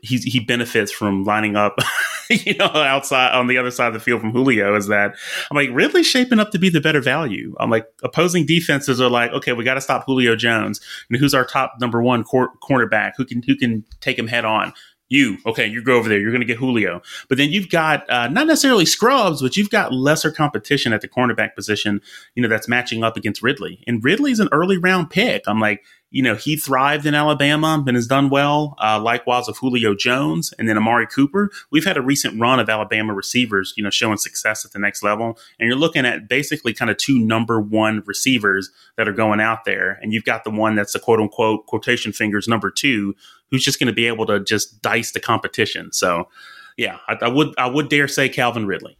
he 0.02 0.18
he 0.18 0.40
benefits 0.40 0.92
from 0.92 1.24
lining 1.24 1.56
up, 1.56 1.78
you 2.30 2.54
know, 2.54 2.66
outside 2.66 3.32
on 3.32 3.46
the 3.46 3.58
other 3.58 3.70
side 3.70 3.88
of 3.88 3.94
the 3.94 4.00
field 4.00 4.20
from 4.20 4.32
Julio. 4.32 4.76
Is 4.76 4.88
that 4.88 5.14
I'm 5.50 5.56
like 5.56 5.70
really 5.72 6.02
shaping 6.02 6.38
up 6.38 6.50
to 6.50 6.58
be 6.58 6.68
the 6.68 6.80
better 6.80 7.00
value. 7.00 7.54
I'm 7.58 7.70
like 7.70 7.86
opposing 8.02 8.46
defenses 8.46 9.00
are 9.00 9.10
like, 9.10 9.32
okay, 9.32 9.52
we 9.52 9.64
got 9.64 9.74
to 9.74 9.80
stop 9.80 10.04
Julio 10.04 10.36
Jones, 10.36 10.80
and 11.08 11.18
who's 11.18 11.34
our 11.34 11.44
top 11.44 11.74
number 11.80 12.02
one 12.02 12.24
cor- 12.24 12.52
cornerback 12.62 13.12
who 13.16 13.24
can 13.24 13.42
who 13.42 13.56
can 13.56 13.84
take 14.00 14.18
him 14.18 14.26
head 14.26 14.44
on. 14.44 14.72
You 15.08 15.38
okay? 15.46 15.66
You 15.66 15.82
go 15.82 15.96
over 15.96 16.08
there. 16.08 16.18
You're 16.18 16.32
going 16.32 16.40
to 16.40 16.46
get 16.46 16.58
Julio, 16.58 17.00
but 17.28 17.38
then 17.38 17.50
you've 17.50 17.70
got 17.70 18.08
uh, 18.10 18.26
not 18.28 18.48
necessarily 18.48 18.84
scrubs, 18.84 19.40
but 19.40 19.56
you've 19.56 19.70
got 19.70 19.92
lesser 19.92 20.32
competition 20.32 20.92
at 20.92 21.00
the 21.00 21.08
cornerback 21.08 21.54
position. 21.54 22.00
You 22.34 22.42
know 22.42 22.48
that's 22.48 22.66
matching 22.66 23.04
up 23.04 23.16
against 23.16 23.42
Ridley, 23.42 23.84
and 23.86 24.02
Ridley's 24.02 24.40
an 24.40 24.48
early 24.50 24.78
round 24.78 25.10
pick. 25.10 25.44
I'm 25.46 25.60
like, 25.60 25.84
you 26.10 26.22
know, 26.22 26.34
he 26.34 26.56
thrived 26.56 27.04
in 27.04 27.14
Alabama 27.14 27.82
and 27.86 27.94
has 27.96 28.06
done 28.06 28.30
well. 28.30 28.74
Uh, 28.82 28.98
likewise 29.00 29.48
with 29.48 29.58
Julio 29.58 29.94
Jones 29.94 30.54
and 30.58 30.68
then 30.68 30.78
Amari 30.78 31.06
Cooper. 31.06 31.50
We've 31.70 31.84
had 31.84 31.96
a 31.96 32.02
recent 32.02 32.40
run 32.40 32.60
of 32.60 32.70
Alabama 32.70 33.12
receivers, 33.12 33.74
you 33.76 33.82
know, 33.82 33.90
showing 33.90 34.16
success 34.16 34.64
at 34.64 34.72
the 34.72 34.78
next 34.78 35.02
level. 35.02 35.38
And 35.58 35.68
you're 35.68 35.76
looking 35.76 36.06
at 36.06 36.28
basically 36.28 36.72
kind 36.72 36.90
of 36.90 36.96
two 36.96 37.18
number 37.18 37.60
one 37.60 38.02
receivers 38.06 38.70
that 38.96 39.08
are 39.08 39.12
going 39.12 39.40
out 39.40 39.64
there. 39.64 39.98
And 40.00 40.12
you've 40.12 40.24
got 40.24 40.44
the 40.44 40.50
one 40.50 40.74
that's 40.74 40.92
the 40.92 41.00
quote 41.00 41.20
unquote 41.20 41.66
quotation 41.66 42.12
fingers 42.12 42.46
number 42.46 42.70
two, 42.70 43.14
who's 43.50 43.64
just 43.64 43.78
going 43.78 43.88
to 43.88 43.92
be 43.92 44.06
able 44.06 44.26
to 44.26 44.40
just 44.40 44.80
dice 44.82 45.12
the 45.12 45.20
competition. 45.20 45.92
So, 45.92 46.28
yeah, 46.76 46.98
I, 47.08 47.16
I 47.22 47.28
would 47.28 47.54
I 47.58 47.66
would 47.66 47.88
dare 47.88 48.08
say 48.08 48.28
Calvin 48.28 48.66
Ridley. 48.66 48.98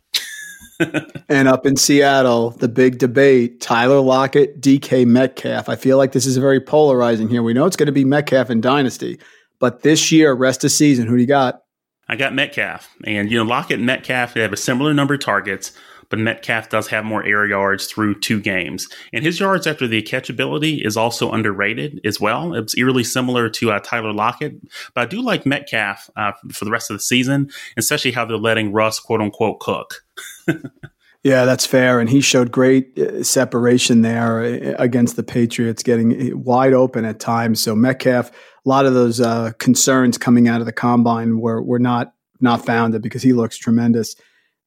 and 1.29 1.49
up 1.49 1.65
in 1.65 1.77
Seattle, 1.77 2.51
the 2.51 2.69
big 2.69 2.99
debate 2.99 3.61
Tyler 3.61 4.01
Lockett, 4.01 4.61
DK 4.61 5.07
Metcalf. 5.07 5.69
I 5.69 5.77
feel 5.77 5.97
like 5.97 6.13
this 6.13 6.27
is 6.27 6.37
very 6.37 6.61
polarizing 6.61 7.29
here. 7.29 7.43
We 7.43 7.55
know 7.55 7.67
it's 7.67 7.77
going 7.77 7.87
to 7.87 7.93
be 7.93 8.05
Metcalf 8.05 8.51
in 8.51 8.61
Dynasty, 8.61 9.19
but 9.59 9.83
this 9.83 10.13
year, 10.13 10.35
rest 10.35 10.65
of 10.65 10.71
season, 10.71 11.07
who 11.07 11.17
do 11.17 11.23
you 11.23 11.27
got? 11.27 11.63
I 12.09 12.17
got 12.17 12.35
Metcalf. 12.35 12.89
And, 13.05 13.31
you 13.31 13.39
know, 13.39 13.45
Lockett 13.45 13.79
and 13.79 13.87
Metcalf 13.87 14.35
they 14.35 14.43
have 14.43 14.53
a 14.53 14.57
similar 14.57 14.95
number 14.95 15.15
of 15.15 15.21
targets, 15.21 15.73
but 16.09 16.19
Metcalf 16.19 16.69
does 16.69 16.88
have 16.88 17.05
more 17.05 17.25
air 17.25 17.47
yards 17.47 17.87
through 17.87 18.21
two 18.21 18.40
games. 18.40 18.88
And 19.12 19.25
his 19.25 19.40
yards 19.40 19.66
after 19.66 19.87
the 19.87 20.03
catchability 20.03 20.85
is 20.85 20.97
also 20.97 21.33
underrated 21.33 22.01
as 22.05 22.21
well. 22.21 22.55
It's 22.55 22.77
eerily 22.77 23.05
similar 23.05 23.49
to 23.51 23.73
uh, 23.73 23.81
Tyler 23.81 24.12
Lockett, 24.12 24.61
but 24.95 25.01
I 25.03 25.07
do 25.07 25.21
like 25.21 25.47
Metcalf 25.47 26.11
uh, 26.16 26.33
for 26.53 26.64
the 26.64 26.71
rest 26.71 26.90
of 26.90 26.97
the 26.97 27.03
season, 27.03 27.51
especially 27.77 28.12
how 28.12 28.25
they're 28.25 28.37
letting 28.37 28.73
Russ, 28.73 29.01
quote 29.01 29.21
unquote, 29.21 29.61
cook. 29.61 30.03
yeah, 31.23 31.45
that's 31.45 31.66
fair. 31.66 32.01
And 32.01 32.09
he 32.09 32.21
showed 32.21 32.51
great 32.51 32.99
uh, 32.99 33.23
separation 33.23 34.03
there 34.03 34.40
uh, 34.40 34.75
against 34.79 35.16
the 35.16 35.23
Patriots, 35.23 35.83
getting 35.83 36.33
uh, 36.33 36.37
wide 36.37 36.73
open 36.73 37.05
at 37.05 37.21
times. 37.21 37.61
So 37.61 37.75
Metcalf, 37.75 38.31
a 38.31 38.69
lot 38.69 38.87
of 38.87 38.95
those 38.95 39.21
uh, 39.21 39.53
concerns 39.59 40.19
coming 40.19 40.49
out 40.49 40.61
of 40.61 40.66
the 40.66 40.73
combine 40.73 41.40
were 41.40 41.62
were 41.62 41.79
not 41.79 42.14
not 42.40 42.64
founded 42.64 43.03
because 43.03 43.23
he 43.23 43.33
looks 43.33 43.57
tremendous. 43.57 44.14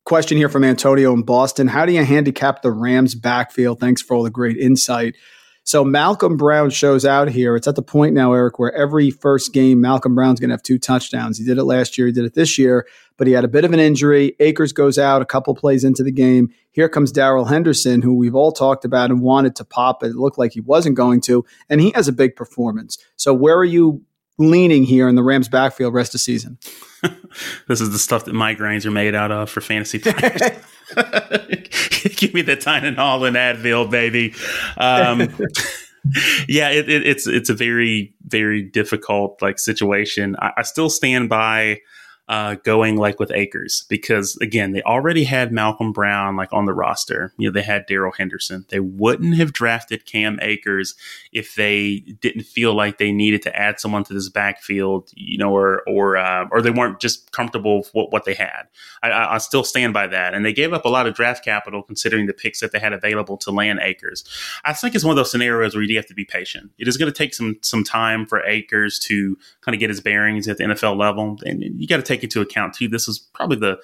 Question 0.05 0.37
here 0.37 0.49
from 0.49 0.63
Antonio 0.63 1.13
in 1.13 1.21
Boston: 1.23 1.67
How 1.67 1.85
do 1.85 1.93
you 1.93 2.03
handicap 2.03 2.61
the 2.61 2.71
Rams' 2.71 3.15
backfield? 3.15 3.79
Thanks 3.79 4.01
for 4.01 4.15
all 4.15 4.23
the 4.23 4.29
great 4.29 4.57
insight. 4.57 5.15
So 5.69 5.85
Malcolm 5.85 6.35
Brown 6.35 6.71
shows 6.71 7.05
out 7.05 7.29
here. 7.29 7.55
It's 7.55 7.67
at 7.67 7.75
the 7.75 7.83
point 7.83 8.15
now, 8.15 8.33
Eric, 8.33 8.57
where 8.57 8.73
every 8.73 9.11
first 9.11 9.53
game, 9.53 9.79
Malcolm 9.79 10.15
Brown's 10.15 10.39
going 10.39 10.49
to 10.49 10.53
have 10.53 10.63
two 10.63 10.79
touchdowns. 10.79 11.37
He 11.37 11.45
did 11.45 11.59
it 11.59 11.63
last 11.63 11.95
year, 11.95 12.07
he 12.07 12.13
did 12.13 12.25
it 12.25 12.33
this 12.33 12.57
year, 12.57 12.87
but 13.17 13.27
he 13.27 13.33
had 13.33 13.43
a 13.43 13.47
bit 13.47 13.65
of 13.65 13.71
an 13.71 13.79
injury. 13.79 14.35
Akers 14.39 14.73
goes 14.73 14.97
out 14.97 15.21
a 15.21 15.25
couple 15.25 15.53
plays 15.53 15.83
into 15.83 16.01
the 16.01 16.11
game. 16.11 16.49
Here 16.71 16.89
comes 16.89 17.11
Darrell 17.11 17.45
Henderson, 17.45 18.01
who 18.01 18.15
we've 18.15 18.33
all 18.33 18.51
talked 18.51 18.83
about 18.83 19.11
and 19.11 19.21
wanted 19.21 19.55
to 19.57 19.63
pop, 19.63 20.01
it 20.01 20.15
looked 20.15 20.39
like 20.39 20.53
he 20.53 20.61
wasn't 20.61 20.95
going 20.95 21.21
to, 21.21 21.45
and 21.69 21.81
he 21.81 21.91
has 21.91 22.07
a 22.07 22.13
big 22.13 22.35
performance. 22.35 22.97
So 23.15 23.31
where 23.31 23.55
are 23.55 23.63
you 23.63 24.01
leaning 24.39 24.83
here 24.83 25.07
in 25.07 25.15
the 25.15 25.23
Rams 25.23 25.47
backfield 25.47 25.93
rest 25.93 26.15
of 26.15 26.21
season? 26.21 26.57
this 27.67 27.81
is 27.81 27.91
the 27.91 27.99
stuff 27.99 28.25
that 28.25 28.33
migraines 28.33 28.85
are 28.85 28.91
made 28.91 29.13
out 29.13 29.31
of 29.31 29.49
for 29.49 29.61
fantasy 29.61 29.99
players. 29.99 30.41
Give 32.15 32.33
me 32.33 32.41
the 32.41 32.57
Tylenol 32.57 33.27
and 33.27 33.35
Advil, 33.35 33.89
baby. 33.89 34.33
Um, 34.77 35.19
yeah, 36.47 36.69
it, 36.69 36.89
it, 36.89 37.05
it's 37.05 37.27
it's 37.27 37.49
a 37.49 37.53
very 37.53 38.13
very 38.25 38.63
difficult 38.63 39.41
like 39.41 39.59
situation. 39.59 40.35
I, 40.39 40.51
I 40.57 40.61
still 40.63 40.89
stand 40.89 41.29
by 41.29 41.79
uh, 42.29 42.53
going 42.63 42.95
like 42.95 43.19
with 43.19 43.31
Akers 43.31 43.85
because 43.89 44.37
again, 44.37 44.71
they 44.71 44.83
already 44.83 45.23
had 45.23 45.51
Malcolm 45.51 45.91
Brown 45.91 46.35
like 46.35 46.53
on 46.53 46.65
the 46.65 46.73
roster. 46.73 47.33
You 47.37 47.49
know, 47.49 47.53
they 47.53 47.63
had 47.63 47.87
Darrell 47.87 48.13
Henderson. 48.15 48.65
They 48.69 48.79
wouldn't 48.79 49.35
have 49.37 49.51
drafted 49.51 50.05
Cam 50.05 50.37
Akers 50.43 50.93
if 51.31 51.55
they 51.55 52.01
didn't 52.21 52.43
feel 52.43 52.75
like 52.75 52.99
they 52.99 53.11
needed 53.11 53.41
to 53.41 53.55
add 53.55 53.79
someone 53.79 54.03
to 54.03 54.13
this 54.13 54.29
backfield, 54.29 55.09
you 55.15 55.39
know, 55.39 55.51
or 55.51 55.81
or 55.87 56.17
uh, 56.17 56.45
or 56.51 56.61
they 56.61 56.69
weren't 56.69 56.99
just 56.99 57.31
comfortable 57.31 57.79
with 57.79 57.89
what, 57.93 58.13
what 58.13 58.25
they 58.25 58.35
had. 58.35 58.67
I, 59.01 59.09
I, 59.09 59.35
I 59.35 59.37
still 59.39 59.63
stand 59.63 59.95
by 59.95 60.05
that. 60.05 60.35
And 60.35 60.45
they 60.45 60.53
gave 60.53 60.71
up 60.71 60.85
a 60.85 60.89
lot 60.89 61.07
of 61.07 61.15
draft 61.15 61.43
capital 61.43 61.81
considering 61.81 62.27
the 62.27 62.33
picks 62.33 62.59
that 62.59 62.71
they 62.71 62.79
had 62.79 62.93
available 62.93 63.37
to 63.37 63.49
land 63.49 63.79
Akers. 63.81 64.23
I 64.65 64.73
think 64.73 64.93
it's 64.93 65.03
one 65.03 65.13
of 65.13 65.17
those 65.17 65.31
scenarios 65.31 65.73
where 65.73 65.83
you 65.83 65.95
have 65.95 66.05
to 66.05 66.13
be 66.13 66.25
patient. 66.25 66.69
It 66.77 66.87
is 66.87 66.95
going 66.95 67.11
to 67.11 67.17
take 67.17 67.33
some 67.33 67.57
some 67.63 67.83
time 67.83 68.27
for 68.27 68.43
Akers 68.43 68.99
to 68.99 69.35
kind 69.61 69.73
of 69.73 69.79
get 69.79 69.89
his 69.89 69.99
bearings 69.99 70.47
at 70.47 70.57
the 70.57 70.65
NFL 70.65 70.95
level, 70.95 71.39
and 71.43 71.63
you 71.81 71.87
got 71.87 71.97
to 71.97 72.03
take 72.03 72.18
take 72.19 72.23
into 72.25 72.41
account 72.41 72.73
too, 72.73 72.87
this 72.87 73.07
is 73.07 73.19
probably 73.33 73.57
the 73.57 73.79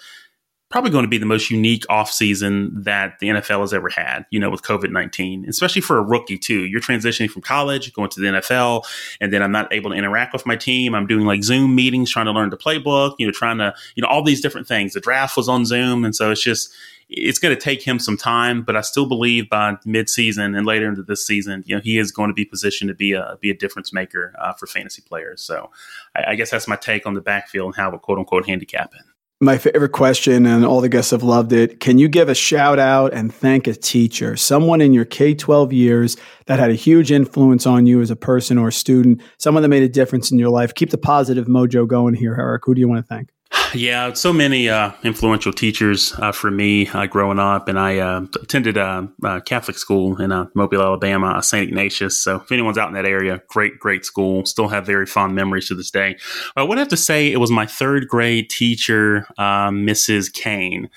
probably 0.75 0.91
going 0.91 1.05
to 1.05 1.09
be 1.09 1.17
the 1.17 1.25
most 1.25 1.49
unique 1.49 1.85
offseason 1.89 2.83
that 2.83 3.17
the 3.19 3.29
NFL 3.29 3.61
has 3.61 3.73
ever 3.73 3.87
had, 3.87 4.25
you 4.29 4.37
know, 4.37 4.49
with 4.49 4.61
COVID 4.61 4.91
19, 4.91 5.45
especially 5.47 5.81
for 5.81 5.97
a 5.97 6.01
rookie, 6.01 6.37
too. 6.37 6.65
You're 6.65 6.81
transitioning 6.81 7.29
from 7.29 7.43
college, 7.43 7.93
going 7.93 8.09
to 8.09 8.19
the 8.19 8.27
NFL, 8.27 8.83
and 9.21 9.31
then 9.31 9.41
I'm 9.41 9.53
not 9.53 9.71
able 9.71 9.91
to 9.91 9.95
interact 9.95 10.33
with 10.33 10.45
my 10.45 10.57
team. 10.57 10.93
I'm 10.93 11.07
doing 11.07 11.25
like 11.25 11.45
Zoom 11.45 11.75
meetings, 11.75 12.11
trying 12.11 12.25
to 12.25 12.33
learn 12.33 12.49
the 12.49 12.57
playbook, 12.57 13.15
you 13.19 13.25
know, 13.25 13.31
trying 13.31 13.57
to, 13.59 13.73
you 13.95 14.01
know, 14.01 14.09
all 14.09 14.21
these 14.21 14.41
different 14.41 14.67
things. 14.67 14.91
The 14.91 14.99
draft 14.99 15.37
was 15.37 15.47
on 15.47 15.65
Zoom. 15.65 16.03
And 16.03 16.13
so 16.13 16.29
it's 16.29 16.43
just, 16.43 16.73
it's 17.07 17.39
going 17.39 17.55
to 17.55 17.61
take 17.61 17.81
him 17.81 17.97
some 17.97 18.17
time, 18.17 18.61
but 18.61 18.75
I 18.75 18.81
still 18.81 19.05
believe 19.05 19.49
by 19.49 19.77
midseason 19.85 20.57
and 20.57 20.65
later 20.65 20.89
into 20.89 21.03
this 21.03 21.25
season, 21.25 21.63
you 21.65 21.77
know, 21.77 21.81
he 21.81 21.97
is 21.99 22.11
going 22.11 22.31
to 22.31 22.33
be 22.33 22.43
positioned 22.43 22.89
to 22.89 22.95
be 22.95 23.13
a 23.13 23.37
be 23.39 23.49
a 23.49 23.55
difference 23.55 23.93
maker 23.93 24.33
uh, 24.39 24.51
for 24.51 24.67
fantasy 24.67 25.03
players. 25.07 25.41
So, 25.41 25.71
I, 26.17 26.31
I, 26.31 26.35
guess 26.35 26.49
that's 26.49 26.67
my 26.67 26.75
take 26.75 27.05
on 27.05 27.13
the 27.13 27.21
backfield 27.21 27.67
and 27.67 27.75
how 27.75 27.91
to 27.91 27.97
quote 27.97 28.19
unquote 28.19 28.45
handicap 28.45 28.93
it. 28.93 29.14
My 29.41 29.57
favorite 29.57 29.91
question, 29.91 30.45
and 30.45 30.65
all 30.65 30.79
the 30.79 30.87
guests 30.87 31.11
have 31.11 31.21
loved 31.21 31.51
it. 31.51 31.81
Can 31.81 31.97
you 31.97 32.07
give 32.07 32.29
a 32.29 32.35
shout 32.35 32.79
out 32.79 33.13
and 33.13 33.33
thank 33.33 33.67
a 33.67 33.73
teacher, 33.73 34.37
someone 34.37 34.79
in 34.79 34.93
your 34.93 35.03
K 35.03 35.35
12 35.35 35.73
years 35.73 36.15
that 36.45 36.57
had 36.57 36.71
a 36.71 36.73
huge 36.73 37.11
influence 37.11 37.67
on 37.67 37.85
you 37.85 37.99
as 37.99 38.09
a 38.09 38.15
person 38.15 38.57
or 38.57 38.69
a 38.69 38.71
student, 38.71 39.21
someone 39.37 39.61
that 39.61 39.67
made 39.67 39.83
a 39.83 39.89
difference 39.89 40.31
in 40.31 40.39
your 40.39 40.49
life? 40.49 40.73
Keep 40.73 40.91
the 40.91 40.97
positive 40.97 41.47
mojo 41.47 41.85
going 41.85 42.13
here, 42.13 42.33
Eric. 42.39 42.63
Who 42.65 42.75
do 42.75 42.79
you 42.79 42.87
want 42.87 43.05
to 43.05 43.07
thank? 43.13 43.29
Yeah, 43.73 44.13
so 44.13 44.31
many 44.31 44.69
uh, 44.69 44.91
influential 45.03 45.51
teachers 45.51 46.13
uh, 46.19 46.31
for 46.31 46.49
me 46.49 46.87
uh, 46.87 47.07
growing 47.07 47.39
up, 47.39 47.67
and 47.67 47.77
I 47.77 47.97
uh, 47.97 48.21
attended 48.41 48.77
a, 48.77 49.09
a, 49.23 49.41
Catholic 49.41 49.77
school 49.77 50.21
in 50.21 50.31
uh, 50.31 50.45
Mobile, 50.55 50.81
Alabama, 50.81 51.43
St. 51.43 51.67
Ignatius. 51.67 52.21
So 52.21 52.37
if 52.37 52.51
anyone's 52.51 52.77
out 52.77 52.87
in 52.87 52.93
that 52.93 53.05
area, 53.05 53.41
great, 53.49 53.77
great 53.77 54.05
school. 54.05 54.45
Still 54.45 54.69
have 54.69 54.85
very 54.85 55.05
fond 55.05 55.35
memories 55.35 55.67
to 55.67 55.75
this 55.75 55.91
day. 55.91 56.17
I 56.55 56.63
would 56.63 56.77
have 56.77 56.87
to 56.89 56.97
say 56.97 57.31
it 57.31 57.37
was 57.37 57.51
my 57.51 57.65
third 57.65 58.07
grade 58.07 58.49
teacher, 58.49 59.27
Mrs. 59.37 60.31
Kane. 60.31 60.89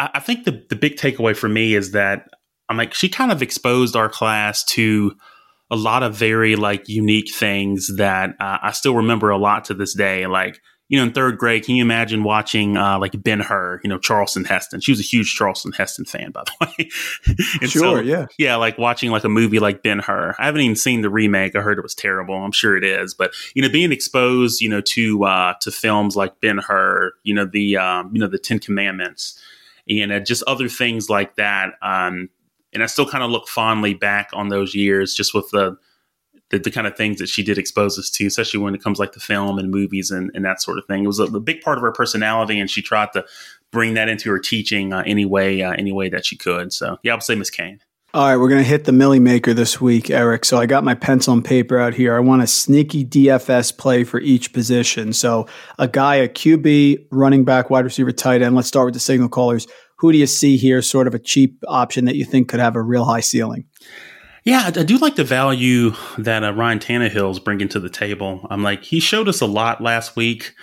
I, 0.00 0.10
I 0.14 0.20
think 0.20 0.44
the 0.44 0.64
the 0.68 0.76
big 0.76 0.96
takeaway 0.96 1.36
for 1.36 1.48
me 1.48 1.74
is 1.74 1.92
that 1.92 2.28
I'm 2.68 2.76
like 2.76 2.94
she 2.94 3.08
kind 3.08 3.32
of 3.32 3.42
exposed 3.42 3.96
our 3.96 4.08
class 4.08 4.64
to 4.66 5.14
a 5.70 5.76
lot 5.76 6.02
of 6.02 6.14
very 6.14 6.56
like 6.56 6.88
unique 6.88 7.32
things 7.32 7.96
that 7.96 8.30
uh, 8.40 8.58
I 8.62 8.72
still 8.72 8.96
remember 8.96 9.30
a 9.30 9.38
lot 9.38 9.66
to 9.66 9.74
this 9.74 9.94
day. 9.94 10.26
Like 10.26 10.60
you 10.88 10.98
know, 10.98 11.04
in 11.04 11.12
third 11.12 11.36
grade, 11.36 11.64
can 11.64 11.74
you 11.74 11.82
imagine 11.82 12.24
watching 12.24 12.78
uh, 12.78 12.98
like 12.98 13.22
Ben 13.22 13.40
Hur, 13.40 13.78
you 13.84 13.90
know, 13.90 13.98
Charleston 13.98 14.44
Heston? 14.44 14.80
She 14.80 14.90
was 14.90 15.00
a 15.00 15.02
huge 15.02 15.34
Charleston 15.34 15.72
Heston 15.72 16.06
fan, 16.06 16.30
by 16.30 16.44
the 16.44 16.66
way. 16.78 16.88
sure, 17.68 17.98
so, 17.98 18.00
yeah. 18.00 18.26
Yeah, 18.38 18.56
like 18.56 18.78
watching 18.78 19.10
like 19.10 19.24
a 19.24 19.28
movie 19.28 19.58
like 19.58 19.82
Ben 19.82 19.98
Hur. 19.98 20.34
I 20.38 20.46
haven't 20.46 20.62
even 20.62 20.76
seen 20.76 21.02
the 21.02 21.10
remake. 21.10 21.54
I 21.54 21.60
heard 21.60 21.78
it 21.78 21.82
was 21.82 21.94
terrible. 21.94 22.34
I'm 22.36 22.52
sure 22.52 22.74
it 22.74 22.84
is. 22.84 23.12
But, 23.12 23.34
you 23.54 23.60
know, 23.60 23.68
being 23.68 23.92
exposed, 23.92 24.62
you 24.62 24.68
know, 24.70 24.80
to 24.80 25.24
uh, 25.24 25.54
to 25.60 25.70
films 25.70 26.16
like 26.16 26.40
Ben 26.40 26.58
Hur, 26.58 27.12
you 27.22 27.34
know, 27.34 27.44
the 27.44 27.76
um, 27.76 28.10
you 28.14 28.20
know, 28.20 28.28
the 28.28 28.38
Ten 28.38 28.58
Commandments, 28.58 29.38
and 29.90 30.10
uh, 30.10 30.20
just 30.20 30.42
other 30.44 30.70
things 30.70 31.10
like 31.10 31.36
that. 31.36 31.74
Um, 31.82 32.30
and 32.72 32.82
I 32.82 32.86
still 32.86 33.08
kind 33.08 33.24
of 33.24 33.30
look 33.30 33.48
fondly 33.48 33.92
back 33.92 34.30
on 34.32 34.48
those 34.48 34.74
years 34.74 35.14
just 35.14 35.34
with 35.34 35.50
the 35.50 35.76
the, 36.50 36.58
the 36.58 36.70
kind 36.70 36.86
of 36.86 36.96
things 36.96 37.18
that 37.18 37.28
she 37.28 37.42
did 37.42 37.58
expose 37.58 37.98
us 37.98 38.10
to, 38.10 38.26
especially 38.26 38.60
when 38.60 38.74
it 38.74 38.82
comes 38.82 38.98
like 38.98 39.12
to 39.12 39.20
film 39.20 39.58
and 39.58 39.70
movies 39.70 40.10
and, 40.10 40.30
and 40.34 40.44
that 40.44 40.62
sort 40.62 40.78
of 40.78 40.86
thing. 40.86 41.04
It 41.04 41.06
was 41.06 41.18
a, 41.18 41.24
a 41.24 41.40
big 41.40 41.60
part 41.60 41.78
of 41.78 41.82
her 41.82 41.92
personality, 41.92 42.58
and 42.58 42.70
she 42.70 42.82
tried 42.82 43.12
to 43.12 43.24
bring 43.70 43.94
that 43.94 44.08
into 44.08 44.30
her 44.30 44.38
teaching 44.38 44.92
uh, 44.92 45.02
any 45.06 45.24
way 45.24 45.62
uh, 45.62 45.72
any 45.72 45.92
way 45.92 46.08
that 46.08 46.24
she 46.24 46.36
could. 46.36 46.72
So 46.72 46.98
yeah, 47.02 47.12
I 47.12 47.14
would 47.16 47.22
say 47.22 47.34
Miss 47.34 47.50
Kane. 47.50 47.80
All 48.14 48.26
right, 48.26 48.38
we're 48.38 48.48
going 48.48 48.62
to 48.62 48.68
hit 48.68 48.84
the 48.84 48.92
Milly 48.92 49.20
Maker 49.20 49.52
this 49.52 49.82
week, 49.82 50.08
Eric. 50.08 50.46
So 50.46 50.56
I 50.56 50.64
got 50.64 50.82
my 50.82 50.94
pencil 50.94 51.34
and 51.34 51.44
paper 51.44 51.78
out 51.78 51.92
here. 51.92 52.16
I 52.16 52.20
want 52.20 52.40
a 52.40 52.46
sneaky 52.46 53.04
DFS 53.04 53.76
play 53.76 54.02
for 54.02 54.18
each 54.18 54.54
position. 54.54 55.12
So 55.12 55.46
a 55.78 55.86
guy, 55.86 56.14
a 56.16 56.28
QB, 56.28 57.08
running 57.12 57.44
back, 57.44 57.68
wide 57.68 57.84
receiver, 57.84 58.10
tight 58.10 58.40
end. 58.40 58.56
Let's 58.56 58.66
start 58.66 58.86
with 58.86 58.94
the 58.94 59.00
signal 59.00 59.28
callers. 59.28 59.66
Who 59.98 60.10
do 60.10 60.16
you 60.16 60.26
see 60.26 60.56
here, 60.56 60.80
sort 60.80 61.06
of 61.06 61.14
a 61.14 61.18
cheap 61.18 61.62
option 61.68 62.06
that 62.06 62.16
you 62.16 62.24
think 62.24 62.48
could 62.48 62.60
have 62.60 62.76
a 62.76 62.82
real 62.82 63.04
high 63.04 63.20
ceiling? 63.20 63.66
Yeah, 64.44 64.64
I 64.66 64.70
do 64.70 64.98
like 64.98 65.16
the 65.16 65.24
value 65.24 65.92
that 66.16 66.44
uh, 66.44 66.52
Ryan 66.52 66.78
Tannehill 66.78 67.30
is 67.30 67.38
bringing 67.38 67.68
to 67.68 67.80
the 67.80 67.90
table. 67.90 68.46
I'm 68.50 68.62
like, 68.62 68.82
he 68.82 69.00
showed 69.00 69.28
us 69.28 69.40
a 69.40 69.46
lot 69.46 69.80
last 69.80 70.16
week. 70.16 70.54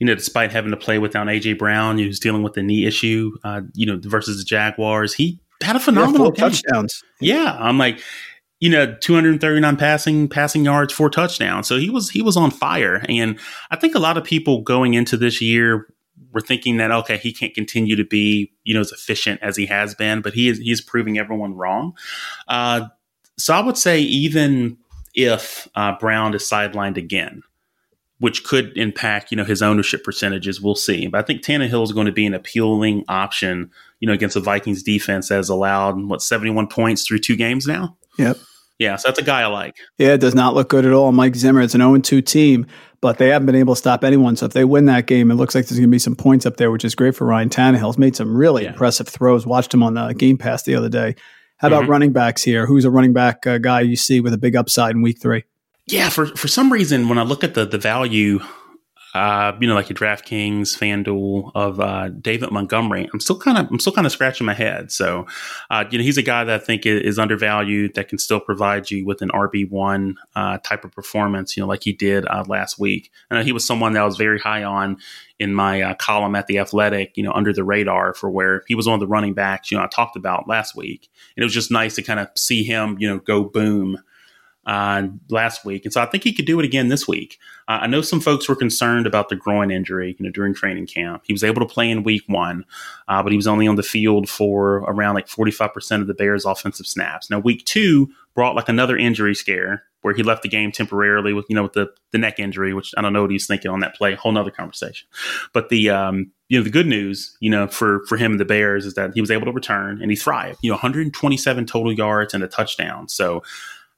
You 0.00 0.06
know, 0.06 0.14
despite 0.14 0.52
having 0.52 0.70
to 0.70 0.76
play 0.76 0.98
without 0.98 1.28
AJ 1.28 1.58
Brown, 1.58 1.98
who's 1.98 2.18
dealing 2.18 2.42
with 2.42 2.54
the 2.54 2.62
knee 2.62 2.86
issue. 2.86 3.32
Uh, 3.44 3.62
you 3.74 3.86
know, 3.86 3.98
versus 4.02 4.38
the 4.38 4.44
Jaguars, 4.44 5.14
he 5.14 5.40
had 5.62 5.76
a 5.76 5.80
phenomenal 5.80 6.32
yeah, 6.34 6.44
touchdowns. 6.44 7.02
Yeah, 7.20 7.56
I'm 7.58 7.78
like, 7.78 8.00
you 8.60 8.70
know, 8.70 8.94
239 9.00 9.76
passing 9.76 10.28
passing 10.28 10.64
yards, 10.64 10.92
four 10.92 11.10
touchdowns. 11.10 11.68
So 11.68 11.78
he 11.78 11.90
was 11.90 12.10
he 12.10 12.22
was 12.22 12.36
on 12.36 12.50
fire, 12.50 13.04
and 13.08 13.38
I 13.70 13.76
think 13.76 13.94
a 13.94 13.98
lot 13.98 14.16
of 14.16 14.24
people 14.24 14.62
going 14.62 14.94
into 14.94 15.16
this 15.16 15.40
year 15.40 15.86
were 16.32 16.40
thinking 16.40 16.76
that 16.78 16.90
okay, 16.90 17.18
he 17.18 17.32
can't 17.32 17.54
continue 17.54 17.96
to 17.96 18.04
be 18.04 18.52
you 18.64 18.74
know 18.74 18.80
as 18.80 18.92
efficient 18.92 19.40
as 19.42 19.56
he 19.56 19.66
has 19.66 19.94
been, 19.94 20.22
but 20.22 20.34
he 20.34 20.48
is 20.48 20.58
he's 20.58 20.80
proving 20.80 21.18
everyone 21.18 21.54
wrong. 21.54 21.96
Uh, 22.48 22.88
so 23.38 23.54
I 23.54 23.60
would 23.60 23.76
say 23.76 24.00
even 24.00 24.78
if 25.14 25.68
uh, 25.74 25.96
Brown 25.98 26.34
is 26.34 26.42
sidelined 26.42 26.96
again, 26.96 27.42
which 28.18 28.44
could 28.44 28.76
impact 28.76 29.30
you 29.30 29.36
know 29.36 29.44
his 29.44 29.62
ownership 29.62 30.04
percentages, 30.04 30.60
we'll 30.60 30.74
see. 30.74 31.06
But 31.06 31.18
I 31.18 31.22
think 31.22 31.42
Tannehill 31.42 31.84
is 31.84 31.92
going 31.92 32.06
to 32.06 32.12
be 32.12 32.26
an 32.26 32.34
appealing 32.34 33.04
option, 33.08 33.70
you 34.00 34.08
know, 34.08 34.14
against 34.14 34.34
the 34.34 34.40
Vikings 34.40 34.82
defense 34.82 35.28
that 35.28 35.36
has 35.36 35.48
allowed 35.48 36.02
what 36.02 36.22
seventy 36.22 36.50
one 36.50 36.68
points 36.68 37.06
through 37.06 37.20
two 37.20 37.36
games 37.36 37.66
now. 37.66 37.96
Yep. 38.18 38.38
Yeah, 38.78 38.96
so 38.96 39.08
that's 39.08 39.20
a 39.20 39.24
guy 39.24 39.42
I 39.42 39.46
like. 39.46 39.76
Yeah, 39.98 40.14
it 40.14 40.20
does 40.20 40.34
not 40.34 40.54
look 40.54 40.68
good 40.68 40.84
at 40.84 40.92
all. 40.92 41.12
Mike 41.12 41.36
Zimmer, 41.36 41.60
it's 41.60 41.74
an 41.74 41.80
0 41.80 41.98
2 41.98 42.20
team, 42.22 42.66
but 43.00 43.18
they 43.18 43.28
haven't 43.28 43.46
been 43.46 43.54
able 43.54 43.74
to 43.74 43.78
stop 43.78 44.02
anyone. 44.02 44.34
So 44.34 44.46
if 44.46 44.52
they 44.52 44.64
win 44.64 44.86
that 44.86 45.06
game, 45.06 45.30
it 45.30 45.34
looks 45.34 45.54
like 45.54 45.66
there's 45.66 45.78
going 45.78 45.88
to 45.88 45.94
be 45.94 46.00
some 46.00 46.16
points 46.16 46.44
up 46.44 46.56
there, 46.56 46.72
which 46.72 46.84
is 46.84 46.96
great 46.96 47.14
for 47.14 47.24
Ryan 47.24 47.50
Tannehill. 47.50 47.86
He's 47.86 47.98
made 47.98 48.16
some 48.16 48.36
really 48.36 48.64
yeah. 48.64 48.70
impressive 48.70 49.06
throws. 49.06 49.46
Watched 49.46 49.72
him 49.72 49.84
on 49.84 49.94
the 49.94 50.12
Game 50.12 50.36
Pass 50.36 50.64
the 50.64 50.74
other 50.74 50.88
day. 50.88 51.14
How 51.64 51.68
about 51.68 51.84
mm-hmm. 51.84 51.92
running 51.92 52.12
backs 52.12 52.42
here? 52.42 52.66
Who's 52.66 52.84
a 52.84 52.90
running 52.90 53.14
back 53.14 53.46
uh, 53.46 53.56
guy 53.56 53.80
you 53.80 53.96
see 53.96 54.20
with 54.20 54.34
a 54.34 54.36
big 54.36 54.54
upside 54.54 54.94
in 54.94 55.00
week 55.00 55.18
three? 55.18 55.44
Yeah, 55.86 56.10
for 56.10 56.26
for 56.26 56.46
some 56.46 56.70
reason, 56.70 57.08
when 57.08 57.16
I 57.16 57.22
look 57.22 57.42
at 57.42 57.54
the 57.54 57.64
the 57.64 57.78
value, 57.78 58.40
uh, 59.14 59.56
you 59.60 59.68
know, 59.68 59.74
like 59.74 59.88
your 59.88 59.96
DraftKings, 59.96 60.76
FanDuel 60.76 61.52
of 61.54 61.78
uh, 61.78 62.08
David 62.08 62.50
Montgomery, 62.50 63.08
I'm 63.12 63.20
still 63.20 63.38
kind 63.38 63.56
of 63.56 63.68
I'm 63.70 63.78
still 63.78 63.92
kind 63.92 64.06
of 64.06 64.12
scratching 64.12 64.44
my 64.44 64.54
head. 64.54 64.90
So, 64.90 65.26
uh, 65.70 65.84
you 65.90 65.98
know, 65.98 66.04
he's 66.04 66.18
a 66.18 66.22
guy 66.22 66.42
that 66.42 66.60
I 66.60 66.64
think 66.64 66.84
is 66.84 67.18
undervalued 67.18 67.94
that 67.94 68.08
can 68.08 68.18
still 68.18 68.40
provide 68.40 68.90
you 68.90 69.06
with 69.06 69.22
an 69.22 69.30
RB 69.30 69.70
one 69.70 70.16
uh, 70.34 70.58
type 70.58 70.84
of 70.84 70.90
performance. 70.90 71.56
You 71.56 71.62
know, 71.62 71.68
like 71.68 71.84
he 71.84 71.92
did 71.92 72.26
uh, 72.26 72.44
last 72.48 72.78
week. 72.78 73.12
And 73.30 73.44
he 73.44 73.52
was 73.52 73.64
someone 73.64 73.92
that 73.92 74.02
I 74.02 74.04
was 74.04 74.16
very 74.16 74.40
high 74.40 74.64
on 74.64 74.96
in 75.38 75.54
my 75.54 75.82
uh, 75.82 75.94
column 75.94 76.34
at 76.34 76.46
the 76.48 76.58
Athletic, 76.58 77.16
you 77.16 77.22
know, 77.22 77.32
under 77.32 77.52
the 77.52 77.64
radar 77.64 78.14
for 78.14 78.30
where 78.30 78.62
he 78.66 78.74
was 78.74 78.86
one 78.86 78.94
of 78.94 79.00
the 79.00 79.06
running 79.06 79.34
backs, 79.34 79.70
you 79.70 79.76
know, 79.76 79.84
I 79.84 79.88
talked 79.88 80.16
about 80.16 80.48
last 80.48 80.76
week. 80.76 81.08
And 81.36 81.42
it 81.42 81.46
was 81.46 81.54
just 81.54 81.70
nice 81.70 81.94
to 81.96 82.02
kind 82.02 82.20
of 82.20 82.28
see 82.36 82.64
him, 82.64 82.96
you 82.98 83.08
know, 83.08 83.18
go 83.18 83.44
boom 83.44 83.98
uh, 84.66 85.08
last 85.28 85.64
week. 85.64 85.84
And 85.84 85.92
so 85.92 86.00
I 86.00 86.06
think 86.06 86.24
he 86.24 86.32
could 86.32 86.46
do 86.46 86.58
it 86.58 86.64
again 86.64 86.88
this 86.88 87.06
week. 87.06 87.38
Uh, 87.68 87.80
I 87.82 87.86
know 87.86 88.00
some 88.00 88.20
folks 88.20 88.48
were 88.48 88.56
concerned 88.56 89.06
about 89.06 89.28
the 89.28 89.36
groin 89.36 89.70
injury, 89.70 90.16
you 90.18 90.24
know, 90.24 90.32
during 90.32 90.54
training 90.54 90.86
camp. 90.86 91.22
He 91.26 91.32
was 91.32 91.44
able 91.44 91.66
to 91.66 91.72
play 91.72 91.90
in 91.90 92.02
week 92.02 92.22
one, 92.26 92.64
uh, 93.08 93.22
but 93.22 93.32
he 93.32 93.36
was 93.36 93.46
only 93.46 93.66
on 93.66 93.76
the 93.76 93.82
field 93.82 94.28
for 94.28 94.78
around 94.86 95.14
like 95.14 95.26
45% 95.26 96.00
of 96.00 96.06
the 96.06 96.14
Bears' 96.14 96.44
offensive 96.44 96.86
snaps. 96.86 97.30
Now, 97.30 97.38
week 97.38 97.64
two, 97.64 98.10
brought 98.34 98.56
like 98.56 98.68
another 98.68 98.96
injury 98.96 99.34
scare 99.34 99.84
where 100.02 100.14
he 100.14 100.22
left 100.22 100.42
the 100.42 100.48
game 100.48 100.70
temporarily 100.70 101.32
with 101.32 101.46
you 101.48 101.56
know 101.56 101.62
with 101.62 101.72
the 101.72 101.88
the 102.12 102.18
neck 102.18 102.38
injury, 102.38 102.74
which 102.74 102.92
I 102.96 103.02
don't 103.02 103.12
know 103.12 103.22
what 103.22 103.30
he's 103.30 103.46
thinking 103.46 103.70
on 103.70 103.80
that 103.80 103.94
play. 103.94 104.14
Whole 104.14 104.32
nother 104.32 104.50
conversation. 104.50 105.08
But 105.52 105.68
the 105.68 105.90
um, 105.90 106.30
you 106.48 106.58
know 106.58 106.64
the 106.64 106.70
good 106.70 106.86
news 106.86 107.36
you 107.40 107.50
know 107.50 107.66
for 107.66 108.04
for 108.06 108.16
him 108.16 108.32
and 108.32 108.40
the 108.40 108.44
Bears 108.44 108.84
is 108.84 108.94
that 108.94 109.12
he 109.14 109.20
was 109.20 109.30
able 109.30 109.46
to 109.46 109.52
return 109.52 110.02
and 110.02 110.10
he 110.10 110.16
thrived. 110.16 110.58
You 110.62 110.70
know, 110.70 110.74
127 110.74 111.66
total 111.66 111.92
yards 111.92 112.34
and 112.34 112.44
a 112.44 112.48
touchdown. 112.48 113.08
So. 113.08 113.42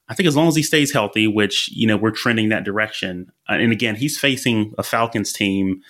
I 0.09 0.13
think 0.13 0.27
as 0.27 0.35
long 0.35 0.47
as 0.47 0.55
he 0.55 0.63
stays 0.63 0.93
healthy, 0.93 1.27
which 1.27 1.69
you 1.71 1.87
know 1.87 1.97
we're 1.97 2.11
trending 2.11 2.49
that 2.49 2.63
direction, 2.63 3.31
uh, 3.49 3.53
and 3.53 3.71
again 3.71 3.95
he's 3.95 4.17
facing 4.17 4.73
a 4.77 4.83
Falcons 4.83 5.33
team 5.33 5.81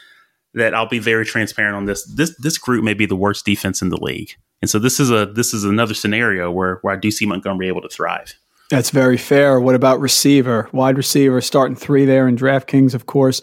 that 0.53 0.73
I'll 0.73 0.87
be 0.87 0.99
very 0.99 1.25
transparent 1.25 1.75
on 1.75 1.85
this. 1.85 2.03
This 2.05 2.35
this 2.39 2.57
group 2.57 2.83
may 2.83 2.93
be 2.93 3.05
the 3.05 3.15
worst 3.15 3.45
defense 3.45 3.81
in 3.81 3.89
the 3.89 4.01
league, 4.01 4.35
and 4.61 4.69
so 4.69 4.79
this 4.79 4.99
is 4.99 5.11
a 5.11 5.25
this 5.25 5.53
is 5.53 5.63
another 5.63 5.93
scenario 5.93 6.51
where 6.51 6.79
where 6.81 6.95
I 6.95 6.99
do 6.99 7.11
see 7.11 7.25
Montgomery 7.25 7.67
able 7.67 7.81
to 7.81 7.89
thrive. 7.89 8.33
That's 8.69 8.89
very 8.89 9.17
fair. 9.17 9.61
What 9.61 9.75
about 9.75 10.01
receiver, 10.01 10.69
wide 10.73 10.97
receiver, 10.97 11.39
starting 11.39 11.75
three 11.75 12.05
there 12.05 12.27
in 12.27 12.35
DraftKings, 12.35 12.93
of 12.93 13.05
course. 13.05 13.41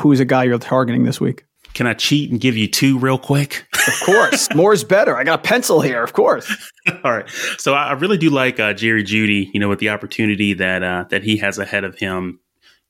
Who's 0.00 0.20
a 0.20 0.26
guy 0.26 0.44
you're 0.44 0.58
targeting 0.58 1.04
this 1.04 1.18
week? 1.18 1.44
Can 1.72 1.86
I 1.86 1.94
cheat 1.94 2.30
and 2.30 2.40
give 2.40 2.56
you 2.56 2.68
two 2.68 2.98
real 2.98 3.18
quick? 3.18 3.65
Of 3.86 4.00
course. 4.04 4.54
More 4.54 4.72
is 4.72 4.84
better. 4.84 5.16
I 5.16 5.24
got 5.24 5.40
a 5.40 5.42
pencil 5.42 5.80
here, 5.80 6.02
of 6.02 6.12
course. 6.12 6.50
All 7.04 7.12
right. 7.12 7.28
So 7.58 7.74
I 7.74 7.92
really 7.92 8.18
do 8.18 8.30
like 8.30 8.58
uh, 8.58 8.72
Jerry 8.72 9.04
Jeudy, 9.04 9.50
you 9.52 9.60
know, 9.60 9.68
with 9.68 9.78
the 9.78 9.90
opportunity 9.90 10.54
that 10.54 10.82
uh, 10.82 11.04
that 11.10 11.22
he 11.22 11.36
has 11.38 11.58
ahead 11.58 11.84
of 11.84 11.96
him, 11.98 12.40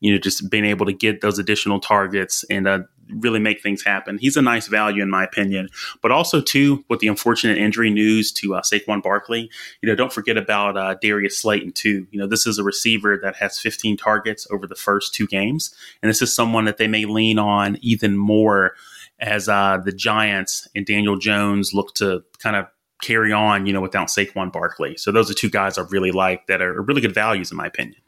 you 0.01 0.13
know, 0.13 0.19
just 0.19 0.51
being 0.51 0.65
able 0.65 0.87
to 0.87 0.93
get 0.93 1.21
those 1.21 1.39
additional 1.39 1.81
targets 1.81 2.45
and 2.51 2.67
uh, 2.67 2.81
really 3.11 3.39
make 3.39 3.63
things 3.63 3.85
happen. 3.85 4.19
He's 4.19 4.37
a 4.37 4.43
nice 4.43 4.67
value 4.67 5.03
in 5.03 5.11
my 5.11 5.25
opinion, 5.25 5.69
but 6.03 6.11
also 6.11 6.41
too 6.41 6.85
with 6.89 7.01
the 7.01 7.09
unfortunate 7.09 7.59
injury 7.59 7.91
news 7.91 8.33
to 8.33 8.55
uh, 8.55 8.63
Saquon 8.63 9.03
Barkley. 9.03 9.51
You 9.83 9.89
know, 9.89 9.95
don't 9.95 10.13
forget 10.13 10.37
about 10.37 10.77
uh, 10.77 10.95
Darius 11.01 11.39
Slayton 11.39 11.73
too. 11.73 12.07
You 12.11 12.19
know, 12.19 12.27
this 12.27 12.47
is 12.47 12.59
a 12.59 12.65
receiver 12.65 13.19
that 13.23 13.37
has 13.37 13.59
15 13.59 13.97
targets 13.97 14.47
over 14.51 14.67
the 14.67 14.75
first 14.75 15.15
two 15.15 15.27
games, 15.27 15.75
and 16.03 16.11
this 16.11 16.23
is 16.23 16.35
someone 16.35 16.65
that 16.65 16.79
they 16.79 16.89
may 16.89 17.05
lean 17.05 17.39
on 17.39 17.79
even 17.81 18.17
more 18.17 18.75
as 19.19 19.49
uh, 19.49 19.79
the 19.85 19.93
Giants 19.93 20.69
and 20.75 20.85
Daniel 20.85 21.17
Jones 21.17 21.73
look 21.73 21.95
to 21.95 22.23
kind 22.39 22.57
of 22.57 22.67
carry 23.03 23.33
on. 23.33 23.67
You 23.67 23.73
know, 23.73 23.81
without 23.81 24.09
Saquon 24.09 24.53
Barkley. 24.53 24.97
So 24.97 25.13
those 25.13 25.31
are 25.31 25.35
two 25.35 25.51
guys 25.51 25.79
I 25.79 25.83
really 25.91 26.13
like 26.13 26.47
that 26.47 26.63
are 26.63 26.81
really 26.83 27.01
good 27.01 27.15
values 27.15 27.51
in 27.51 27.57
my 27.57 27.67
opinion. 27.67 28.01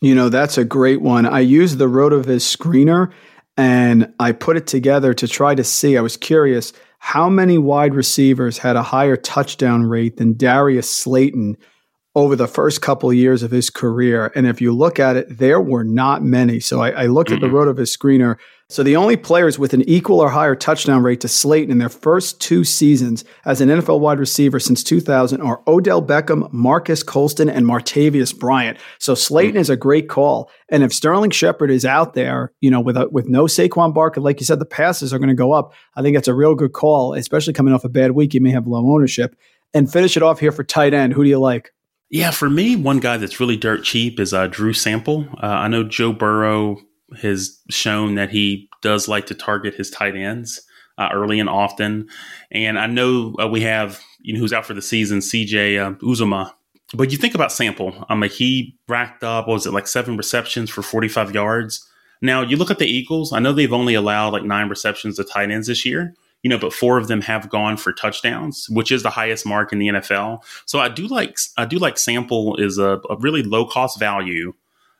You 0.00 0.14
know, 0.14 0.28
that's 0.28 0.58
a 0.58 0.64
great 0.64 1.00
one. 1.00 1.26
I 1.26 1.40
use 1.40 1.76
the 1.76 1.86
RotoViz 1.86 2.56
screener 2.56 3.12
and 3.56 4.12
I 4.20 4.32
put 4.32 4.56
it 4.56 4.66
together 4.66 5.14
to 5.14 5.26
try 5.26 5.54
to 5.54 5.64
see. 5.64 5.96
I 5.96 6.02
was 6.02 6.16
curious 6.16 6.72
how 6.98 7.28
many 7.28 7.56
wide 7.56 7.94
receivers 7.94 8.58
had 8.58 8.76
a 8.76 8.82
higher 8.82 9.16
touchdown 9.16 9.84
rate 9.84 10.18
than 10.18 10.36
Darius 10.36 10.90
Slayton 10.90 11.56
over 12.14 12.36
the 12.36 12.48
first 12.48 12.82
couple 12.82 13.10
of 13.10 13.16
years 13.16 13.42
of 13.42 13.50
his 13.50 13.70
career. 13.70 14.32
And 14.34 14.46
if 14.46 14.60
you 14.60 14.72
look 14.72 14.98
at 14.98 15.16
it, 15.16 15.38
there 15.38 15.60
were 15.60 15.84
not 15.84 16.22
many. 16.22 16.60
So 16.60 16.80
I, 16.80 16.90
I 16.90 17.06
looked 17.06 17.30
mm-hmm. 17.30 17.44
at 17.44 17.50
the 17.50 17.54
RotoViz 17.54 17.96
screener 17.96 18.36
so 18.68 18.82
the 18.82 18.96
only 18.96 19.16
players 19.16 19.60
with 19.60 19.74
an 19.74 19.82
equal 19.82 20.18
or 20.18 20.28
higher 20.28 20.56
touchdown 20.56 21.04
rate 21.04 21.20
to 21.20 21.28
Slayton 21.28 21.70
in 21.70 21.78
their 21.78 21.88
first 21.88 22.40
two 22.40 22.64
seasons 22.64 23.24
as 23.44 23.60
an 23.60 23.68
NFL 23.68 24.00
wide 24.00 24.18
receiver 24.18 24.58
since 24.58 24.82
2000 24.82 25.40
are 25.40 25.62
Odell 25.68 26.02
Beckham, 26.02 26.52
Marques 26.52 27.04
Colston, 27.04 27.48
and 27.48 27.64
Martavis 27.64 28.36
Bryant. 28.36 28.76
So 28.98 29.14
Slayton 29.14 29.56
is 29.56 29.70
a 29.70 29.76
great 29.76 30.08
call. 30.08 30.50
And 30.68 30.82
if 30.82 30.92
Sterling 30.92 31.30
Shepard 31.30 31.70
is 31.70 31.84
out 31.84 32.14
there, 32.14 32.52
you 32.60 32.68
know, 32.68 32.80
with 32.80 32.96
a, 32.96 33.08
with 33.08 33.28
no 33.28 33.44
Saquon 33.44 33.94
Barkley, 33.94 34.24
like 34.24 34.40
you 34.40 34.46
said, 34.46 34.58
the 34.58 34.66
passes 34.66 35.14
are 35.14 35.20
going 35.20 35.28
to 35.28 35.34
go 35.34 35.52
up. 35.52 35.72
I 35.94 36.02
think 36.02 36.16
that's 36.16 36.26
a 36.26 36.34
real 36.34 36.56
good 36.56 36.72
call, 36.72 37.14
especially 37.14 37.52
coming 37.52 37.72
off 37.72 37.84
a 37.84 37.88
bad 37.88 38.12
week. 38.12 38.34
You 38.34 38.40
may 38.40 38.50
have 38.50 38.66
low 38.66 38.84
ownership. 38.92 39.36
And 39.74 39.90
finish 39.92 40.16
it 40.16 40.24
off 40.24 40.40
here 40.40 40.52
for 40.52 40.64
tight 40.64 40.92
end. 40.92 41.12
Who 41.12 41.22
do 41.22 41.28
you 41.28 41.38
like? 41.38 41.72
Yeah, 42.10 42.30
for 42.30 42.50
me, 42.50 42.74
one 42.74 42.98
guy 42.98 43.16
that's 43.16 43.38
really 43.38 43.56
dirt 43.56 43.84
cheap 43.84 44.18
is 44.18 44.32
uh, 44.32 44.46
Drew 44.46 44.72
Sample. 44.72 45.28
Uh, 45.34 45.46
I 45.46 45.68
know 45.68 45.84
Joe 45.84 46.12
Burrow 46.12 46.80
has 47.20 47.60
shown 47.70 48.14
that 48.16 48.30
he 48.30 48.68
does 48.82 49.08
like 49.08 49.26
to 49.26 49.34
target 49.34 49.74
his 49.74 49.90
tight 49.90 50.16
ends 50.16 50.60
uh, 50.98 51.08
early 51.12 51.38
and 51.38 51.48
often. 51.48 52.08
And 52.50 52.78
I 52.78 52.86
know 52.86 53.34
uh, 53.40 53.48
we 53.48 53.60
have, 53.62 54.00
you 54.20 54.34
know, 54.34 54.40
who's 54.40 54.52
out 54.52 54.66
for 54.66 54.74
the 54.74 54.82
season, 54.82 55.20
CJ 55.20 55.78
uh, 55.78 55.94
Uzomah. 55.98 56.52
But 56.94 57.10
you 57.10 57.18
think 57.18 57.34
about 57.34 57.52
Sample. 57.52 58.06
I 58.08 58.14
mean, 58.14 58.30
he 58.30 58.76
racked 58.88 59.24
up, 59.24 59.48
was 59.48 59.66
it 59.66 59.72
like 59.72 59.88
seven 59.88 60.16
receptions 60.16 60.70
for 60.70 60.82
45 60.82 61.34
yards? 61.34 61.86
Now, 62.22 62.42
you 62.42 62.56
look 62.56 62.70
at 62.70 62.78
the 62.78 62.86
Eagles, 62.86 63.32
I 63.32 63.40
know 63.40 63.52
they've 63.52 63.72
only 63.72 63.94
allowed 63.94 64.32
like 64.32 64.44
nine 64.44 64.68
receptions 64.68 65.16
to 65.16 65.24
tight 65.24 65.50
ends 65.50 65.66
this 65.66 65.84
year, 65.84 66.14
you 66.42 66.48
know, 66.48 66.58
but 66.58 66.72
four 66.72 66.96
of 66.96 67.08
them 67.08 67.20
have 67.22 67.50
gone 67.50 67.76
for 67.76 67.92
touchdowns, 67.92 68.68
which 68.70 68.92
is 68.92 69.02
the 69.02 69.10
highest 69.10 69.44
mark 69.44 69.72
in 69.72 69.80
the 69.80 69.88
NFL. 69.88 70.42
So 70.64 70.78
I 70.78 70.88
do 70.88 71.08
like 71.08 71.36
I 71.56 71.64
do 71.64 71.78
like 71.78 71.98
Sample 71.98 72.56
is 72.56 72.78
a, 72.78 73.00
a 73.10 73.16
really 73.18 73.42
low 73.42 73.66
cost 73.66 73.98
value 73.98 74.54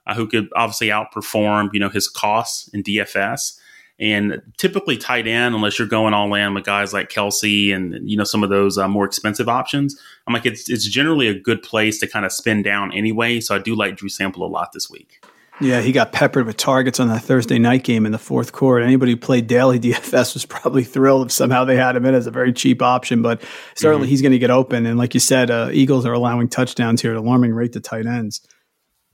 uh, 0.07 0.15
who 0.15 0.27
could 0.27 0.49
obviously 0.55 0.89
outperform, 0.89 1.71
you 1.73 1.81
know, 1.81 1.89
his 1.89 2.09
costs 2.09 2.69
in 2.69 2.83
DFS. 2.83 3.59
And 3.99 4.43
typically 4.59 4.99
tight 4.99 5.27
end, 5.27 5.55
unless 5.55 5.79
you're 5.79 5.89
going 5.89 6.13
all 6.13 6.35
in 6.35 6.53
with 6.53 6.65
guys 6.65 6.93
like 6.93 7.09
Kelce 7.09 7.75
and 7.75 7.99
you 8.09 8.15
know 8.15 8.25
some 8.25 8.45
of 8.45 8.51
those 8.51 8.77
uh, 8.77 8.87
more 8.87 9.07
expensive 9.07 9.49
options, 9.49 9.99
I'm 10.27 10.35
like 10.35 10.45
it's 10.45 10.69
it's 10.69 10.87
generally 10.87 11.29
a 11.29 11.39
good 11.39 11.63
place 11.63 11.99
to 12.01 12.07
kind 12.07 12.27
of 12.27 12.33
spin 12.33 12.63
down 12.63 12.93
anyway. 12.93 13.41
So 13.41 13.55
I 13.55 13.59
do 13.59 13.75
like 13.75 13.97
Drew 13.97 14.11
Sample 14.11 14.45
a 14.45 14.49
lot 14.49 14.73
this 14.73 14.91
week. 14.91 15.25
Yeah, 15.63 15.81
he 15.81 15.93
got 15.93 16.13
peppered 16.13 16.45
with 16.45 16.59
targets 16.59 17.01
on 17.01 17.09
that 17.09 17.23
Thursday 17.23 17.59
night 17.59 17.85
game 17.85 18.05
in 18.05 18.13
the 18.13 18.19
fourth 18.19 18.53
quarter. 18.53 18.85
Anybody 18.85 19.13
who 19.13 19.17
played 19.17 19.47
daily 19.47 19.81
DFS 19.81 20.35
was 20.35 20.45
probably 20.45 20.85
thrilled 20.85 21.29
if 21.29 21.33
somehow 21.33 21.65
they 21.65 21.77
had 21.77 21.97
him 21.97 22.05
in 22.05 22.15
as 22.15 22.27
a 22.27 22.31
very 22.31 22.53
cheap 22.53 22.83
option, 22.83 23.23
but 23.23 23.43
certainly 23.75 24.05
mm-hmm. 24.05 24.11
he's 24.11 24.21
going 24.21 24.33
to 24.33 24.39
get 24.39 24.51
open. 24.51 24.85
And 24.85 24.99
like 24.99 25.15
you 25.15 25.21
said, 25.21 25.51
uh, 25.51 25.71
Eagles 25.73 26.05
are 26.05 26.13
allowing 26.13 26.49
touchdowns 26.49 27.01
here 27.01 27.13
at 27.13 27.17
alarming 27.17 27.55
rate 27.55 27.73
to 27.73 27.81
tight 27.81 28.05
ends 28.05 28.47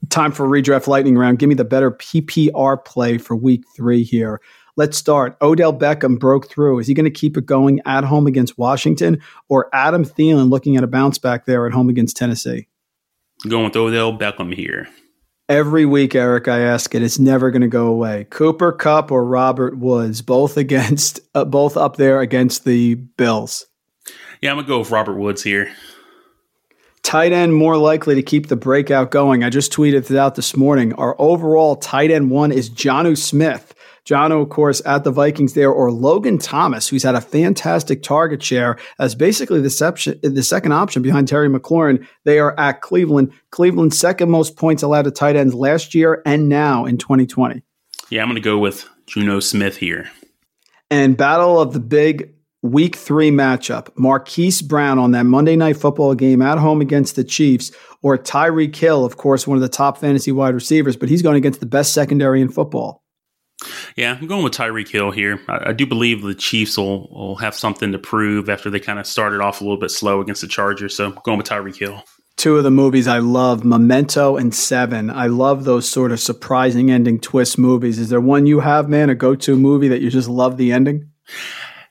time 0.09 0.31
for 0.31 0.47
redraft 0.47 0.87
lightning 0.87 1.17
round. 1.17 1.39
Give 1.39 1.49
me 1.49 1.55
the 1.55 1.65
better 1.65 1.91
PPR 1.91 2.83
play 2.83 3.17
for 3.17 3.35
week 3.35 3.63
three 3.75 4.03
here. 4.03 4.41
Let's 4.75 4.97
start. 4.97 5.37
Odell 5.41 5.73
Beckham 5.73 6.17
broke 6.17 6.49
through. 6.49 6.79
Is 6.79 6.87
he 6.87 6.93
going 6.93 7.05
to 7.05 7.11
keep 7.11 7.37
it 7.37 7.45
going 7.45 7.79
at 7.85 8.03
home 8.03 8.25
against 8.25 8.57
Washington 8.57 9.21
or 9.47 9.69
Adam 9.73 10.03
Thielen 10.03 10.49
looking 10.49 10.77
at 10.77 10.83
a 10.83 10.87
bounce 10.87 11.19
back 11.19 11.45
there 11.45 11.67
at 11.67 11.73
home 11.73 11.89
against 11.89 12.17
Tennessee? 12.17 12.67
Going 13.47 13.65
with 13.65 13.75
Odell 13.75 14.17
Beckham 14.17 14.53
here. 14.53 14.87
Every 15.49 15.85
week, 15.85 16.15
Eric, 16.15 16.47
I 16.47 16.61
ask 16.61 16.95
it. 16.95 17.03
It's 17.03 17.19
never 17.19 17.51
going 17.51 17.61
to 17.61 17.67
go 17.67 17.87
away. 17.87 18.25
Cooper 18.29 18.71
Kupp 18.71 19.11
or 19.11 19.25
Robert 19.25 19.77
Woods, 19.77 20.21
both 20.21 20.57
against, 20.57 21.19
uh, 21.35 21.45
both 21.45 21.77
up 21.77 21.97
there 21.97 22.21
against 22.21 22.65
the 22.65 22.95
Bills. 22.95 23.67
Yeah, 24.41 24.51
I'm 24.51 24.57
gonna 24.57 24.67
go 24.67 24.79
with 24.79 24.91
Robert 24.91 25.15
Woods 25.15 25.43
here 25.43 25.71
tight 27.03 27.31
end 27.31 27.53
more 27.53 27.77
likely 27.77 28.15
to 28.15 28.23
keep 28.23 28.47
the 28.47 28.55
breakout 28.55 29.11
going. 29.11 29.43
I 29.43 29.49
just 29.49 29.71
tweeted 29.71 30.09
it 30.09 30.17
out 30.17 30.35
this 30.35 30.57
morning. 30.57 30.93
Our 30.93 31.15
overall 31.19 31.75
tight 31.75 32.09
end 32.09 32.31
one 32.31 32.51
is 32.51 32.69
Jonnu 32.69 33.17
Smith. 33.17 33.75
Jonnu, 34.05 34.41
of 34.41 34.49
course, 34.49 34.81
at 34.85 35.05
the 35.05 35.11
Vikings 35.11 35.53
there, 35.53 35.71
or 35.71 35.89
Logan 35.89 36.37
Thomas, 36.37 36.89
who's 36.89 37.03
had 37.03 37.15
a 37.15 37.21
fantastic 37.21 38.03
target 38.03 38.43
share 38.43 38.77
as 38.99 39.15
basically 39.15 39.61
the, 39.61 40.19
the 40.21 40.43
second 40.43 40.73
option 40.73 41.01
behind 41.01 41.29
Terry 41.29 41.47
McLaurin. 41.47 42.05
They 42.25 42.39
are 42.39 42.57
at 42.59 42.81
Cleveland. 42.81 43.31
Cleveland's 43.51 43.97
second 43.97 44.29
most 44.29 44.57
points 44.57 44.83
allowed 44.83 45.03
to 45.03 45.11
tight 45.11 45.37
ends 45.37 45.53
last 45.53 45.95
year 45.95 46.21
and 46.25 46.49
now 46.49 46.83
in 46.83 46.97
2020. 46.97 47.63
Yeah, 48.09 48.21
I'm 48.21 48.27
going 48.27 48.35
to 48.35 48.41
go 48.41 48.57
with 48.57 48.89
Jonnu 49.07 49.41
Smith 49.41 49.77
here. 49.77 50.09
And 50.91 51.15
battle 51.15 51.59
of 51.59 51.71
the 51.73 51.79
big 51.79 52.32
week 52.63 52.95
three 52.95 53.29
matchup, 53.29 53.89
Marquise 53.95 54.61
Brown 54.61 54.97
on 54.97 55.11
that 55.11 55.25
Monday 55.25 55.55
night 55.55 55.77
football 55.77 56.15
game 56.15 56.41
at 56.41 56.57
home 56.57 56.81
against 56.81 57.15
the 57.15 57.23
Chiefs, 57.23 57.71
or 58.01 58.17
Tyreek 58.17 58.75
Hill, 58.75 59.05
of 59.05 59.17
course, 59.17 59.45
one 59.45 59.57
of 59.57 59.61
the 59.61 59.69
top 59.69 59.99
fantasy 59.99 60.31
wide 60.31 60.55
receivers, 60.55 60.95
but 60.97 61.09
he's 61.09 61.21
going 61.21 61.35
against 61.35 61.59
the 61.59 61.65
best 61.67 61.93
secondary 61.93 62.41
in 62.41 62.49
football. 62.49 63.03
Yeah, 63.95 64.17
I'm 64.19 64.27
going 64.27 64.43
with 64.43 64.53
Tyreek 64.53 64.89
Hill 64.89 65.11
here. 65.11 65.39
I, 65.47 65.69
I, 65.69 65.73
do 65.73 65.85
believe 65.85 66.21
the 66.21 66.33
Chiefs 66.33 66.77
will, 66.77 67.07
will 67.11 67.35
have 67.35 67.55
something 67.55 67.91
to 67.91 67.99
prove 67.99 68.49
after 68.49 68.69
they 68.69 68.79
kind 68.79 68.99
of 68.99 69.05
started 69.05 69.39
off 69.41 69.61
a 69.61 69.63
little 69.63 69.79
bit 69.79 69.91
slow 69.91 70.19
against 70.19 70.41
the 70.41 70.47
Chargers. 70.47 70.97
So 70.97 71.05
I'm 71.05 71.19
going 71.23 71.37
with 71.37 71.47
Tyreek 71.47 71.77
Hill. 71.77 72.03
Two 72.35 72.57
of 72.57 72.63
the 72.63 72.71
movies 72.71 73.07
I 73.07 73.19
love, 73.19 73.63
Memento 73.63 74.35
and 74.35 74.53
Seven. 74.53 75.09
I 75.09 75.27
love 75.27 75.63
those 75.63 75.87
sort 75.87 76.11
of 76.11 76.19
surprising 76.19 76.91
ending 76.91 77.19
twist 77.19 77.57
movies. 77.57 77.99
Is 77.99 78.09
there 78.09 78.19
one 78.19 78.47
you 78.47 78.59
have, 78.59 78.89
man, 78.89 79.09
a 79.09 79.15
go 79.15 79.35
to 79.35 79.55
movie 79.55 79.87
that 79.89 80.01
you 80.01 80.09
just 80.09 80.27
love 80.27 80.57
the 80.57 80.71
ending? 80.71 81.09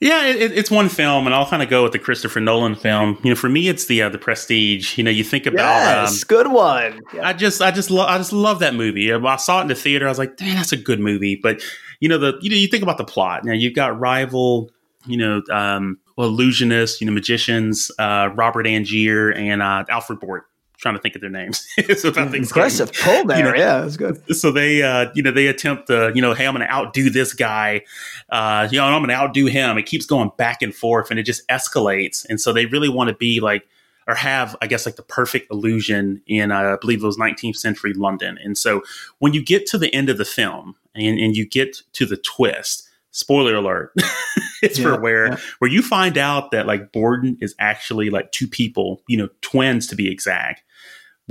Yeah, 0.03 0.27
it, 0.27 0.51
it's 0.51 0.69
one 0.69 0.89
film, 0.89 1.27
and 1.27 1.35
I'll 1.35 1.47
kind 1.47 1.63
of 1.63 1.69
go 1.69 1.85
with 1.85 1.93
the 1.93 1.99
Christopher 2.01 2.41
Nolan 2.41 2.75
film. 2.75 3.17
You 3.23 3.31
know, 3.31 3.37
for 3.37 3.49
me, 3.49 3.69
it's 3.69 3.87
the 3.87 4.03
uh, 4.03 4.09
the 4.09 4.19
Prestige. 4.19 4.99
You 4.99 5.05
know, 5.05 5.13
you 5.13 5.23
think 5.23 5.47
about 5.47 5.59
yes, 5.59 6.23
um, 6.23 6.27
good 6.27 6.49
one. 6.49 7.01
Yeah. 7.15 7.29
I 7.29 7.33
just, 7.33 7.63
I 7.63 7.71
just, 7.71 7.89
lo- 7.89 8.05
I 8.05 8.19
just 8.19 8.33
love 8.33 8.59
that 8.59 8.75
movie. 8.75 9.13
I 9.13 9.37
saw 9.37 9.61
it 9.61 9.63
in 9.63 9.69
the 9.69 9.77
theater. 9.77 10.07
I 10.07 10.09
was 10.09 10.19
like, 10.19 10.37
"Damn, 10.37 10.57
that's 10.57 10.73
a 10.73 10.77
good 10.77 10.99
movie." 10.99 11.39
But 11.41 11.63
you 12.01 12.09
know, 12.09 12.19
the 12.19 12.37
you 12.41 12.51
know, 12.51 12.57
you 12.57 12.67
think 12.67 12.83
about 12.83 12.99
the 12.99 13.05
plot. 13.05 13.45
Now 13.45 13.53
you've 13.53 13.77
got 13.77 13.97
rival, 14.01 14.73
you 15.07 15.17
know, 15.17 15.41
um, 15.53 16.01
illusionists, 16.19 17.01
you 17.01 17.07
know, 17.07 17.13
magicians, 17.13 17.93
uh, 18.01 18.31
Robert 18.35 18.67
Angier 18.67 19.31
and 19.31 19.63
uh, 19.63 19.85
Alfred 19.89 20.19
Bort 20.19 20.47
trying 20.83 20.97
to 20.97 21.01
think 21.01 21.15
of 21.15 21.21
their 21.21 21.31
names. 21.31 21.67
so 21.97 22.11
Impressive 22.11 22.93
pull 22.93 23.25
there. 23.25 23.39
You 23.39 23.45
know, 23.45 23.55
yeah, 23.55 23.81
that's 23.81 23.97
good. 23.97 24.37
So 24.37 24.51
they, 24.51 24.83
uh, 24.83 25.11
you 25.15 25.23
know, 25.23 25.31
they 25.31 25.47
attempt 25.47 25.87
to, 25.87 26.13
you 26.15 26.21
know, 26.21 26.35
hey, 26.35 26.47
I'm 26.47 26.55
going 26.55 26.67
to 26.67 26.73
outdo 26.73 27.09
this 27.09 27.33
guy. 27.33 27.83
Uh, 28.29 28.69
you 28.71 28.79
know, 28.79 28.85
I'm 28.85 29.01
going 29.01 29.09
to 29.09 29.15
outdo 29.15 29.47
him. 29.47 29.79
It 29.79 29.87
keeps 29.87 30.05
going 30.05 30.33
back 30.37 30.61
and 30.61 30.75
forth, 30.75 31.11
and 31.11 31.21
it 31.21 31.23
just 31.23 31.47
escalates. 31.49 32.27
And 32.29 32.41
so 32.41 32.53
they 32.53 32.67
really 32.67 32.89
want 32.89 33.09
to 33.09 33.15
be 33.15 33.41
like 33.41 33.67
or 34.09 34.17
have, 34.17 34.57
I 34.61 34.67
guess, 34.67 34.85
like 34.85 34.97
the 34.97 35.03
perfect 35.03 35.53
illusion 35.53 36.21
in, 36.27 36.51
uh, 36.51 36.75
I 36.75 36.77
believe 36.81 37.05
it 37.05 37.07
was 37.07 37.17
19th 37.17 37.57
century 37.57 37.93
London. 37.95 38.37
And 38.43 38.59
so 38.59 38.83
when 39.21 39.33
you 39.33 39.45
get 39.45 39.65
to 39.67 39.79
the 39.79 39.95
end 39.95 40.11
of 40.11 40.19
the 40.19 40.25
film 40.25 40.75
and, 40.95 41.21
and 41.21 41.37
you 41.37 41.47
get 41.47 41.83
to 41.93 42.05
the 42.05 42.17
twist, 42.17 42.89
spoiler 43.13 43.55
alert, 43.55 43.93
it's 44.63 44.79
Yeah, 44.79 44.97
for 44.97 45.01
where 45.01 45.27
yeah. 45.29 45.37
where 45.61 45.71
you 45.71 45.83
find 45.83 46.19
out 46.19 46.51
that 46.51 46.67
like 46.67 46.93
Borden 46.93 47.39
is 47.41 47.55
actually 47.59 48.11
like 48.11 48.33
two 48.33 48.49
people, 48.49 49.03
you 49.07 49.17
know, 49.17 49.29
twins 49.41 49.87
to 49.89 49.97
be 49.97 50.11
exact, 50.11 50.63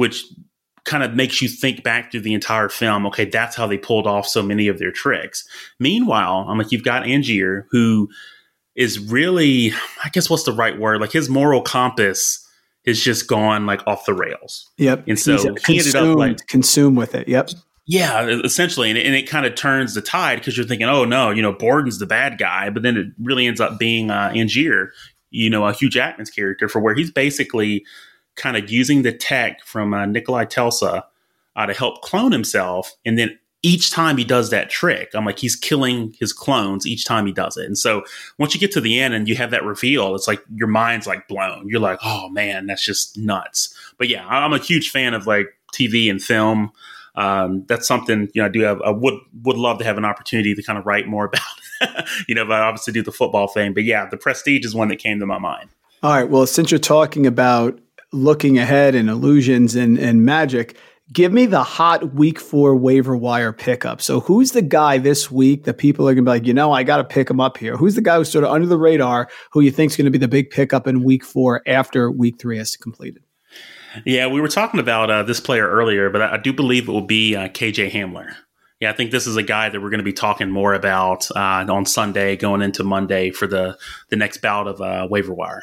which 0.02 0.26
kind 0.84 1.04
of 1.04 1.14
makes 1.14 1.44
you 1.44 1.48
think 1.48 1.84
back 1.84 2.12
through 2.12 2.22
the 2.22 2.34
entire 2.34 2.68
film. 2.68 3.06
Okay, 3.06 3.26
that's 3.26 3.56
how 3.56 3.68
they 3.68 3.78
pulled 3.78 4.08
off 4.08 4.28
so 4.28 4.42
many 4.42 4.68
of 4.68 4.80
their 4.80 4.92
tricks. 4.92 5.48
Meanwhile, 5.80 6.48
I'm 6.50 6.58
like, 6.58 6.72
you've 6.72 6.84
got 6.84 7.04
Angier 7.04 7.68
who 7.70 8.10
is 8.76 8.98
really, 8.98 9.74
I 10.04 10.10
guess, 10.10 10.28
what's 10.28 10.44
the 10.44 10.54
right 10.54 10.80
word? 10.80 11.00
Like 11.00 11.12
his 11.12 11.30
moral 11.30 11.62
compass 11.62 12.44
has 12.88 13.00
just 13.00 13.28
gone 13.28 13.68
like 13.68 13.86
off 13.86 14.08
the 14.08 14.14
rails. 14.16 14.72
Yep. 14.78 15.04
And 15.08 15.20
so 15.20 15.34
He's 15.34 15.66
he 15.68 15.78
ended 15.80 15.96
up, 15.96 16.18
like- 16.18 16.30
consumed- 16.38 16.48
consumed 16.48 16.98
with 16.98 17.14
it. 17.14 17.28
Yep. 17.28 17.52
Yeah, 17.86 18.28
essentially, 18.44 18.90
and 18.90 18.98
it, 18.98 19.06
and 19.06 19.16
it 19.16 19.28
kind 19.30 19.46
of 19.46 19.54
turns 19.56 19.94
the 19.94 20.02
tide 20.02 20.40
because 20.40 20.56
you're 20.56 20.66
thinking, 20.66 20.88
oh 20.88 21.04
no, 21.04 21.30
you 21.30 21.42
know, 21.42 21.52
Borden's 21.52 22.00
the 22.00 22.06
bad 22.08 22.38
guy, 22.38 22.70
but 22.70 22.82
then 22.84 22.96
it 22.98 23.08
really 23.20 23.46
ends 23.48 23.60
up 23.60 23.78
being 23.78 24.10
uh, 24.10 24.32
Angier, 24.34 24.92
you 25.30 25.50
know, 25.50 25.66
a 25.66 25.74
Hugh 25.74 25.90
Jackman's 25.90 26.30
character, 26.30 26.70
for 26.70 26.80
where 26.80 26.96
he's 26.96 27.12
basically 27.12 27.84
kind 28.36 28.58
of 28.58 28.70
using 28.70 29.02
the 29.02 29.12
tech 29.12 29.64
from 29.64 29.94
uh, 29.94 30.06
Nikolai 30.06 30.46
Tesla 30.46 31.06
uh, 31.56 31.66
to 31.66 31.74
help 31.74 32.02
clone 32.02 32.32
himself, 32.32 32.96
and 33.06 33.18
then 33.18 33.38
each 33.64 33.92
time 33.92 34.18
he 34.18 34.24
does 34.24 34.50
that 34.50 34.72
trick, 34.72 35.12
I'm 35.14 35.26
like, 35.26 35.38
he's 35.38 35.56
killing 35.56 36.16
his 36.20 36.34
clones 36.34 36.88
each 36.88 37.06
time 37.06 37.28
he 37.28 37.32
does 37.32 37.58
it, 37.58 37.66
and 37.66 37.78
so 37.78 38.04
once 38.38 38.54
you 38.54 38.60
get 38.60 38.72
to 38.74 38.82
the 38.82 39.00
end 39.00 39.14
and 39.14 39.28
you 39.28 39.36
have 39.36 39.52
that 39.52 39.64
reveal, 39.64 40.16
it's 40.16 40.28
like 40.28 40.44
your 40.56 40.68
mind's 40.68 41.08
like 41.08 41.28
blown. 41.28 41.68
You're 41.68 41.80
like, 41.80 42.00
oh 42.04 42.30
man, 42.30 42.68
that's 42.68 42.86
just 42.86 43.18
nuts. 43.18 43.76
But 43.98 44.08
yeah, 44.08 44.26
I'm 44.28 44.54
a 44.54 44.58
huge 44.58 44.90
fan 44.90 45.14
of 45.14 45.28
like 45.28 45.48
TV 45.74 46.10
and 46.10 46.22
film 46.22 46.72
um, 47.16 47.66
that's 47.68 47.88
something 47.88 48.30
you 48.34 48.42
know 48.42 48.46
I 48.46 48.50
do 48.50 48.62
have. 48.62 48.82
I 48.82 48.90
would 48.90 49.16
would 49.44 49.58
love 49.58 49.80
to 49.80 49.84
have 49.84 49.98
an 49.98 50.06
opportunity 50.06 50.56
to 50.56 50.64
kind 50.64 50.80
of 50.80 50.86
write 50.86 51.08
more 51.08 51.26
about. 51.82 52.06
you 52.28 52.36
know, 52.36 52.46
but 52.46 52.62
I 52.62 52.66
obviously 52.66 52.94
do 52.94 53.04
the 53.04 53.12
football 53.12 53.48
thing. 53.48 53.74
But 53.74 53.84
yeah, 53.84 54.06
the 54.06 54.18
Prestige 54.18 54.66
is 54.66 54.76
one 54.76 54.88
that 54.90 54.98
came 54.98 55.20
to 55.20 55.26
my 55.26 55.40
mind. 55.40 55.70
All 56.04 56.14
right. 56.14 56.30
Well, 56.30 56.48
since 56.48 56.72
you're 56.72 56.80
talking 56.80 57.28
about 57.28 57.80
looking 58.12 58.58
ahead 58.58 58.96
and 58.96 59.10
illusions 59.10 59.76
and, 59.76 59.98
and 59.98 60.26
magic, 60.26 60.78
give 61.12 61.32
me 61.32 61.46
the 61.46 61.64
hot 61.64 62.14
week 62.14 62.40
four 62.40 62.76
waiver 62.76 63.16
wire 63.16 63.54
pickup. 63.54 64.02
So, 64.02 64.20
who's 64.20 64.52
the 64.52 64.62
guy 64.62 64.98
this 64.98 65.32
week 65.32 65.64
that 65.66 65.78
people 65.78 66.08
are 66.08 66.14
going 66.14 66.26
to 66.26 66.30
be 66.30 66.38
like, 66.38 66.46
you 66.46 66.54
know, 66.54 66.72
I 66.72 66.84
got 66.84 66.98
to 66.98 67.04
pick 67.04 67.30
him 67.30 67.40
up 67.40 67.58
here? 67.58 67.78
Who's 67.78 67.96
the 67.96 68.02
guy 68.02 68.18
who's 68.18 68.32
sort 68.32 68.44
of 68.44 68.52
under 68.52 68.68
the 68.68 68.78
radar 68.78 69.30
who 69.52 69.62
you 69.62 69.72
think 69.72 69.92
is 69.92 69.98
going 69.98 70.06
to 70.06 70.12
be 70.12 70.18
the 70.18 70.28
big 70.28 70.50
pickup 70.50 70.88
in 70.88 71.04
week 71.04 71.24
four 71.24 71.62
after 71.68 72.12
week 72.12 72.40
three 72.40 72.58
has 72.58 72.76
completed? 72.76 73.24
Yeah, 74.06 74.28
we 74.28 74.40
were 74.40 74.48
talking 74.48 74.80
about 74.80 75.12
uh, 75.12 75.24
this 75.24 75.42
player 75.42 75.68
earlier, 75.68 76.10
but 76.10 76.22
I, 76.22 76.38
do 76.38 76.54
believe 76.54 76.88
it 76.88 76.92
will 76.92 77.02
be 77.02 77.36
uh, 77.36 77.50
KJ 77.50 77.92
Hamler. 77.92 78.36
Yeah, 78.80 78.90
I 78.90 78.94
think 78.94 79.12
this 79.12 79.28
is 79.28 79.36
a 79.36 79.44
guy 79.44 79.70
that 79.70 79.82
we're 79.82 79.90
going 79.90 80.00
to 80.00 80.04
be 80.04 80.14
talking 80.14 80.50
more 80.50 80.74
about 80.74 81.30
uh, 81.36 81.66
on 81.70 81.86
Sunday, 81.86 82.38
going 82.38 82.62
into 82.62 82.84
Monday 82.84 83.32
for 83.32 83.48
the 83.48 83.78
the 84.10 84.16
next 84.16 84.38
bout 84.38 84.68
of 84.68 84.82
uh, 84.82 85.08
waiver 85.10 85.34
wire. 85.34 85.62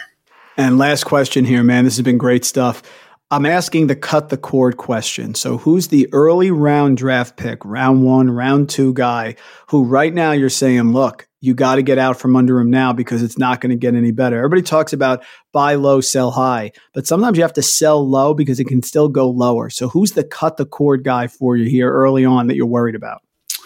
And 0.59 0.77
last 0.77 1.05
question 1.05 1.45
here, 1.45 1.63
man. 1.63 1.85
This 1.85 1.97
has 1.99 2.05
been 2.05 2.19
great 2.19 2.45
stuff. 2.45 2.83
I'm 3.31 3.47
asking 3.47 3.87
the 3.87 3.95
cut 3.95 4.29
the 4.29 4.37
cord 4.37 4.77
question. 4.77 5.37
So, 5.37 5.57
who's 5.57 5.87
the 5.87 6.09
early 6.13 6.51
round 6.51 6.97
draft 6.97 7.37
pick, 7.37 7.65
round 7.65 8.03
one, 8.03 8.29
round 8.29 8.69
two 8.69 8.93
guy 8.93 9.37
who 9.69 9.85
right 9.85 10.13
now 10.13 10.33
you're 10.33 10.49
saying, 10.49 10.93
look, 10.93 11.29
you 11.41 11.55
got 11.55 11.77
to 11.77 11.83
get 11.83 11.99
out 11.99 12.19
from 12.19 12.35
under 12.35 12.59
him 12.59 12.71
now 12.71 12.93
because 12.93 13.23
it's 13.23 13.39
not 13.39 13.61
going 13.61 13.71
to 13.71 13.77
get 13.77 13.95
any 13.95 14.11
better? 14.11 14.37
Everybody 14.39 14.63
talks 14.63 14.93
about 14.93 15.25
buy 15.53 15.77
low, 15.77 16.01
sell 16.01 16.33
high, 16.33 16.73
but 16.93 17.07
sometimes 17.07 17.37
you 17.37 17.45
have 17.45 17.53
to 17.53 17.63
sell 17.63 18.05
low 18.05 18.35
because 18.35 18.59
it 18.59 18.67
can 18.67 18.83
still 18.83 19.09
go 19.09 19.31
lower. 19.31 19.71
So, 19.71 19.89
who's 19.89 20.13
the 20.13 20.25
cut 20.25 20.57
the 20.57 20.67
cord 20.67 21.05
guy 21.05 21.29
for 21.29 21.57
you 21.57 21.71
here 21.71 21.93
early 21.93 22.25
on 22.25 22.49
that 22.49 22.57
you're 22.57 22.67
worried 22.67 22.97
about? 22.97 23.23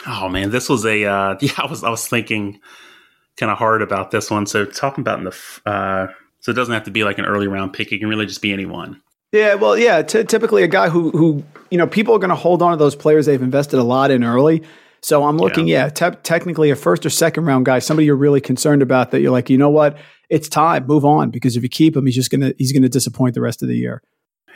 Oh 0.06 0.28
man, 0.28 0.50
this 0.50 0.68
was 0.68 0.84
a 0.84 1.04
uh, 1.04 1.36
yeah. 1.40 1.52
I 1.56 1.64
was 1.70 1.84
I 1.84 1.88
was 1.88 2.06
thinking 2.06 2.60
kind 3.38 3.50
of 3.50 3.56
hard 3.56 3.80
about 3.80 4.10
this 4.10 4.30
one. 4.30 4.44
So 4.44 4.66
talking 4.66 5.00
about 5.00 5.20
in 5.20 5.24
the 5.24 5.60
uh, 5.64 6.08
so 6.42 6.52
it 6.52 6.54
doesn't 6.54 6.74
have 6.74 6.84
to 6.84 6.90
be 6.90 7.04
like 7.04 7.18
an 7.18 7.24
early 7.24 7.48
round 7.48 7.72
pick. 7.72 7.92
It 7.92 7.98
can 7.98 8.08
really 8.08 8.26
just 8.26 8.42
be 8.42 8.52
anyone. 8.52 9.00
Yeah, 9.32 9.54
well, 9.54 9.78
yeah. 9.78 10.02
T- 10.02 10.24
typically, 10.24 10.62
a 10.62 10.68
guy 10.68 10.90
who 10.90 11.10
who 11.10 11.42
you 11.70 11.78
know 11.78 11.86
people 11.86 12.14
are 12.14 12.18
going 12.18 12.30
to 12.30 12.36
hold 12.36 12.60
on 12.60 12.72
to 12.72 12.76
those 12.76 12.94
players 12.94 13.24
they've 13.24 13.40
invested 13.40 13.78
a 13.78 13.82
lot 13.82 14.10
in 14.10 14.22
early. 14.22 14.62
So 15.04 15.24
I'm 15.24 15.36
looking, 15.36 15.66
yeah, 15.66 15.88
te- 15.88 16.16
technically 16.22 16.70
a 16.70 16.76
first 16.76 17.04
or 17.04 17.10
second 17.10 17.44
round 17.44 17.66
guy, 17.66 17.80
somebody 17.80 18.06
you're 18.06 18.14
really 18.14 18.40
concerned 18.40 18.82
about 18.82 19.10
that 19.10 19.20
you're 19.20 19.32
like, 19.32 19.50
you 19.50 19.58
know 19.58 19.70
what, 19.70 19.98
it's 20.30 20.48
time, 20.48 20.86
move 20.86 21.04
on 21.04 21.30
because 21.30 21.56
if 21.56 21.64
you 21.64 21.68
keep 21.68 21.96
him, 21.96 22.06
he's 22.06 22.14
just 22.14 22.30
gonna 22.30 22.52
he's 22.58 22.72
gonna 22.72 22.88
disappoint 22.88 23.34
the 23.34 23.40
rest 23.40 23.62
of 23.62 23.68
the 23.68 23.76
year. 23.76 24.02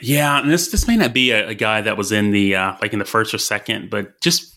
Yeah, 0.00 0.40
and 0.40 0.50
this 0.50 0.70
this 0.70 0.86
may 0.86 0.96
not 0.96 1.12
be 1.12 1.30
a, 1.30 1.48
a 1.48 1.54
guy 1.54 1.80
that 1.80 1.96
was 1.96 2.12
in 2.12 2.30
the 2.30 2.54
uh, 2.54 2.76
like 2.80 2.92
in 2.92 2.98
the 2.98 3.04
first 3.04 3.34
or 3.34 3.38
second, 3.38 3.90
but 3.90 4.20
just 4.20 4.55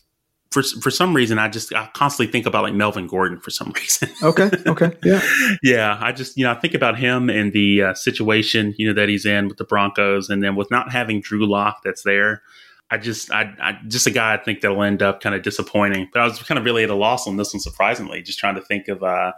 for 0.52 0.64
for 0.64 0.90
some 0.90 1.16
reason, 1.16 1.38
I 1.38 1.48
just 1.48 1.74
I 1.74 1.90
constantly 1.94 2.32
think 2.32 2.46
about 2.46 2.64
like 2.64 2.74
Melvin 2.74 3.08
Gordon 3.08 3.40
for 3.40 3.52
some 3.52 3.72
reason. 3.76 4.10
Okay, 4.24 4.50
okay, 4.66 4.92
yeah, 5.04 5.22
yeah. 5.62 5.98
I 6.02 6.12
just 6.12 6.38
you 6.38 6.44
know 6.44 6.52
I 6.52 6.56
think 6.56 6.74
about 6.74 6.98
him 6.98 7.30
and 7.30 7.54
the 7.54 7.84
uh, 7.84 7.94
situation 7.94 8.74
you 8.78 8.88
know 8.88 8.94
that 8.94 9.10
he's 9.10 9.26
in 9.26 9.48
with 9.48 9.58
the 9.58 9.64
Broncos, 9.66 10.30
and 10.30 10.44
then 10.44 10.56
with 10.56 10.72
not 10.72 10.92
having 10.92 11.22
Drew 11.22 11.46
Lock 11.46 11.82
that's 11.84 12.04
there. 12.04 12.42
I 12.92 12.98
just, 12.98 13.32
I, 13.32 13.54
I, 13.62 13.80
just 13.88 14.08
a 14.08 14.10
guy 14.10 14.34
I 14.34 14.38
think 14.38 14.62
that'll 14.62 14.82
end 14.82 15.04
up 15.04 15.22
kind 15.22 15.36
of 15.36 15.44
disappointing. 15.44 16.10
But 16.12 16.24
I 16.24 16.26
was 16.26 16.42
kind 16.42 16.58
of 16.58 16.66
really 16.66 16.84
at 16.84 16.90
a 16.90 16.96
loss 16.96 17.28
on 17.28 17.38
this 17.38 17.54
one, 17.54 17.60
surprisingly, 17.60 18.24
just 18.24 18.40
trying 18.40 18.56
to 18.56 18.62
think 18.62 18.88
of 18.88 19.04
uh, 19.04 19.34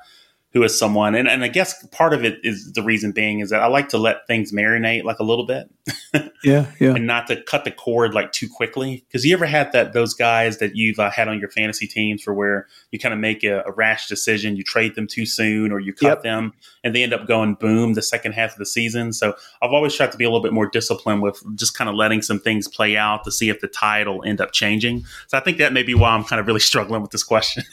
who 0.53 0.63
is 0.63 0.77
someone, 0.77 1.15
and, 1.15 1.27
and 1.27 1.43
I 1.43 1.47
guess 1.47 1.85
part 1.87 2.13
of 2.13 2.25
it 2.25 2.39
is 2.43 2.73
the 2.73 2.83
reason 2.83 3.11
being 3.11 3.39
is 3.39 3.49
that 3.51 3.61
I 3.61 3.67
like 3.67 3.89
to 3.89 3.97
let 3.97 4.27
things 4.27 4.51
marinate 4.51 5.03
like 5.03 5.19
a 5.19 5.23
little 5.23 5.45
bit, 5.45 5.69
yeah, 6.43 6.65
yeah. 6.79 6.93
and 6.93 7.07
not 7.07 7.27
to 7.27 7.41
cut 7.43 7.63
the 7.63 7.71
cord 7.71 8.13
like 8.13 8.31
too 8.31 8.47
quickly. 8.49 9.05
Because 9.07 9.25
you 9.25 9.33
ever 9.33 9.45
had 9.45 9.71
that 9.71 9.93
those 9.93 10.13
guys 10.13 10.57
that 10.57 10.75
you've 10.75 10.99
uh, 10.99 11.09
had 11.09 11.27
on 11.27 11.39
your 11.39 11.49
fantasy 11.49 11.87
teams 11.87 12.21
for 12.21 12.33
where 12.33 12.67
you 12.91 12.99
kind 12.99 13.13
of 13.13 13.19
make 13.19 13.43
a, 13.43 13.63
a 13.65 13.71
rash 13.71 14.07
decision, 14.07 14.55
you 14.55 14.63
trade 14.63 14.95
them 14.95 15.07
too 15.07 15.25
soon, 15.25 15.71
or 15.71 15.79
you 15.79 15.93
cut 15.93 16.11
Yep. 16.11 16.23
them, 16.23 16.53
and 16.83 16.93
they 16.93 17.03
end 17.03 17.13
up 17.13 17.27
going 17.27 17.53
boom 17.55 17.93
the 17.93 18.01
second 18.01 18.33
half 18.33 18.51
of 18.51 18.57
the 18.57 18.65
season. 18.65 19.13
So 19.13 19.33
I've 19.61 19.71
always 19.71 19.95
tried 19.95 20.11
to 20.11 20.17
be 20.17 20.25
a 20.25 20.27
little 20.27 20.43
bit 20.43 20.51
more 20.53 20.67
disciplined 20.67 21.21
with 21.21 21.41
just 21.55 21.77
kind 21.77 21.89
of 21.89 21.95
letting 21.95 22.21
some 22.21 22.39
things 22.39 22.67
play 22.67 22.97
out 22.97 23.23
to 23.23 23.31
see 23.31 23.49
if 23.49 23.61
the 23.61 23.67
tide 23.67 24.07
will 24.07 24.23
end 24.25 24.41
up 24.41 24.51
changing. 24.51 25.05
So 25.27 25.37
I 25.37 25.41
think 25.41 25.57
that 25.59 25.71
may 25.71 25.83
be 25.83 25.93
why 25.93 26.09
I'm 26.09 26.23
kind 26.25 26.39
of 26.39 26.47
really 26.47 26.59
struggling 26.71 27.01
with 27.01 27.11
this 27.11 27.23
question. 27.23 27.63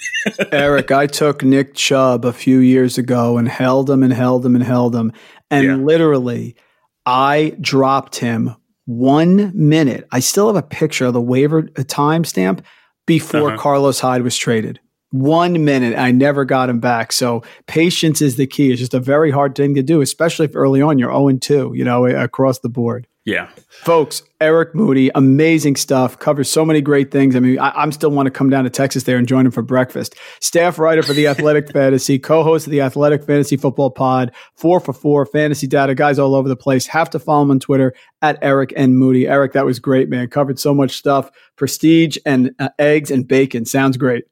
Eric, 0.52 0.92
I 0.92 1.06
took 1.06 1.42
Nick 1.42 1.74
Chubb 1.74 2.24
a 2.24 2.32
few 2.32 2.58
years 2.68 2.98
ago 2.98 3.36
and 3.38 3.48
held 3.48 3.90
him 3.90 4.02
and 4.02 4.12
held 4.12 4.44
him 4.46 4.54
and 4.54 4.64
held 4.64 4.94
him. 4.94 5.12
And 5.50 5.64
Yeah. 5.66 5.76
literally, 5.76 6.54
I 7.06 7.56
dropped 7.60 8.16
him 8.16 8.54
one 8.86 9.52
minute. 9.54 10.06
I 10.12 10.20
still 10.20 10.46
have 10.46 10.56
a 10.56 10.62
picture 10.66 11.06
of 11.06 11.12
the 11.14 11.20
waiver 11.20 11.68
uh, 11.76 11.82
timestamp 11.82 12.60
before 13.06 13.48
Uh-huh. 13.48 13.58
Carlos 13.58 14.00
Hyde 14.00 14.22
was 14.22 14.36
traded. 14.36 14.80
One 15.10 15.64
minute. 15.64 15.96
I 15.96 16.10
never 16.10 16.44
got 16.44 16.68
him 16.68 16.80
back. 16.80 17.12
So 17.12 17.42
patience 17.66 18.20
is 18.20 18.36
the 18.36 18.46
key. 18.46 18.70
It's 18.70 18.78
just 18.80 18.92
a 18.94 19.00
very 19.00 19.30
hard 19.30 19.54
thing 19.54 19.74
to 19.74 19.82
do, 19.82 20.02
especially 20.02 20.44
if 20.44 20.54
early 20.54 20.82
on 20.82 20.98
you're 20.98 21.10
0 21.10 21.32
2, 21.38 21.72
you 21.74 21.84
know, 21.84 22.04
across 22.06 22.58
the 22.58 22.68
board. 22.68 23.06
Yeah. 23.28 23.50
Folks, 23.68 24.22
Eric 24.40 24.74
Moody, 24.74 25.10
amazing 25.14 25.76
stuff. 25.76 26.18
Covers 26.18 26.50
so 26.50 26.64
many 26.64 26.80
great 26.80 27.10
things. 27.10 27.36
I 27.36 27.40
mean, 27.40 27.58
I, 27.58 27.70
I'm 27.72 27.92
still 27.92 28.10
want 28.10 28.24
to 28.24 28.30
come 28.30 28.48
down 28.48 28.64
to 28.64 28.70
Texas 28.70 29.02
there 29.02 29.18
and 29.18 29.28
join 29.28 29.44
him 29.44 29.52
for 29.52 29.60
breakfast. 29.60 30.14
Staff 30.40 30.78
writer 30.78 31.02
for 31.02 31.12
the 31.12 31.26
Athletic 31.26 31.70
Fantasy, 31.72 32.18
co-host 32.18 32.66
of 32.66 32.70
the 32.70 32.80
Athletic 32.80 33.22
Fantasy 33.22 33.58
Football 33.58 33.90
Pod, 33.90 34.32
four 34.54 34.80
for 34.80 34.94
four 34.94 35.26
fantasy 35.26 35.66
data, 35.66 35.94
guys 35.94 36.18
all 36.18 36.34
over 36.34 36.48
the 36.48 36.56
place. 36.56 36.86
Have 36.86 37.10
to 37.10 37.18
follow 37.18 37.42
him 37.42 37.50
on 37.50 37.60
Twitter 37.60 37.92
at 38.22 38.38
Eric 38.40 38.72
and 38.78 38.96
Moody. 38.96 39.28
Eric, 39.28 39.52
that 39.52 39.66
was 39.66 39.78
great, 39.78 40.08
man. 40.08 40.28
Covered 40.28 40.58
so 40.58 40.72
much 40.72 40.96
stuff. 40.96 41.30
Prestige 41.56 42.16
and 42.24 42.52
uh, 42.58 42.70
eggs 42.78 43.10
and 43.10 43.28
bacon. 43.28 43.66
Sounds 43.66 43.98
great. 43.98 44.24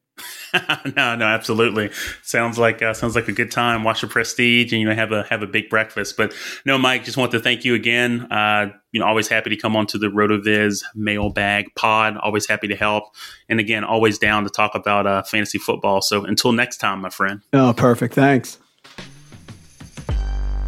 no, 0.95 1.15
no, 1.15 1.25
absolutely. 1.25 1.91
Sounds 2.23 2.57
like 2.57 2.81
uh, 2.81 2.93
sounds 2.93 3.15
like 3.15 3.27
a 3.27 3.31
good 3.31 3.51
time. 3.51 3.83
Watch 3.83 4.01
the 4.01 4.07
Prestige, 4.07 4.71
and 4.71 4.81
you 4.81 4.87
know 4.87 4.95
have 4.95 5.11
a 5.11 5.23
have 5.23 5.41
a 5.41 5.47
big 5.47 5.69
breakfast. 5.69 6.17
But 6.17 6.33
no, 6.65 6.77
Mike, 6.77 7.03
just 7.03 7.17
want 7.17 7.31
to 7.31 7.39
thank 7.39 7.65
you 7.65 7.75
again. 7.75 8.31
Uh, 8.31 8.71
you 8.91 8.99
know, 8.99 9.05
always 9.05 9.27
happy 9.27 9.49
to 9.49 9.55
come 9.57 9.75
on 9.75 9.85
to 9.87 9.97
the 9.97 10.07
Rotoviz 10.07 10.83
mailbag 10.95 11.73
pod. 11.75 12.17
Always 12.17 12.47
happy 12.47 12.67
to 12.67 12.75
help, 12.75 13.03
and 13.49 13.59
again, 13.59 13.83
always 13.83 14.17
down 14.17 14.43
to 14.43 14.49
talk 14.49 14.75
about 14.75 15.05
uh, 15.05 15.23
fantasy 15.23 15.59
football. 15.59 16.01
So 16.01 16.25
until 16.25 16.51
next 16.51 16.77
time, 16.77 17.01
my 17.01 17.09
friend. 17.09 17.41
Oh, 17.53 17.73
perfect. 17.73 18.13
Thanks. 18.13 18.57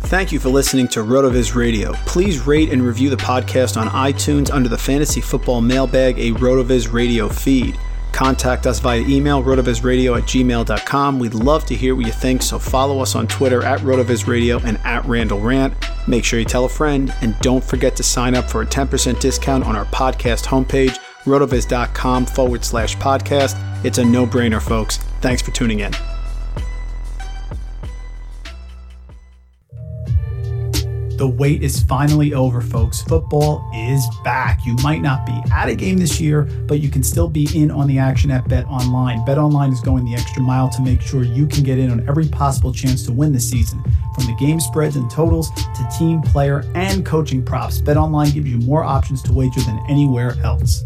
Thank 0.10 0.32
you 0.32 0.40
for 0.40 0.50
listening 0.50 0.88
to 0.90 1.02
RotoViz 1.02 1.54
Radio. 1.54 1.94
Please 2.08 2.40
rate 2.48 2.74
and 2.74 2.82
review 2.82 3.12
the 3.12 3.16
podcast 3.16 3.80
on 3.80 3.88
iTunes 3.90 4.52
under 4.52 4.68
the 4.68 4.78
Fantasy 4.78 5.22
Football 5.22 5.62
Mailbag, 5.62 6.18
a 6.18 6.32
RotoViz 6.32 6.92
Radio 6.92 7.30
feed. 7.30 7.78
Contact 8.12 8.68
us 8.68 8.80
via 8.80 9.00
email, 9.02 9.42
rotovizradio 9.44 10.18
at 10.18 10.24
gmail.com. 10.24 11.20
We'd 11.20 11.34
love 11.34 11.66
to 11.68 11.76
hear 11.76 11.96
what 11.96 12.06
you 12.06 12.12
think, 12.12 12.42
so 12.42 12.60
follow 12.60 13.00
us 13.00 13.16
on 13.16 13.28
Twitter 13.28 13.64
at 13.64 13.80
rotovizradio 13.82 14.64
and 14.64 14.78
at 14.80 15.06
Randall 15.06 15.40
Rant. 15.40 15.74
Make 16.08 16.26
sure 16.26 16.40
you 16.40 16.46
tell 16.46 16.66
a 16.66 16.70
friend, 16.70 17.14
and 17.22 17.38
don't 17.40 17.64
forget 17.64 17.96
to 17.98 18.04
sign 18.04 18.36
up 18.36 18.50
for 18.50 18.62
a 18.62 18.66
10% 18.66 19.20
discount 19.20 19.66
on 19.66 19.76
our 19.76 19.86
podcast 19.86 20.46
homepage, 20.46 20.98
rotoviz.com 21.24 22.26
forward 22.26 22.66
slash 22.66 22.98
podcast. 22.98 23.86
It's 23.86 23.98
a 23.98 24.06
no 24.06 24.26
brainer, 24.26 24.62
folks. 24.62 24.98
Thanks 25.22 25.42
for 25.42 25.52
tuning 25.52 25.80
in. 25.80 25.94
The 31.20 31.28
wait 31.28 31.64
is 31.64 31.84
finally 31.84 32.34
over, 32.34 32.62
folks. 32.62 33.02
Football 33.02 33.70
is 33.76 34.08
back. 34.24 34.66
You 34.66 34.74
might 34.82 35.02
not 35.02 35.26
be 35.26 35.34
at 35.52 35.68
a 35.68 35.76
game 35.76 35.98
this 35.98 36.22
year, 36.22 36.44
but 36.44 36.80
you 36.80 36.88
can 36.88 37.04
still 37.04 37.28
be 37.28 37.46
in 37.54 37.72
on 37.72 37.88
the 37.88 38.00
action 38.00 38.32
at 38.32 38.48
Bet 38.48 38.66
Online. 38.68 39.26
Bet 39.26 39.38
Online 39.38 39.74
is 39.74 39.82
going 39.82 40.06
the 40.06 40.14
extra 40.14 40.42
mile 40.42 40.70
to 40.70 40.82
make 40.82 41.02
sure 41.02 41.24
you 41.24 41.46
can 41.46 41.62
get 41.62 41.78
in 41.78 41.92
on 41.92 42.08
every 42.08 42.30
possible 42.30 42.72
chance 42.72 43.06
to 43.06 43.12
win 43.12 43.34
this 43.34 43.50
season. 43.50 43.84
From 44.16 44.28
the 44.28 44.36
game 44.40 44.62
spreads 44.62 44.96
and 44.96 45.12
totals 45.12 45.50
to 45.52 45.90
team, 46.00 46.22
player, 46.22 46.64
and 46.74 47.06
coaching 47.06 47.44
props, 47.44 47.82
Bet 47.82 47.98
Online 47.98 48.32
gives 48.32 48.50
you 48.50 48.60
more 48.60 48.86
options 48.86 49.22
to 49.24 49.34
wager 49.34 49.60
than 49.60 49.78
anywhere 49.90 50.38
else. 50.42 50.86